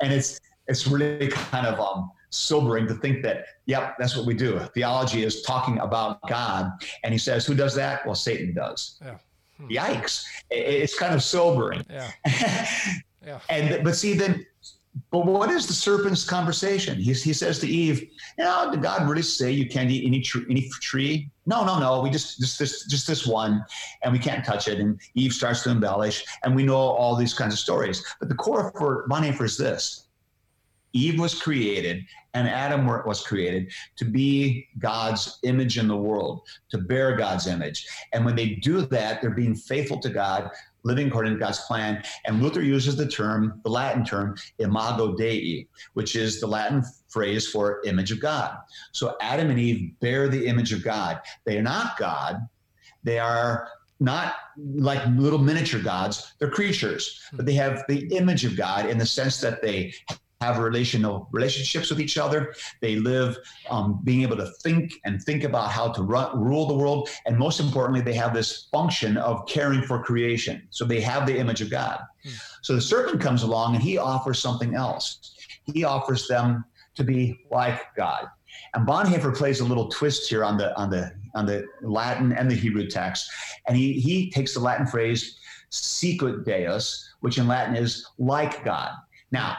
And 0.03 0.13
it's 0.13 0.39
it's 0.69 0.87
really 0.87 1.29
kind 1.29 1.67
of 1.67 1.81
um, 1.81 2.11
sobering 2.33 2.87
to 2.89 2.95
think 2.95 3.23
that, 3.23 3.45
yep, 3.67 3.95
that's 3.99 4.17
what 4.17 4.27
we 4.27 4.35
do. 4.35 4.59
Theology 4.75 5.23
is 5.23 5.43
talking 5.43 5.79
about 5.79 6.21
God. 6.29 6.71
And 7.05 7.13
he 7.13 7.19
says, 7.19 7.47
who 7.47 7.55
does 7.55 7.75
that? 7.75 8.05
Well, 8.07 8.15
Satan 8.15 8.55
does. 8.55 8.99
Yeah. 9.03 9.19
Hmm. 9.59 9.69
Yikes. 9.69 10.25
It's 10.51 10.99
kind 10.99 11.15
of 11.15 11.23
sobering. 11.23 11.85
Yeah. 11.91 12.11
yeah. 13.25 13.41
And, 13.49 13.85
but 13.85 13.95
see, 13.95 14.15
then, 14.15 14.45
but 15.11 15.27
what 15.27 15.51
is 15.51 15.67
the 15.67 15.73
serpent's 15.73 16.25
conversation? 16.25 16.99
He, 16.99 17.13
he 17.13 17.33
says 17.33 17.59
to 17.61 17.69
Eve, 17.69 18.01
you 18.01 18.45
know, 18.45 18.71
did 18.71 18.83
God 18.83 19.09
really 19.09 19.23
say 19.23 19.51
you 19.51 19.69
can't 19.69 19.91
eat 19.91 20.07
any 20.07 20.21
tree, 20.21 20.45
any 20.51 20.69
tree? 20.81 21.31
No, 21.47 21.65
no, 21.65 21.79
no. 21.79 22.03
We 22.03 22.11
just, 22.11 22.41
just 22.41 22.59
this, 22.59 22.87
just 22.87 23.07
this 23.07 23.27
one, 23.27 23.65
and 24.03 24.13
we 24.13 24.19
can't 24.19 24.45
touch 24.45 24.69
it. 24.69 24.81
And 24.81 25.01
Eve 25.15 25.33
starts 25.33 25.63
to 25.65 25.71
embellish, 25.71 26.25
and 26.45 26.55
we 26.55 26.65
know 26.65 26.77
all 26.77 27.17
these 27.17 27.33
kinds 27.33 27.55
of 27.55 27.59
stories. 27.59 28.05
But 28.21 28.29
the 28.29 28.35
core 28.35 28.73
for 28.77 29.09
Bonhoeffer 29.09 29.45
is 29.45 29.57
this: 29.57 30.09
Eve 30.93 31.19
was 31.19 31.41
created 31.41 32.05
and 32.35 32.49
Adam 32.49 32.87
was 32.87 33.23
created 33.27 33.71
to 33.97 34.05
be 34.05 34.69
God's 34.79 35.39
image 35.43 35.79
in 35.79 35.89
the 35.89 35.97
world, 35.97 36.43
to 36.71 36.79
bear 36.79 37.17
God's 37.17 37.47
image. 37.47 37.87
And 38.13 38.25
when 38.25 38.37
they 38.37 38.55
do 38.57 38.83
that, 38.87 39.21
they're 39.21 39.31
being 39.31 39.55
faithful 39.55 40.01
to 40.01 40.09
God, 40.09 40.51
living 40.83 41.09
according 41.09 41.35
to 41.35 41.39
God's 41.39 41.61
plan. 41.61 42.03
And 42.25 42.43
Luther 42.43 42.63
uses 42.63 42.97
the 42.97 43.07
term, 43.07 43.61
the 43.65 43.71
Latin 43.71 44.05
term, 44.05 44.37
imago 44.59 45.15
Dei, 45.15 45.67
which 45.95 46.17
is 46.17 46.41
the 46.41 46.47
Latin 46.47 46.83
phrase 47.09 47.49
for 47.49 47.83
image 47.85 48.13
of 48.13 48.21
God. 48.21 48.57
So 48.93 49.17
Adam 49.21 49.51
and 49.51 49.59
Eve 49.59 49.93
bear 50.01 50.29
the 50.29 50.47
image 50.47 50.73
of 50.73 50.83
God. 50.83 51.21
They 51.45 51.59
are 51.59 51.63
not 51.63 51.99
God. 51.99 52.49
They 53.05 53.19
are 53.19 53.69
not 54.03 54.35
like 54.59 55.01
little 55.17 55.39
miniature 55.39 55.81
gods, 55.81 56.35
they're 56.39 56.51
creatures, 56.51 57.21
but 57.33 57.47
they 57.47 57.55
have 57.55 57.85
the 57.89 58.07
image 58.17 58.45
of 58.45 58.57
God 58.57 58.87
in 58.87 58.99
the 58.99 59.07
sense 59.07 59.41
that 59.41 59.63
they 59.63 59.95
have 60.43 60.59
relational 60.59 61.29
relationships 61.31 61.89
with 61.91 62.01
each 62.01 62.19
other. 62.19 62.55
They 62.81 62.97
live 62.97 63.39
um, 63.71 64.01
being 64.05 64.23
able 64.23 64.37
to 64.39 64.49
think 64.65 64.95
and 65.05 65.23
think 65.23 65.45
about 65.45 65.71
how 65.71 65.93
to 65.93 66.03
run, 66.03 66.29
rule 66.49 66.67
the 66.67 66.75
world. 66.75 67.09
And 67.27 67.39
most 67.39 67.61
importantly, 67.61 68.03
they 68.03 68.15
have 68.15 68.35
this 68.35 68.69
function 68.73 69.17
of 69.17 69.47
caring 69.47 69.83
for 69.83 70.03
creation. 70.03 70.67
So 70.71 70.85
they 70.85 71.01
have 71.01 71.27
the 71.27 71.39
image 71.39 71.61
of 71.61 71.71
God. 71.71 71.99
Hmm. 72.25 72.31
So 72.63 72.75
the 72.75 72.81
serpent 72.81 73.21
comes 73.21 73.43
along 73.43 73.75
and 73.75 73.83
he 73.83 73.99
offers 73.99 74.39
something 74.39 74.75
else. 74.75 75.35
He 75.65 75.85
offers 75.85 76.27
them 76.27 76.65
to 76.97 77.05
be 77.05 77.41
like 77.51 77.81
God. 77.97 78.27
And 78.75 78.87
Bonhoeffer 78.87 79.37
plays 79.37 79.61
a 79.61 79.65
little 79.65 79.89
twist 79.89 80.29
here 80.29 80.45
on 80.45 80.57
the 80.57 80.77
on 80.79 80.91
the 80.91 81.13
on 81.35 81.47
the 81.47 81.67
Latin 81.83 82.33
and 82.33 82.51
the 82.51 82.55
Hebrew 82.55 82.87
text, 82.87 83.31
and 83.67 83.77
he 83.77 83.93
he 83.93 84.31
takes 84.31 84.55
the 84.55 84.61
Latin 84.61 84.87
phrase 84.87 85.39
"sicut 85.71 86.45
Deus," 86.45 87.15
which 87.21 87.39
in 87.39 87.47
Latin 87.49 87.77
is 87.77 88.07
like 88.19 88.65
God. 88.65 88.93
Now, 89.31 89.57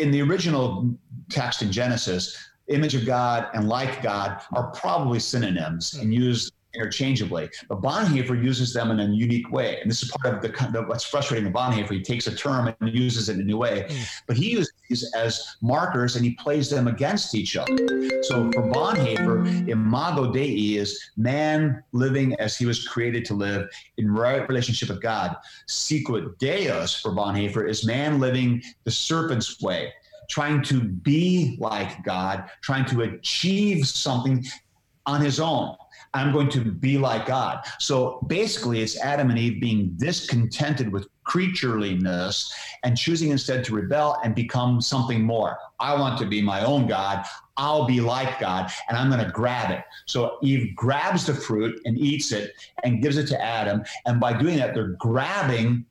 in 0.00 0.10
the 0.10 0.22
original 0.22 0.90
text 1.30 1.62
in 1.62 1.70
Genesis, 1.70 2.50
image 2.68 2.94
of 2.94 3.04
God 3.04 3.48
and 3.54 3.68
like 3.68 4.02
God 4.02 4.40
are 4.54 4.70
probably 4.70 5.20
synonyms 5.20 5.94
and 5.94 6.04
mm-hmm. 6.04 6.22
used 6.22 6.52
interchangeably. 6.74 7.50
But 7.68 7.82
Bonhoeffer 7.82 8.42
uses 8.42 8.72
them 8.72 8.90
in 8.90 9.00
a 9.00 9.06
unique 9.06 9.50
way. 9.50 9.80
And 9.80 9.90
this 9.90 10.02
is 10.02 10.10
part 10.10 10.34
of 10.34 10.42
the, 10.42 10.82
what's 10.82 11.04
frustrating 11.04 11.46
in 11.46 11.52
Bonhoeffer. 11.52 11.90
He 11.90 12.02
takes 12.02 12.26
a 12.26 12.34
term 12.34 12.74
and 12.80 12.94
uses 12.94 13.28
it 13.28 13.34
in 13.34 13.40
a 13.40 13.44
new 13.44 13.56
way. 13.56 13.86
Mm. 13.88 14.06
But 14.26 14.36
he 14.36 14.50
uses 14.50 14.72
these 14.88 15.12
as 15.14 15.56
markers 15.62 16.16
and 16.16 16.24
he 16.24 16.34
plays 16.34 16.70
them 16.70 16.88
against 16.88 17.34
each 17.34 17.56
other. 17.56 17.76
So 18.22 18.50
for 18.52 18.62
Bonhoeffer, 18.62 19.68
imago 19.68 20.32
Dei 20.32 20.76
is 20.76 21.10
man 21.16 21.82
living 21.92 22.34
as 22.34 22.56
he 22.56 22.66
was 22.66 22.86
created 22.86 23.24
to 23.26 23.34
live 23.34 23.68
in 23.96 24.10
right 24.10 24.48
relationship 24.48 24.88
with 24.88 25.02
God. 25.02 25.36
Sicut 25.68 26.38
Deus 26.38 26.94
for 26.94 27.12
Bonhoeffer 27.12 27.68
is 27.68 27.84
man 27.84 28.20
living 28.20 28.62
the 28.84 28.90
serpent's 28.90 29.60
way 29.60 29.92
trying 30.30 30.62
to 30.62 30.80
be 30.80 31.56
like 31.58 32.04
God, 32.04 32.48
trying 32.62 32.84
to 32.86 33.02
achieve 33.02 33.86
something 33.86 34.46
on 35.04 35.20
his 35.20 35.40
own. 35.40 35.76
I'm 36.12 36.32
going 36.32 36.48
to 36.50 36.64
be 36.64 36.98
like 36.98 37.26
God. 37.26 37.64
So 37.78 38.20
basically, 38.26 38.82
it's 38.82 38.98
Adam 38.98 39.30
and 39.30 39.38
Eve 39.38 39.60
being 39.60 39.90
discontented 39.96 40.90
with 40.92 41.08
creatureliness 41.24 42.50
and 42.82 42.96
choosing 42.96 43.30
instead 43.30 43.64
to 43.64 43.74
rebel 43.74 44.18
and 44.24 44.34
become 44.34 44.80
something 44.80 45.22
more. 45.22 45.58
I 45.78 45.94
want 45.94 46.18
to 46.18 46.26
be 46.26 46.42
my 46.42 46.64
own 46.64 46.88
God. 46.88 47.24
I'll 47.56 47.84
be 47.86 48.00
like 48.00 48.40
God 48.40 48.72
and 48.88 48.98
I'm 48.98 49.10
going 49.10 49.24
to 49.24 49.30
grab 49.30 49.70
it. 49.70 49.84
So 50.06 50.38
Eve 50.42 50.74
grabs 50.74 51.26
the 51.26 51.34
fruit 51.34 51.80
and 51.84 51.96
eats 51.96 52.32
it 52.32 52.54
and 52.82 53.02
gives 53.02 53.16
it 53.16 53.26
to 53.28 53.40
Adam. 53.40 53.84
And 54.06 54.18
by 54.18 54.36
doing 54.36 54.56
that, 54.56 54.74
they're 54.74 54.96
grabbing 54.98 55.84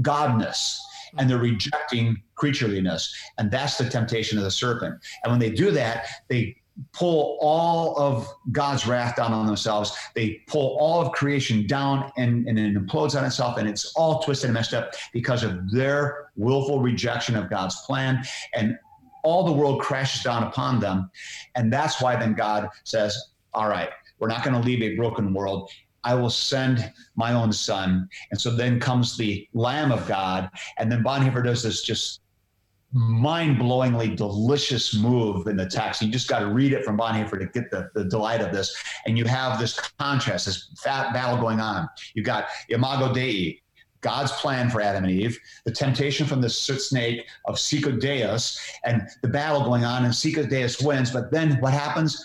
godness 0.00 0.78
and 1.18 1.28
they're 1.28 1.38
rejecting 1.38 2.22
creatureliness. 2.36 3.12
And 3.38 3.50
that's 3.50 3.76
the 3.76 3.88
temptation 3.88 4.38
of 4.38 4.44
the 4.44 4.50
serpent. 4.50 5.00
And 5.24 5.32
when 5.32 5.40
they 5.40 5.50
do 5.50 5.70
that, 5.72 6.06
they 6.28 6.56
pull 6.92 7.38
all 7.40 7.98
of 7.98 8.28
God's 8.52 8.86
wrath 8.86 9.16
down 9.16 9.32
on 9.32 9.46
themselves. 9.46 9.96
They 10.14 10.42
pull 10.46 10.76
all 10.78 11.00
of 11.00 11.12
creation 11.12 11.66
down 11.66 12.12
and, 12.16 12.46
and 12.46 12.58
it 12.58 12.74
implodes 12.74 13.16
on 13.16 13.24
itself, 13.24 13.58
and 13.58 13.68
it's 13.68 13.92
all 13.94 14.20
twisted 14.22 14.48
and 14.48 14.54
messed 14.54 14.74
up 14.74 14.94
because 15.12 15.42
of 15.42 15.70
their 15.70 16.30
willful 16.36 16.80
rejection 16.80 17.36
of 17.36 17.50
God's 17.50 17.80
plan. 17.82 18.24
And 18.54 18.78
all 19.22 19.44
the 19.44 19.52
world 19.52 19.80
crashes 19.80 20.22
down 20.22 20.44
upon 20.44 20.78
them. 20.80 21.10
And 21.56 21.72
that's 21.72 22.00
why 22.00 22.16
then 22.16 22.34
God 22.34 22.68
says, 22.84 23.30
All 23.54 23.68
right, 23.68 23.90
we're 24.18 24.28
not 24.28 24.44
going 24.44 24.60
to 24.60 24.66
leave 24.66 24.82
a 24.82 24.96
broken 24.96 25.34
world. 25.34 25.70
I 26.04 26.14
will 26.14 26.30
send 26.30 26.92
my 27.16 27.32
own 27.32 27.52
son. 27.52 28.08
And 28.30 28.40
so 28.40 28.54
then 28.54 28.78
comes 28.78 29.16
the 29.16 29.48
Lamb 29.54 29.90
of 29.90 30.06
God. 30.06 30.48
And 30.78 30.90
then 30.90 31.02
Bonhoeffer 31.02 31.42
does 31.42 31.64
this 31.64 31.82
just 31.82 32.20
mind-blowingly 32.92 34.16
delicious 34.16 34.94
move 34.94 35.46
in 35.48 35.56
the 35.56 35.66
text. 35.66 36.00
You 36.00 36.08
just 36.08 36.28
got 36.28 36.38
to 36.38 36.46
read 36.46 36.72
it 36.72 36.84
from 36.84 36.96
Bonhoeffer 36.96 37.38
to 37.38 37.46
get 37.46 37.70
the, 37.70 37.90
the 37.94 38.04
delight 38.04 38.40
of 38.40 38.52
this. 38.52 38.74
And 39.06 39.18
you 39.18 39.24
have 39.24 39.58
this 39.58 39.78
contrast, 39.98 40.46
this 40.46 40.70
fat 40.82 41.12
battle 41.12 41.38
going 41.38 41.60
on. 41.60 41.88
You've 42.14 42.26
got 42.26 42.46
Imago 42.68 43.12
Dei, 43.12 43.60
God's 44.00 44.32
plan 44.32 44.70
for 44.70 44.80
Adam 44.80 45.04
and 45.04 45.12
Eve, 45.12 45.38
the 45.64 45.72
temptation 45.72 46.26
from 46.26 46.40
the 46.40 46.48
snake 46.48 47.26
of 47.46 47.58
Sicut 47.58 48.00
Deus, 48.00 48.60
and 48.84 49.02
the 49.22 49.28
battle 49.28 49.64
going 49.64 49.84
on, 49.84 50.04
and 50.04 50.14
Sicut 50.14 50.48
Deus 50.48 50.80
wins. 50.80 51.10
But 51.10 51.32
then 51.32 51.60
what 51.60 51.72
happens? 51.72 52.24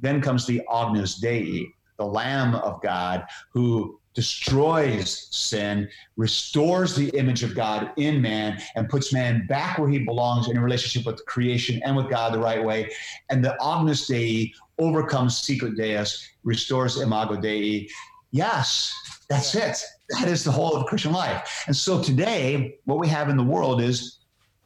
Then 0.00 0.20
comes 0.20 0.46
the 0.46 0.62
Agnus 0.72 1.16
Dei, 1.16 1.66
the 1.96 2.06
Lamb 2.06 2.56
of 2.56 2.82
God, 2.82 3.24
who 3.52 4.00
destroys 4.14 5.28
sin, 5.30 5.88
restores 6.16 6.94
the 6.94 7.08
image 7.10 7.42
of 7.42 7.54
God 7.54 7.92
in 7.96 8.20
man, 8.20 8.60
and 8.74 8.88
puts 8.88 9.12
man 9.12 9.46
back 9.46 9.78
where 9.78 9.88
he 9.88 9.98
belongs 9.98 10.48
in 10.48 10.56
a 10.56 10.62
relationship 10.62 11.06
with 11.06 11.16
the 11.16 11.24
creation 11.24 11.80
and 11.84 11.96
with 11.96 12.10
God 12.10 12.34
the 12.34 12.38
right 12.38 12.62
way. 12.62 12.90
And 13.30 13.44
the 13.44 13.56
Agnus 13.62 14.06
Dei 14.06 14.52
overcomes 14.78 15.38
Sicut 15.38 15.76
Deus, 15.76 16.28
restores 16.44 17.00
Imago 17.00 17.40
Dei. 17.40 17.88
Yes, 18.32 18.92
that's 19.28 19.54
it. 19.54 19.82
That 20.10 20.28
is 20.28 20.44
the 20.44 20.50
whole 20.50 20.74
of 20.76 20.86
Christian 20.86 21.12
life. 21.12 21.64
And 21.66 21.76
so 21.76 22.02
today, 22.02 22.78
what 22.84 22.98
we 22.98 23.08
have 23.08 23.28
in 23.28 23.36
the 23.36 23.44
world 23.44 23.80
is 23.80 24.18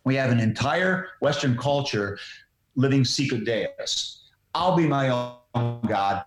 we 0.05 0.15
have 0.17 0.31
an 0.31 0.41
entire 0.41 1.09
Western 1.21 1.57
culture 1.57 2.19
living 2.75 3.05
Sicut 3.05 3.45
Deus. 3.45 4.25
I'll 4.55 4.77
be 4.77 4.87
my 4.87 5.37
own 5.55 5.81
God. 5.87 6.25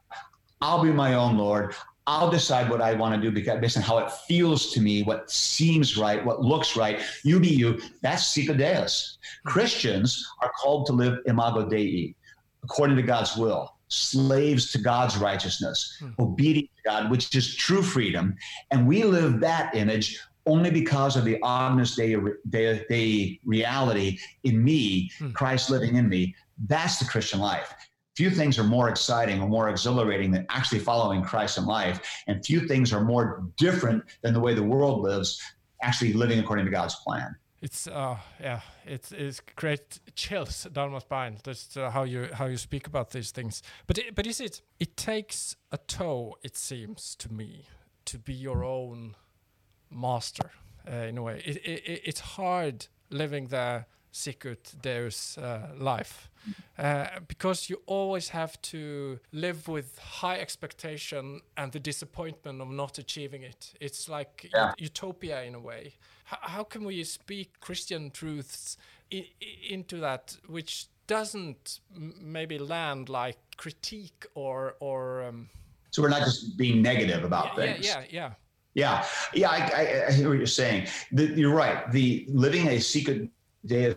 I'll 0.62 0.84
be 0.84 0.92
my 0.92 1.14
own 1.14 1.38
Lord. 1.38 1.74
I'll 2.10 2.32
decide 2.32 2.72
what 2.72 2.82
I 2.82 2.96
want 2.96 3.14
to 3.14 3.22
do 3.22 3.30
because 3.30 3.60
based 3.62 3.78
on 3.78 3.84
how 3.84 4.00
it 4.00 4.12
feels 4.12 4.72
to 4.72 4.82
me, 4.82 5.04
what 5.04 5.30
seems 5.30 5.96
right, 5.96 6.26
what 6.26 6.42
looks 6.42 6.76
right. 6.76 7.00
You 7.24 7.40
be 7.40 7.50
you. 7.50 7.80
That's 8.02 8.26
Sicut 8.26 8.58
Deus. 8.58 9.20
Christians 9.46 10.28
are 10.42 10.52
called 10.60 10.88
to 10.88 10.94
live 10.94 11.20
imago 11.28 11.70
Dei, 11.70 12.16
according 12.64 12.96
to 12.96 13.04
God's 13.04 13.38
will, 13.38 13.76
slaves 13.90 14.72
to 14.72 14.80
God's 14.80 15.18
righteousness, 15.18 15.98
hmm. 16.00 16.10
obedient 16.18 16.72
to 16.78 16.84
God, 16.84 17.12
which 17.12 17.36
is 17.36 17.56
true 17.56 17.84
freedom. 17.84 18.36
And 18.72 18.88
we 18.88 19.04
live 19.04 19.40
that 19.42 19.76
image 19.76 20.20
only 20.48 20.72
because 20.72 21.16
of 21.16 21.26
the 21.26 21.40
Agnus 21.44 21.96
Dei, 21.96 22.18
Dei, 22.50 22.86
Dei 22.90 23.40
reality 23.46 24.18
in 24.46 24.64
me, 24.64 25.12
hmm. 25.20 25.30
Christ 25.34 25.70
living 25.70 25.96
in 25.96 26.10
me. 26.10 26.34
That's 26.68 26.98
the 26.98 27.06
Christian 27.06 27.40
life. 27.40 27.72
Few 28.20 28.30
things 28.30 28.60
are 28.60 28.66
more 28.66 28.90
exciting 28.90 29.42
or 29.42 29.48
more 29.48 29.70
exhilarating 29.70 30.30
than 30.30 30.46
actually 30.50 30.80
following 30.80 31.24
Christ 31.24 31.58
in 31.58 31.66
life. 31.66 32.02
And 32.28 32.46
few 32.46 32.68
things 32.68 32.92
are 32.92 33.00
more 33.00 33.46
different 33.56 34.04
than 34.24 34.34
the 34.34 34.42
way 34.42 34.54
the 34.54 34.62
world 34.62 35.04
lives, 35.04 35.42
actually 35.82 36.12
living 36.12 36.38
according 36.38 36.66
to 36.66 36.72
God's 36.72 36.96
plan. 36.96 37.34
It's 37.62 37.88
uh 37.88 38.18
yeah, 38.42 38.60
it's 38.86 39.14
it's 39.14 39.40
great 39.56 40.02
chills 40.16 40.68
down 40.74 40.92
my 40.92 41.00
spine. 41.00 41.38
Just 41.46 41.78
uh, 41.78 41.90
how 41.92 42.04
you 42.04 42.28
how 42.34 42.48
you 42.48 42.58
speak 42.58 42.88
about 42.88 43.12
these 43.12 43.32
things. 43.32 43.64
But 43.88 43.98
it, 43.98 44.16
but 44.16 44.28
is 44.28 44.42
it 44.42 44.64
it 44.82 44.98
takes 44.98 45.56
a 45.72 45.78
toe, 45.78 46.36
it 46.44 46.58
seems 46.58 47.16
to 47.20 47.32
me, 47.32 47.68
to 48.04 48.18
be 48.20 48.34
your 48.34 48.66
own 48.66 49.16
master 49.90 50.52
uh, 50.92 51.08
in 51.08 51.18
a 51.18 51.24
way. 51.24 51.42
It, 51.46 51.56
it, 51.66 52.02
it's 52.04 52.20
hard 52.20 52.88
living 53.10 53.48
the 53.48 53.86
Sicut 54.12 54.74
Deus 54.82 55.38
uh, 55.38 55.70
life 55.78 56.29
uh, 56.78 57.08
because 57.28 57.70
you 57.70 57.82
always 57.86 58.30
have 58.30 58.62
to 58.62 59.20
live 59.32 59.68
with 59.68 59.98
high 60.00 60.40
expectation 60.40 61.42
and 61.58 61.72
the 61.72 61.80
disappointment 61.80 62.62
of 62.62 62.70
not 62.70 62.98
achieving 62.98 63.44
it. 63.44 63.74
It's 63.80 64.10
like 64.10 64.50
yeah. 64.54 64.74
utopia 64.78 65.44
in 65.44 65.56
a 65.56 65.60
way. 65.60 65.94
H 66.32 66.38
how 66.42 66.64
can 66.64 66.84
we 66.86 67.04
speak 67.04 67.60
Christian 67.60 68.12
truths 68.12 68.78
into 69.70 69.98
that, 69.98 70.38
which 70.48 70.88
doesn't 71.08 71.80
maybe 72.22 72.58
land 72.60 73.10
like 73.10 73.40
critique 73.58 74.26
or 74.36 74.76
or. 74.80 75.24
Um, 75.24 75.50
so 75.92 76.02
we're 76.04 76.10
not 76.10 76.24
just 76.24 76.56
being 76.56 76.82
negative 76.82 77.24
about 77.24 77.48
yeah, 77.48 77.56
things. 77.56 77.86
Yeah, 77.86 78.00
yeah, 78.00 78.06
yeah. 78.12 78.32
Yeah, 78.76 79.06
yeah, 79.34 79.50
I, 79.50 79.58
I, 79.58 80.08
I 80.08 80.12
hear 80.12 80.30
what 80.30 80.38
you're 80.38 80.46
saying. 80.46 80.88
The, 81.12 81.26
you're 81.26 81.54
right. 81.54 81.92
The 81.92 82.28
living 82.30 82.68
a 82.68 82.80
Sicut 82.80 83.28
Deus 83.66 83.96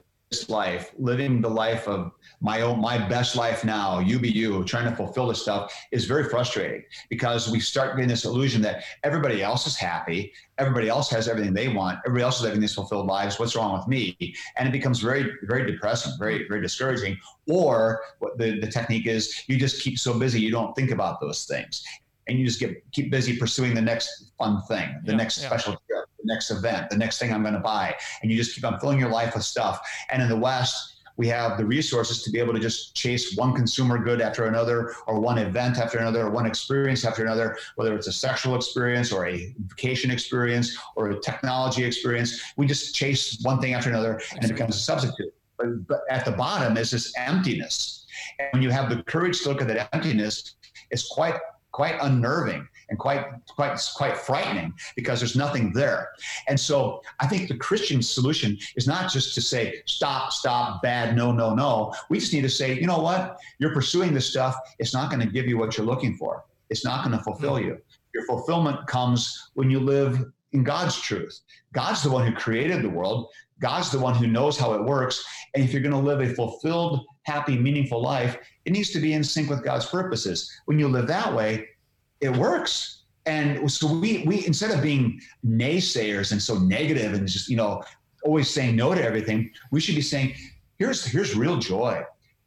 life, 0.48 0.92
living 0.98 1.40
the 1.40 1.48
life 1.48 1.86
of 1.88 2.12
my 2.40 2.62
own, 2.62 2.80
my 2.80 2.98
best 2.98 3.36
life 3.36 3.64
now, 3.64 4.00
you 4.00 4.18
be 4.18 4.30
you, 4.30 4.64
trying 4.64 4.88
to 4.88 4.96
fulfill 4.96 5.28
this 5.28 5.40
stuff 5.40 5.72
is 5.92 6.06
very 6.06 6.24
frustrating 6.24 6.82
because 7.08 7.50
we 7.50 7.60
start 7.60 7.94
getting 7.94 8.08
this 8.08 8.24
illusion 8.24 8.60
that 8.62 8.82
everybody 9.04 9.42
else 9.42 9.66
is 9.66 9.76
happy, 9.76 10.32
everybody 10.58 10.88
else 10.88 11.08
has 11.10 11.28
everything 11.28 11.54
they 11.54 11.68
want, 11.68 11.98
everybody 12.04 12.24
else 12.24 12.38
is 12.38 12.42
living 12.42 12.60
these 12.60 12.74
fulfilled 12.74 13.06
lives. 13.06 13.38
What's 13.38 13.54
wrong 13.54 13.76
with 13.76 13.86
me? 13.86 14.16
And 14.56 14.68
it 14.68 14.72
becomes 14.72 15.00
very, 15.00 15.32
very 15.44 15.70
depressing, 15.70 16.14
very, 16.18 16.48
very 16.48 16.60
discouraging. 16.60 17.16
Or 17.46 18.02
the, 18.36 18.58
the 18.58 18.66
technique 18.66 19.06
is 19.06 19.44
you 19.46 19.56
just 19.56 19.82
keep 19.82 19.98
so 19.98 20.18
busy 20.18 20.40
you 20.40 20.50
don't 20.50 20.74
think 20.74 20.90
about 20.90 21.20
those 21.20 21.44
things 21.44 21.84
and 22.28 22.38
you 22.38 22.44
just 22.44 22.60
get 22.60 22.82
keep 22.92 23.10
busy 23.10 23.36
pursuing 23.36 23.74
the 23.74 23.80
next 23.80 24.32
fun 24.38 24.62
thing, 24.62 25.00
the 25.04 25.12
yeah, 25.12 25.18
next 25.18 25.40
yeah. 25.40 25.46
special 25.46 25.72
trip, 25.72 26.04
the 26.18 26.24
next 26.24 26.50
event, 26.50 26.90
the 26.90 26.96
next 26.96 27.18
thing 27.18 27.32
I'm 27.32 27.42
going 27.42 27.54
to 27.54 27.60
buy, 27.60 27.94
and 28.22 28.30
you 28.30 28.36
just 28.36 28.54
keep 28.54 28.64
on 28.64 28.78
filling 28.78 28.98
your 28.98 29.10
life 29.10 29.34
with 29.34 29.44
stuff. 29.44 29.80
And 30.10 30.22
in 30.22 30.28
the 30.28 30.36
West, 30.36 30.92
we 31.16 31.28
have 31.28 31.58
the 31.58 31.64
resources 31.64 32.22
to 32.22 32.30
be 32.30 32.38
able 32.38 32.54
to 32.54 32.60
just 32.60 32.94
chase 32.94 33.36
one 33.36 33.54
consumer 33.54 33.98
good 33.98 34.20
after 34.20 34.46
another, 34.46 34.94
or 35.06 35.20
one 35.20 35.38
event 35.38 35.78
after 35.78 35.98
another, 35.98 36.26
or 36.26 36.30
one 36.30 36.46
experience 36.46 37.04
after 37.04 37.22
another, 37.22 37.56
whether 37.76 37.94
it's 37.94 38.06
a 38.06 38.12
sexual 38.12 38.54
experience 38.54 39.12
or 39.12 39.26
a 39.26 39.54
vacation 39.66 40.10
experience 40.10 40.76
or 40.96 41.10
a 41.10 41.20
technology 41.20 41.84
experience. 41.84 42.40
We 42.56 42.66
just 42.66 42.94
chase 42.94 43.40
one 43.42 43.60
thing 43.60 43.74
after 43.74 43.90
another, 43.90 44.20
and 44.32 44.44
it 44.44 44.48
becomes 44.48 44.76
a 44.76 44.78
substitute. 44.78 45.34
But, 45.58 45.86
but 45.86 46.00
at 46.10 46.24
the 46.24 46.32
bottom 46.32 46.76
is 46.76 46.90
this 46.90 47.12
emptiness. 47.16 48.06
And 48.38 48.48
when 48.52 48.62
you 48.62 48.70
have 48.70 48.88
the 48.88 49.02
courage 49.02 49.42
to 49.42 49.50
look 49.50 49.60
at 49.60 49.68
that 49.68 49.90
emptiness, 49.92 50.56
it's 50.90 51.08
quite 51.08 51.34
quite 51.72 51.96
unnerving 52.02 52.66
and 52.90 52.98
quite 52.98 53.26
quite 53.48 53.78
quite 53.96 54.16
frightening 54.16 54.72
because 54.94 55.18
there's 55.18 55.36
nothing 55.36 55.72
there. 55.72 56.10
And 56.48 56.58
so 56.58 57.02
I 57.20 57.26
think 57.26 57.48
the 57.48 57.56
Christian 57.56 58.02
solution 58.02 58.58
is 58.76 58.86
not 58.86 59.10
just 59.10 59.34
to 59.34 59.40
say 59.40 59.82
stop, 59.86 60.32
stop, 60.32 60.82
bad, 60.82 61.16
no, 61.16 61.32
no, 61.32 61.54
no. 61.54 61.92
We 62.10 62.18
just 62.18 62.32
need 62.32 62.42
to 62.42 62.50
say, 62.50 62.78
you 62.78 62.86
know 62.86 63.00
what? 63.00 63.38
You're 63.58 63.74
pursuing 63.74 64.12
this 64.14 64.28
stuff. 64.28 64.56
It's 64.78 64.94
not 64.94 65.10
going 65.10 65.26
to 65.26 65.32
give 65.32 65.46
you 65.46 65.58
what 65.58 65.76
you're 65.76 65.86
looking 65.86 66.16
for. 66.16 66.44
It's 66.70 66.84
not 66.84 67.04
going 67.04 67.16
to 67.16 67.24
fulfill 67.24 67.58
you. 67.58 67.78
Your 68.14 68.24
fulfillment 68.26 68.86
comes 68.86 69.50
when 69.54 69.70
you 69.70 69.80
live 69.80 70.24
in 70.52 70.62
God's 70.62 71.00
truth. 71.00 71.40
God's 71.72 72.02
the 72.02 72.10
one 72.10 72.26
who 72.26 72.34
created 72.34 72.82
the 72.82 72.90
world. 72.90 73.28
God's 73.60 73.90
the 73.90 73.98
one 73.98 74.14
who 74.14 74.26
knows 74.26 74.58
how 74.58 74.74
it 74.74 74.84
works. 74.84 75.24
And 75.54 75.62
if 75.62 75.72
you're 75.72 75.82
going 75.82 75.92
to 75.92 75.98
live 75.98 76.20
a 76.20 76.34
fulfilled, 76.34 77.04
happy, 77.24 77.58
meaningful 77.58 78.02
life, 78.02 78.38
it 78.64 78.72
needs 78.72 78.90
to 78.90 79.00
be 79.00 79.12
in 79.12 79.22
sync 79.22 79.50
with 79.50 79.64
God's 79.64 79.86
purposes. 79.86 80.50
When 80.64 80.78
you 80.78 80.88
live 80.88 81.06
that 81.08 81.32
way, 81.34 81.68
it 82.20 82.34
works. 82.36 83.02
And 83.26 83.70
so 83.70 83.92
we 83.92 84.24
we 84.26 84.46
instead 84.46 84.70
of 84.70 84.82
being 84.82 85.20
naysayers 85.46 86.32
and 86.32 86.42
so 86.42 86.58
negative 86.58 87.12
and 87.12 87.28
just 87.28 87.48
you 87.48 87.56
know 87.56 87.82
always 88.24 88.50
saying 88.50 88.74
no 88.76 88.94
to 88.94 89.02
everything, 89.02 89.50
we 89.70 89.80
should 89.80 89.94
be 89.94 90.02
saying, 90.02 90.34
here's 90.78 91.04
here's 91.04 91.36
real 91.36 91.58
joy. 91.58 92.02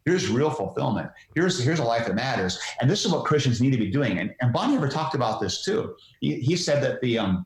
Here's 0.05 0.29
real 0.29 0.51
fulfillment. 0.51 1.09
Here's 1.33 1.59
here's 1.63 1.79
a 1.79 1.83
life 1.83 2.05
that 2.07 2.15
matters. 2.15 2.59
And 2.79 2.89
this 2.89 3.05
is 3.05 3.11
what 3.11 3.25
Christians 3.25 3.61
need 3.61 3.71
to 3.71 3.77
be 3.77 3.89
doing. 3.89 4.19
And, 4.19 4.35
and 4.41 4.53
Bonhoeffer 4.53 4.91
talked 4.91 5.15
about 5.15 5.41
this 5.41 5.63
too. 5.63 5.95
He, 6.19 6.35
he 6.41 6.55
said 6.55 6.83
that 6.83 7.01
the 7.01 7.17
um, 7.17 7.45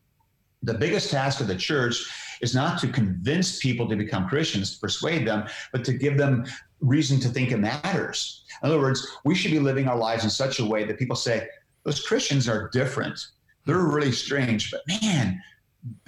the 0.64 0.74
biggest 0.74 1.10
task 1.10 1.40
of 1.40 1.48
the 1.48 1.56
church 1.56 1.96
is 2.42 2.56
not 2.56 2.80
to 2.80 2.88
convince 2.88 3.60
people 3.60 3.88
to 3.90 3.96
become 3.96 4.28
Christians, 4.28 4.74
to 4.74 4.80
persuade 4.80 5.28
them, 5.28 5.48
but 5.72 5.84
to 5.86 5.94
give 5.94 6.18
them 6.18 6.46
reason 6.82 7.20
to 7.20 7.30
think 7.30 7.52
it 7.52 7.58
matters. 7.58 8.46
In 8.64 8.70
other 8.70 8.80
words, 8.80 9.06
we 9.26 9.36
should 9.36 9.52
be 9.52 9.60
living 9.60 9.88
our 9.88 9.98
lives 9.98 10.24
in 10.24 10.30
such 10.30 10.60
a 10.60 10.66
way 10.66 10.86
that 10.86 11.00
people 11.00 11.16
say, 11.16 11.48
those 11.84 12.06
Christians 12.06 12.48
are 12.48 12.70
different. 12.72 13.20
They're 13.66 13.80
really 13.80 14.12
strange, 14.12 14.72
but 14.72 14.82
man, 15.02 15.42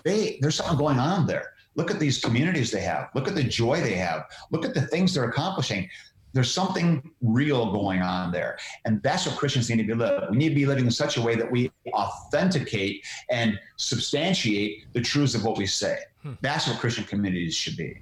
they 0.03 0.37
there's 0.41 0.55
something 0.55 0.77
going 0.77 0.99
on 0.99 1.27
there. 1.27 1.53
Look 1.75 1.91
at 1.91 1.99
these 1.99 2.19
communities 2.19 2.71
they 2.71 2.81
have. 2.81 3.09
Look 3.15 3.27
at 3.27 3.35
the 3.35 3.43
joy 3.43 3.81
they 3.81 3.95
have. 3.95 4.25
Look 4.51 4.65
at 4.65 4.73
the 4.73 4.81
things 4.81 5.13
they're 5.13 5.29
accomplishing. 5.29 5.89
There's 6.33 6.53
something 6.53 7.11
real 7.21 7.71
going 7.71 8.01
on 8.01 8.31
there. 8.31 8.57
And 8.85 9.01
that's 9.03 9.25
what 9.25 9.37
Christians 9.37 9.69
need 9.69 9.77
to 9.77 9.83
be 9.83 9.93
living. 9.93 10.29
We 10.31 10.37
need 10.37 10.49
to 10.49 10.55
be 10.55 10.65
living 10.65 10.85
in 10.85 10.91
such 10.91 11.17
a 11.17 11.21
way 11.21 11.35
that 11.35 11.49
we 11.49 11.71
authenticate 11.93 13.05
and 13.29 13.59
substantiate 13.77 14.91
the 14.93 15.01
truths 15.01 15.35
of 15.35 15.43
what 15.43 15.57
we 15.57 15.65
say. 15.65 15.99
Hmm. 16.23 16.33
That's 16.41 16.67
what 16.67 16.79
Christian 16.79 17.05
communities 17.05 17.55
should 17.55 17.77
be. 17.77 18.01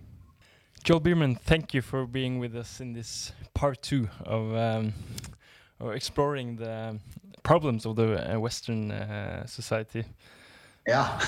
Joel 0.84 0.99
Biermann, 0.99 1.36
thank 1.36 1.74
you 1.74 1.82
for 1.82 2.05
being 2.05 2.39
with 2.39 2.55
us 2.55 2.80
in 2.80 2.93
this 2.93 3.32
part 3.53 3.82
two 3.82 4.09
of, 4.26 4.55
um, 4.55 4.93
exploring 5.93 6.55
the 6.55 6.99
problems 7.43 7.86
of 7.86 7.95
the 7.95 8.36
uh, 8.36 8.39
Western 8.39 8.91
uh, 8.91 9.45
society. 9.45 10.05
Yeah, 10.88 11.20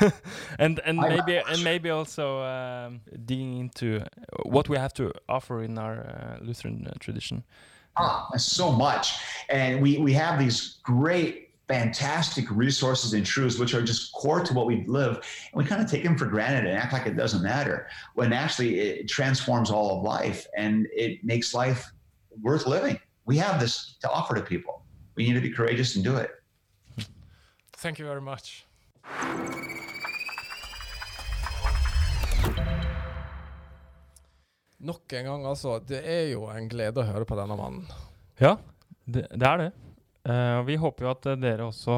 and 0.58 0.78
and 0.84 0.98
maybe 0.98 1.38
and 1.38 1.64
maybe 1.64 1.90
also 1.90 2.42
um, 2.42 3.00
digging 3.26 3.58
into 3.58 4.04
what 4.44 4.68
we 4.68 4.76
have 4.76 4.92
to 4.94 5.12
offer 5.28 5.64
in 5.64 5.78
our 5.78 5.98
uh, 5.98 6.44
Lutheran 6.44 6.86
uh, 6.86 6.92
tradition. 7.00 7.42
Ah, 7.96 8.28
so 8.36 8.70
much, 8.70 9.18
and 9.48 9.82
we 9.82 9.98
we 9.98 10.12
have 10.12 10.38
these 10.38 10.78
great 10.84 11.49
fantastic 11.70 12.50
resources 12.50 13.12
and 13.12 13.24
truths 13.24 13.56
which 13.56 13.74
are 13.74 13.82
just 13.82 14.12
core 14.12 14.40
to 14.40 14.52
what 14.52 14.66
we 14.66 14.84
live 14.86 15.14
and 15.52 15.54
we 15.54 15.64
kind 15.64 15.80
of 15.80 15.88
take 15.88 16.02
them 16.02 16.18
for 16.18 16.26
granted 16.26 16.68
and 16.68 16.76
act 16.76 16.92
like 16.92 17.06
it 17.06 17.16
doesn't 17.16 17.44
matter 17.44 17.86
when 18.14 18.32
actually 18.32 18.80
it 18.80 19.08
transforms 19.08 19.70
all 19.70 19.96
of 19.96 20.02
life 20.02 20.48
and 20.56 20.88
it 20.92 21.22
makes 21.22 21.54
life 21.54 21.92
worth 22.42 22.66
living 22.66 22.98
we 23.24 23.36
have 23.36 23.60
this 23.60 23.96
to 24.00 24.10
offer 24.10 24.34
to 24.34 24.42
people 24.42 24.82
we 25.14 25.22
need 25.24 25.34
to 25.34 25.40
be 25.40 25.50
courageous 25.50 25.94
and 25.94 26.04
do 26.04 26.16
it 26.16 26.30
thank 27.74 28.00
you 28.00 28.04
very 28.04 28.20
much 28.20 28.66
Nok 34.80 35.12
en 35.12 35.24
gang, 35.24 35.42
altså. 35.44 35.78
Det 35.78 36.00
er 36.08 36.30
jo 36.30 36.46
en 36.48 36.68
glede 36.72 37.02
å 37.02 37.04
høre 37.04 37.26
på 37.28 37.36
denne 37.36 37.52
mannen. 37.52 37.82
Ja, 38.40 38.54
det, 39.04 39.26
det 39.28 39.44
er 39.44 39.58
det. 39.60 39.66
Uh, 40.20 40.60
vi 40.66 40.76
håper 40.76 41.06
jo 41.06 41.12
at 41.14 41.26
dere 41.40 41.64
også 41.70 41.94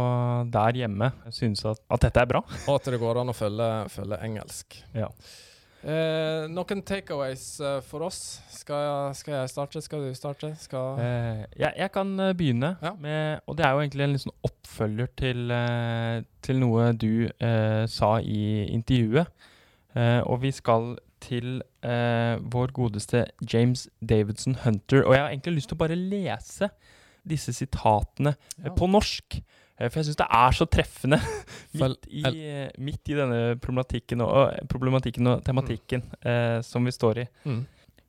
der 0.54 0.76
hjemme 0.78 1.08
synes 1.34 1.64
at, 1.66 1.80
at, 1.90 2.04
dette 2.04 2.22
er 2.22 2.28
bra. 2.30 2.42
Og 2.68 2.76
at 2.76 2.92
det 2.94 3.00
går 3.02 3.18
an 3.22 3.32
å 3.32 3.34
følge, 3.34 3.70
følge 3.90 4.18
engelsk. 4.22 4.78
Ja. 4.94 5.08
Uh, 5.82 6.46
noen 6.46 6.84
takeaways 6.86 7.42
uh, 7.58 7.80
for 7.82 8.06
oss? 8.06 8.38
Skal 8.54 8.78
jeg, 8.78 9.16
skal 9.18 9.34
jeg, 9.40 9.50
starte? 9.50 9.82
Skal 9.82 10.06
du 10.06 10.14
starte? 10.14 10.52
Skal 10.62 11.02
jeg, 11.02 11.48
jeg, 11.66 11.88
kan 11.90 12.14
begynne. 12.38 12.76
Ja. 12.84 12.94
Med, 12.94 13.42
og 13.50 13.58
det 13.58 13.66
er 13.66 13.74
jo 13.74 13.82
egentlig 13.82 14.06
en 14.06 14.14
liksom 14.14 14.36
oppfølger 14.46 15.10
til, 15.18 15.56
til, 16.46 16.62
noe 16.62 16.92
du 16.94 17.26
sa 17.90 18.14
i 18.22 18.68
intervjuet. 18.70 19.48
og 20.22 20.38
vi 20.46 20.54
skal 20.54 20.94
til 21.22 21.58
vår 21.82 22.72
godeste 22.74 23.26
James 23.42 23.88
Davidson 23.98 24.56
Hunter. 24.62 25.02
Og 25.02 25.14
jeg 25.14 25.24
har 25.24 25.34
egentlig 25.34 25.58
lyst 25.58 25.72
til 25.72 25.80
å 25.80 25.82
bare 25.82 25.98
lese 25.98 26.70
disse 27.22 27.54
sitatene 27.56 28.34
eh, 28.34 28.68
ja. 28.68 28.74
på 28.76 28.88
norsk. 28.90 29.38
Eh, 29.82 29.88
for 29.88 30.00
jeg 30.00 30.10
syns 30.10 30.20
det 30.20 30.28
er 30.38 30.56
så 30.56 30.68
treffende 30.70 31.18
midt, 31.80 32.08
i, 32.08 32.22
eh, 32.28 32.70
midt, 32.78 33.02
i, 33.08 33.18
denne 33.18 33.40
problematikken 33.62 34.24
og, 34.24 34.68
problematikken 34.70 35.34
og 35.34 35.44
tematikken 35.46 36.04
mm. 36.08 36.16
eh, 36.30 36.58
som 36.66 36.84
vi 36.86 36.94
står 36.94 37.24
i. 37.24 37.28
Mm. 37.48 37.62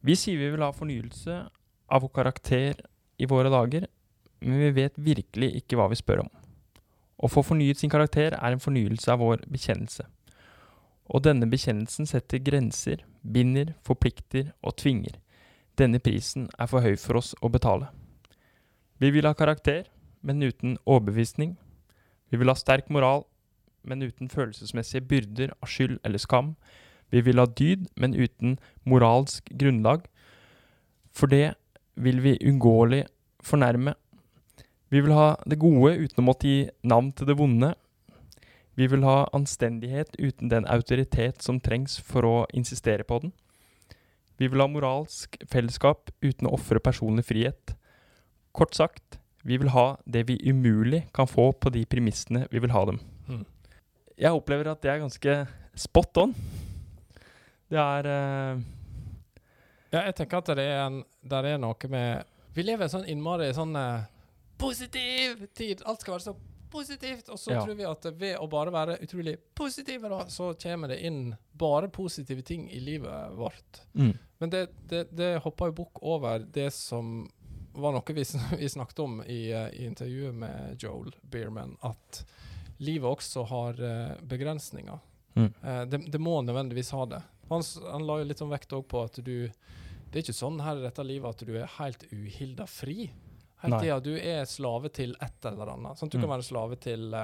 Vi 0.03 0.15
sier 0.19 0.39
vi 0.39 0.51
vil 0.53 0.65
ha 0.65 0.71
fornyelse 0.75 1.41
av 1.93 2.03
vår 2.03 2.13
karakter 2.15 2.81
i 3.21 3.29
våre 3.29 3.51
dager, 3.53 3.87
men 4.43 4.59
vi 4.59 4.73
vet 4.75 4.97
virkelig 4.99 5.53
ikke 5.61 5.79
hva 5.79 5.87
vi 5.91 5.99
spør 5.99 6.25
om. 6.25 6.33
Å 7.23 7.29
få 7.31 7.43
fornyet 7.45 7.79
sin 7.79 7.91
karakter 7.93 8.35
er 8.35 8.51
en 8.51 8.63
fornyelse 8.63 9.07
av 9.13 9.21
vår 9.23 9.45
bekjennelse. 9.47 10.03
Og 11.13 11.23
denne 11.23 11.47
bekjennelsen 11.47 12.07
setter 12.09 12.41
grenser, 12.43 13.03
binder, 13.21 13.73
forplikter 13.87 14.51
og 14.63 14.75
tvinger. 14.81 15.19
Denne 15.79 16.01
prisen 16.03 16.49
er 16.59 16.69
for 16.71 16.83
høy 16.83 16.97
for 16.99 17.21
oss 17.21 17.31
å 17.41 17.51
betale. 17.53 17.89
Vi 19.03 19.09
vil 19.11 19.25
ha 19.27 19.33
karakter, 19.35 19.83
men 20.23 20.39
uten 20.39 20.77
overbevisning. 20.87 21.57
Vi 22.31 22.37
vil 22.39 22.47
ha 22.47 22.55
sterk 22.55 22.87
moral, 22.87 23.25
men 23.83 23.99
uten 23.99 24.29
følelsesmessige 24.31 25.03
byrder 25.03 25.51
av 25.57 25.67
skyld 25.67 25.97
eller 26.07 26.21
skam. 26.23 26.53
Vi 27.11 27.19
vil 27.25 27.41
ha 27.41 27.45
dyd, 27.45 27.89
men 27.99 28.15
uten 28.15 28.55
moralsk 28.87 29.51
grunnlag. 29.59 30.07
For 31.11 31.27
det 31.27 31.57
vil 31.99 32.23
vi 32.23 32.37
unngåelig 32.47 33.01
fornærme. 33.43 33.97
Vi 34.87 35.03
vil 35.03 35.17
ha 35.17 35.35
det 35.43 35.59
gode 35.59 35.97
uten 35.99 36.23
å 36.23 36.27
måtte 36.29 36.47
gi 36.47 36.63
navn 36.87 37.11
til 37.11 37.27
det 37.27 37.35
vonde. 37.43 37.73
Vi 38.79 38.87
vil 38.87 39.03
ha 39.03 39.27
anstendighet 39.35 40.15
uten 40.15 40.47
den 40.47 40.63
autoritet 40.71 41.43
som 41.43 41.59
trengs 41.59 41.99
for 41.99 42.23
å 42.23 42.35
insistere 42.55 43.03
på 43.03 43.19
den. 43.19 43.35
Vi 44.39 44.47
vil 44.47 44.63
ha 44.63 44.71
moralsk 44.71 45.35
fellesskap 45.51 46.15
uten 46.23 46.47
å 46.47 46.55
ofre 46.55 46.79
personlig 46.79 47.27
frihet. 47.27 47.75
Kort 48.53 48.75
sagt, 48.77 49.19
vi 49.41 49.57
vil 49.57 49.71
ha 49.73 49.97
det 50.05 50.27
vi 50.29 50.37
umulig 50.49 51.07
kan 51.13 51.27
få 51.27 51.51
på 51.51 51.71
de 51.73 51.83
premissene 51.89 52.45
vi 52.51 52.61
vil 52.61 52.71
ha 52.71 52.85
dem. 52.85 52.99
Mm. 53.27 53.43
Jeg 54.17 54.37
opplever 54.37 54.69
at 54.71 54.83
det 54.83 54.91
er 54.93 55.01
ganske 55.01 55.37
spot 55.75 56.21
on. 56.21 56.35
Det 57.73 57.81
er 57.81 58.07
uh... 58.07 58.61
Ja, 59.93 60.05
jeg 60.05 60.15
tenker 60.17 60.39
at 60.41 60.53
det 60.57 60.63
er, 60.63 60.85
en, 60.85 61.01
det 61.21 61.41
er 61.49 61.59
noe 61.61 61.89
med 61.89 62.29
Vi 62.53 62.65
lever 62.65 62.89
sånn 62.89 63.05
innmari 63.09 63.49
sånn 63.57 63.73
uh, 63.77 64.05
positiv 64.61 65.47
tid. 65.57 65.81
Alt 65.89 66.05
skal 66.05 66.15
være 66.15 66.27
så 66.29 66.37
positivt. 66.73 67.29
Og 67.33 67.39
så 67.39 67.53
ja. 67.53 67.61
tror 67.65 67.77
vi 67.77 67.89
at 67.89 68.07
ved 68.17 68.37
å 68.41 68.47
bare 68.49 68.73
være 68.73 68.97
utrolig 69.05 69.35
positive, 69.57 70.09
da, 70.09 70.23
så 70.29 70.53
kommer 70.61 70.93
det 70.93 71.01
inn 71.05 71.33
bare 71.57 71.89
positive 71.93 72.45
ting 72.45 72.67
i 72.73 72.81
livet 72.81 73.33
vårt. 73.37 73.83
Mm. 73.93 74.13
Men 74.41 74.53
det, 74.53 74.67
det, 74.89 75.07
det 75.13 75.31
hopper 75.45 75.71
jo 75.71 75.79
bukk 75.83 76.01
over 76.15 76.45
det 76.53 76.69
som 76.75 77.23
var 77.73 77.93
noe 77.95 78.13
vi, 78.13 78.25
vi 78.57 78.69
snakket 78.69 78.99
om 78.99 79.23
i, 79.23 79.51
eh, 79.51 79.67
i, 79.67 79.85
intervjuet 79.85 80.35
med 80.35 80.83
Joel 80.83 81.15
Beerman, 81.21 81.77
at 81.81 82.25
livet 82.77 83.09
også 83.09 83.43
har 83.47 83.79
uh, 83.81 84.13
begrensninger. 84.21 84.99
Mm. 85.33 85.53
Uh, 85.63 85.81
det, 85.87 85.97
det, 86.11 86.19
må 86.19 86.41
nødvendigvis 86.41 86.91
ha 86.91 87.05
det. 87.05 87.21
Han, 87.49 87.63
han 87.91 88.05
la 88.07 88.17
jo 88.19 88.27
litt 88.27 88.41
sånn 88.41 88.51
vekt 88.53 88.73
på 88.89 89.01
at 89.03 89.19
du 89.21 89.35
Det 89.45 90.19
er 90.19 90.23
ikke 90.23 90.35
sånn 90.35 90.59
her 90.61 90.79
i 90.79 90.85
dette 90.85 91.03
livet 91.05 91.29
at 91.29 91.47
du 91.47 91.53
er 91.57 91.69
helt 91.77 92.05
uhilda 92.11 92.67
fri. 92.69 93.11
Hele 93.63 93.79
tida 93.79 93.99
du 94.03 94.13
er 94.17 94.45
slave 94.49 94.91
til 94.93 95.15
et 95.23 95.47
eller 95.47 95.73
annet. 95.73 95.97
Sånn 95.97 96.11
du 96.11 96.17
mm. 96.17 96.23
kan 96.25 96.33
være 96.33 96.45
slave 96.45 96.77
til, 96.83 97.15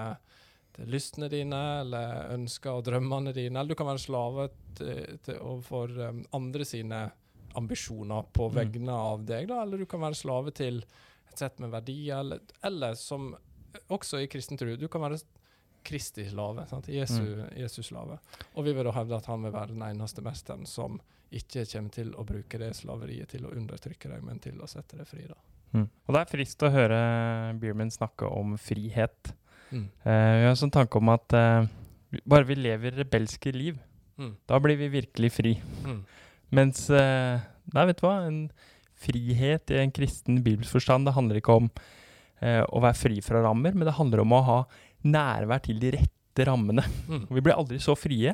til 0.75 0.93
lystene 0.93 1.29
dine, 1.29 1.59
eller 1.83 2.33
ønsker 2.37 2.79
og 2.79 2.85
drømmene 2.87 3.33
dine. 3.35 3.59
Eller 3.59 3.75
du 3.75 3.79
kan 3.79 3.89
være 3.91 4.05
slave 4.05 4.47
til, 4.79 5.19
til, 5.25 5.41
overfor 5.41 5.97
um, 6.07 6.23
andre 6.39 6.65
sine 6.65 7.03
ambisjoner 7.59 8.29
på 8.35 8.49
mm. 8.49 8.55
vegne 8.55 8.95
av 8.95 9.25
deg, 9.27 9.49
da, 9.51 9.61
eller 9.63 9.81
du 9.81 9.87
kan 9.89 10.03
være 10.03 10.17
slave 10.17 10.53
til 10.55 10.81
et 11.29 11.43
sett 11.43 11.59
med 11.61 11.73
verdier, 11.73 12.23
eller, 12.23 12.41
eller 12.65 12.97
som 12.97 13.33
også 13.93 14.23
i 14.23 14.29
kristen 14.31 14.57
tro, 14.57 14.73
du 14.75 14.87
kan 14.91 15.03
være 15.05 15.21
Kristi 15.83 16.25
slave. 16.29 16.65
Jesu, 16.91 17.21
mm. 17.21 17.53
Jesus 17.55 17.87
slave. 17.87 18.17
Og 18.53 18.65
vi 18.65 18.73
vil 18.75 18.83
da 18.85 18.91
hevde 18.97 19.15
at 19.15 19.29
han 19.31 19.45
vil 19.45 19.53
være 19.55 19.71
den 19.71 19.85
eneste 19.85 20.21
mesteren 20.25 20.67
som 20.67 20.99
ikke 21.31 21.63
kommer 21.69 21.93
til 21.93 22.11
å 22.17 22.25
bruke 22.27 22.59
det 22.61 22.73
slaveriet 22.77 23.31
til 23.31 23.45
å 23.45 23.53
undertrykke 23.55 24.11
deg, 24.11 24.23
men 24.25 24.41
til 24.43 24.59
å 24.61 24.67
sette 24.69 24.99
deg 24.99 25.07
fri. 25.07 25.23
da. 25.29 25.37
Mm. 25.77 25.85
Og 25.85 26.15
det 26.15 26.21
er 26.21 26.31
frist 26.31 26.65
å 26.65 26.71
høre 26.73 26.99
Bierman 27.61 27.93
snakke 27.93 28.27
om 28.27 28.57
frihet. 28.59 29.33
Mm. 29.69 29.85
Uh, 30.03 30.09
vi 30.09 30.47
har 30.47 30.51
en 30.51 30.59
sånn 30.59 30.73
tanke 30.73 30.97
om 30.97 31.11
at 31.13 31.37
uh, 31.37 31.69
bare 32.25 32.49
vi 32.49 32.57
lever 32.57 32.97
rebelske 33.03 33.53
liv, 33.53 33.77
mm. 34.17 34.33
da 34.49 34.59
blir 34.63 34.79
vi 34.81 34.89
virkelig 34.99 35.31
fri. 35.35 35.53
Mens 36.55 36.87
eh, 36.89 37.39
Nei, 37.69 37.85
vet 37.85 37.99
du 37.99 38.05
hva? 38.07 38.15
En 38.25 38.43
frihet 38.99 39.71
i 39.71 39.79
en 39.79 39.91
kristen 39.95 40.41
bibelsk 40.43 40.73
forstand, 40.79 41.07
det 41.07 41.15
handler 41.15 41.39
ikke 41.39 41.57
om 41.61 41.67
eh, 42.41 42.63
å 42.65 42.81
være 42.83 42.97
fri 42.97 43.19
fra 43.23 43.43
rammer, 43.45 43.75
men 43.77 43.87
det 43.87 43.95
handler 43.99 44.23
om 44.23 44.33
å 44.35 44.41
ha 44.47 44.57
nærvær 45.07 45.61
til 45.67 45.79
de 45.79 45.93
rette 45.95 46.47
rammene. 46.49 46.83
Mm. 47.07 47.27
Vi 47.29 47.43
blir 47.45 47.55
aldri 47.55 47.79
så 47.83 47.95
frie 47.95 48.33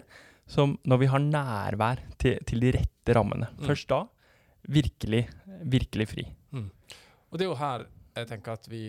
som 0.50 0.78
når 0.86 1.02
vi 1.02 1.10
har 1.12 1.22
nærvær 1.22 2.02
til, 2.22 2.40
til 2.48 2.64
de 2.64 2.72
rette 2.78 3.18
rammene. 3.18 3.52
Mm. 3.58 3.66
Først 3.68 3.92
da 3.92 4.02
virkelig, 4.72 5.26
virkelig 5.62 6.10
fri. 6.10 6.26
Mm. 6.56 6.70
Og 7.30 7.38
det 7.38 7.46
er 7.46 7.52
jo 7.52 7.60
her 7.60 7.86
jeg 8.16 8.30
tenker 8.30 8.56
at 8.56 8.70
vi 8.72 8.84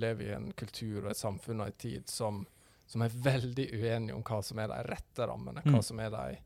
lever 0.00 0.30
i 0.30 0.36
en 0.36 0.48
kultur 0.56 1.04
og 1.04 1.10
et 1.12 1.20
samfunn 1.20 1.60
og 1.60 1.68
en 1.68 1.80
tid 1.80 2.08
som, 2.08 2.40
som 2.88 3.04
er 3.04 3.16
veldig 3.26 3.66
uenige 3.76 4.16
om 4.16 4.22
hva 4.24 4.40
som 4.46 4.60
er 4.62 4.70
de 4.72 4.78
rette 4.86 5.26
rammene, 5.28 5.64
hva 5.66 5.80
mm. 5.82 5.84
som 5.84 6.00
er 6.00 6.14
de 6.14 6.38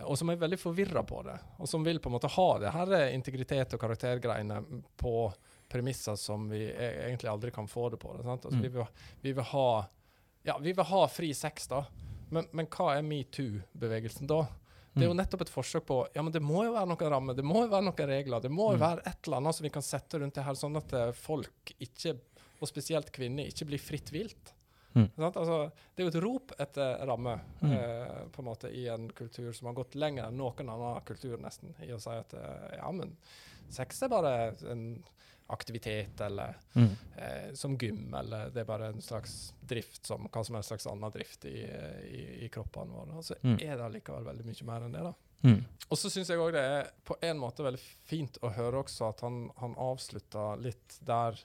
og 0.00 0.16
som 0.18 0.30
er 0.32 0.40
veldig 0.40 0.58
forvirra 0.60 1.02
på 1.04 1.20
det, 1.26 1.34
og 1.60 1.68
som 1.68 1.84
vil 1.84 2.00
på 2.00 2.08
en 2.08 2.16
måte 2.16 2.30
ha 2.32 2.46
det 2.62 2.72
her 2.72 2.94
integritet 3.12 3.74
og 3.76 3.82
karaktergreiene 3.82 4.60
på 5.00 5.14
premisser 5.72 6.16
som 6.20 6.48
vi 6.50 6.64
e 6.70 6.88
egentlig 7.06 7.30
aldri 7.30 7.50
kan 7.50 7.68
få 7.68 7.88
det 7.92 8.00
på. 8.00 8.14
Det, 8.16 8.24
altså, 8.28 8.52
mm. 8.52 8.62
vi, 8.62 8.68
vil, 8.68 8.86
vi, 9.20 9.32
vil, 9.32 9.44
ha 9.52 9.68
ja, 10.48 10.58
vi 10.58 10.72
vil 10.72 10.88
ha 10.88 11.02
fri 11.08 11.32
sex, 11.34 11.68
da. 11.68 11.84
Men, 12.32 12.48
men 12.56 12.68
hva 12.72 12.94
er 12.96 13.04
metoo-bevegelsen 13.06 14.28
da? 14.28 14.46
Det 14.92 15.06
er 15.06 15.08
jo 15.08 15.14
mm. 15.14 15.20
nettopp 15.22 15.44
et 15.46 15.52
forsøk 15.52 15.84
på 15.88 15.98
ja, 16.12 16.22
men 16.24 16.32
det 16.34 16.42
må 16.44 16.66
jo 16.66 16.74
være 16.74 16.88
noen 16.90 17.12
rammer, 17.14 17.36
det 17.36 17.44
må 17.46 17.62
jo 17.64 17.70
være 17.72 17.86
noen 17.86 18.10
regler. 18.10 18.42
Det 18.44 18.52
må 18.52 18.72
jo 18.74 18.80
mm. 18.80 18.82
være 18.82 19.04
et 19.08 19.28
eller 19.28 19.40
annet 19.40 19.56
som 19.56 19.66
vi 19.68 19.72
kan 19.72 19.86
sette 19.86 20.20
rundt 20.20 20.36
det 20.36 20.44
her, 20.44 20.58
sånn 20.58 20.76
at 20.80 20.92
eh, 20.98 21.12
folk, 21.16 21.72
ikke, 21.80 22.16
og 22.60 22.68
spesielt 22.68 23.08
kvinner, 23.14 23.48
ikke 23.48 23.68
blir 23.70 23.80
fritt 23.80 24.12
vilt. 24.12 24.52
Mm. 24.94 25.08
Altså, 25.16 25.70
det 25.94 26.02
er 26.02 26.08
jo 26.08 26.12
et 26.12 26.20
rop 26.24 26.52
etter 26.60 27.06
ramme 27.08 27.38
mm. 27.60 27.72
eh, 27.72 28.18
på 28.32 28.42
en 28.42 28.48
måte 28.48 28.68
i 28.68 28.86
en 28.92 29.08
kultur 29.16 29.52
som 29.56 29.70
har 29.70 29.78
gått 29.78 29.96
lenger 29.96 30.28
enn 30.28 30.38
noen 30.40 30.68
annen 30.68 31.08
kultur, 31.08 31.38
nesten, 31.40 31.74
i 31.84 31.92
å 31.94 32.00
si 32.02 32.12
at 32.12 32.36
eh, 32.36 32.76
ja, 32.76 32.92
men 32.92 33.16
sex 33.72 34.02
er 34.04 34.12
bare 34.12 34.36
en 34.70 34.86
aktivitet, 35.52 36.20
eller 36.20 36.56
mm. 36.72 36.92
eh, 37.16 37.48
som 37.58 37.74
gym, 37.80 38.14
eller 38.14 38.52
det 38.52 38.62
er 38.62 38.68
bare 38.68 38.92
en 38.92 39.02
slags 39.04 39.52
drift 39.60 40.06
som 40.06 40.28
hva 40.32 40.44
som 40.44 40.56
helst 40.56 40.72
slags 40.72 40.86
annen 40.88 41.12
drift 41.12 41.44
i, 41.50 41.58
i, 42.08 42.22
i 42.46 42.48
kroppene 42.52 42.94
våre. 42.94 43.18
Og 43.20 43.26
så 43.26 43.36
mm. 43.42 43.58
er 43.60 43.76
det 43.76 43.90
likevel 43.98 44.28
veldig 44.30 44.46
mye 44.48 44.68
mer 44.70 44.86
enn 44.86 44.96
det. 44.96 45.04
da. 45.10 45.12
Mm. 45.42 45.58
Og 45.88 45.98
så 45.98 46.10
syns 46.12 46.30
jeg 46.30 46.40
òg 46.40 46.54
det 46.54 46.62
er 46.62 46.88
på 47.04 47.18
en 47.20 47.40
måte 47.40 47.66
veldig 47.66 47.82
fint 47.82 48.38
å 48.46 48.52
høre 48.54 48.80
også 48.84 49.10
at 49.10 49.24
han, 49.26 49.44
han 49.58 49.74
avslutta 49.80 50.52
litt 50.62 50.96
der 51.04 51.40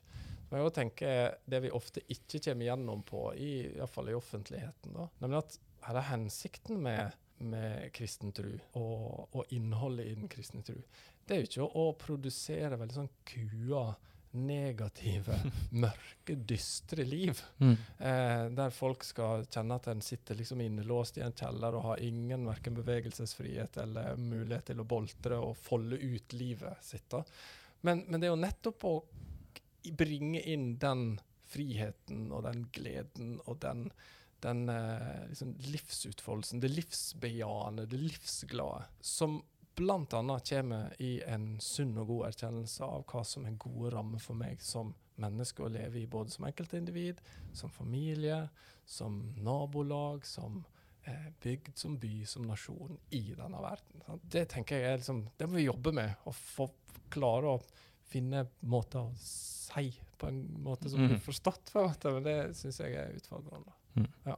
men 0.49 0.61
jeg 0.61 0.73
tenker 0.77 1.37
det 1.45 1.61
vi 1.65 1.73
ofte 1.75 2.03
ikke 2.07 2.41
kommer 2.49 2.69
gjennom 2.69 3.03
på, 3.07 3.23
i, 3.35 3.53
i 3.75 3.87
fall 3.91 4.11
i 4.11 4.17
offentligheten, 4.17 4.95
da, 4.95 5.07
nemlig 5.23 5.41
at 5.43 5.57
her 5.87 5.99
er 5.99 6.09
hensikten 6.09 6.81
med, 6.83 7.15
med 7.43 7.87
kristen 7.95 8.33
tro 8.35 8.51
og, 8.79 9.27
og, 9.31 9.43
innholdet 9.55 10.09
i 10.09 10.17
den 10.17 10.31
kristne 10.31 10.63
tro. 10.67 10.79
Det 11.27 11.35
er 11.35 11.41
jo 11.41 11.49
ikke 11.49 11.65
å, 11.67 11.87
å 11.87 11.95
produsere 11.99 12.79
veldig 12.79 12.97
sånn 13.01 13.15
kua 13.27 13.89
negative, 14.37 15.37
mørke, 15.83 16.35
dystre 16.35 17.03
liv. 17.07 17.39
Mm. 17.57 17.75
Eh, 17.97 18.43
der 18.57 18.73
folk 18.75 19.05
skal 19.07 19.45
kjenne 19.47 19.77
at 19.79 19.87
en 19.91 20.03
sitter 20.03 20.37
liksom 20.37 20.61
innelåst 20.61 21.19
i 21.19 21.23
en 21.25 21.35
kjeller 21.35 21.77
og 21.77 21.85
har 21.91 22.03
ingen 22.03 22.45
verken 22.47 22.77
bevegelsesfrihet 22.77 23.79
eller 23.83 24.19
mulighet 24.19 24.71
til 24.71 24.83
å 24.83 24.87
boltre 24.87 25.39
og 25.41 25.55
folde 25.59 25.99
ut 25.99 26.35
livet 26.37 26.83
sitt. 26.85 27.15
Men, 27.81 28.03
men 28.07 28.19
det 28.19 28.29
er 28.29 28.35
jo 28.35 28.43
nettopp 28.43 28.87
å 28.87 28.95
bringe 29.97 30.41
inn 30.41 30.75
den 30.82 31.17
friheten 31.47 32.32
og 32.36 32.43
den 32.47 32.65
gleden 32.75 33.38
og 33.45 33.59
den, 33.63 33.88
den 34.43 34.67
eh, 34.69 35.28
liksom 35.30 35.53
livsutfoldelsen, 35.71 36.61
det 36.63 36.73
livsbejaende, 36.73 37.88
det 37.89 38.01
livsglade, 38.01 38.88
som 38.99 39.41
bl.a. 39.78 40.39
kommer 40.49 40.93
i 41.01 41.19
en 41.30 41.59
sunn 41.61 41.97
og 42.01 42.09
god 42.09 42.30
erkjennelse 42.32 42.86
av 42.86 43.03
hva 43.11 43.21
som 43.28 43.45
er 43.45 43.59
gode 43.61 43.91
rammer 43.93 44.21
for 44.21 44.38
meg 44.39 44.63
som 44.65 44.95
menneske 45.21 45.63
å 45.65 45.69
leve 45.71 46.01
i, 46.01 46.07
både 46.09 46.34
som 46.34 46.47
enkeltindivid, 46.49 47.21
som 47.53 47.73
familie, 47.73 48.47
som 48.86 49.19
nabolag, 49.43 50.25
som 50.25 50.63
eh, 51.05 51.30
bygd, 51.43 51.75
som 51.78 51.97
by, 52.01 52.25
som 52.30 52.47
nasjon 52.49 52.97
i 53.13 53.23
denne 53.38 53.61
verden. 53.61 54.05
Det 54.23 54.47
tenker 54.53 54.82
jeg 54.82 54.91
er 54.93 55.01
liksom, 55.01 55.23
det 55.38 55.49
må 55.49 55.59
vi 55.59 55.67
jobbe 55.67 55.93
med, 55.97 56.25
å 56.25 56.34
få 56.34 56.69
klare 57.13 57.55
å 57.55 57.61
finne 58.07 58.45
måter 58.65 58.99
å 59.03 59.11
si 59.19 59.91
på 60.17 60.27
en 60.31 60.41
måte 60.63 60.89
som 60.89 60.99
blir 60.99 61.17
Mhm. 61.17 61.21
forstått. 61.25 61.71
på 61.73 61.79
en 61.79 61.89
måte, 61.89 62.13
Men 62.13 62.23
det 62.23 62.55
syns 62.55 62.79
jeg 62.79 62.93
er 62.95 63.13
utfordrende. 63.13 63.71
Mm. 63.95 64.07
Ja. 64.25 64.35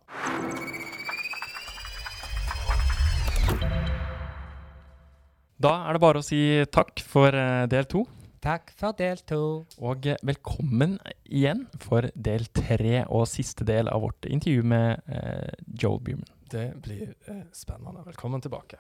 Da 5.59 5.71
er 5.89 5.97
det 5.97 6.01
bare 6.03 6.21
å 6.21 6.25
si 6.25 6.39
takk 6.71 7.01
for 7.03 7.35
eh, 7.35 7.65
del 7.71 7.87
to. 7.91 8.05
Takk 8.39 8.71
for 8.79 8.95
del 8.95 9.19
to. 9.27 9.39
Og 9.83 10.07
eh, 10.07 10.15
velkommen 10.23 10.95
igjen 11.27 11.65
for 11.83 12.07
del 12.15 12.47
tre 12.55 13.01
og 13.11 13.27
siste 13.27 13.67
del 13.67 13.91
av 13.91 14.05
vårt 14.05 14.29
intervju 14.31 14.63
med 14.63 15.03
eh, 15.11 15.51
Joel 15.83 15.99
Buman. 16.07 16.29
Det 16.49 16.69
blir 16.81 17.11
eh, 17.27 17.43
spennende. 17.53 18.05
Velkommen 18.07 18.41
tilbake. 18.45 18.79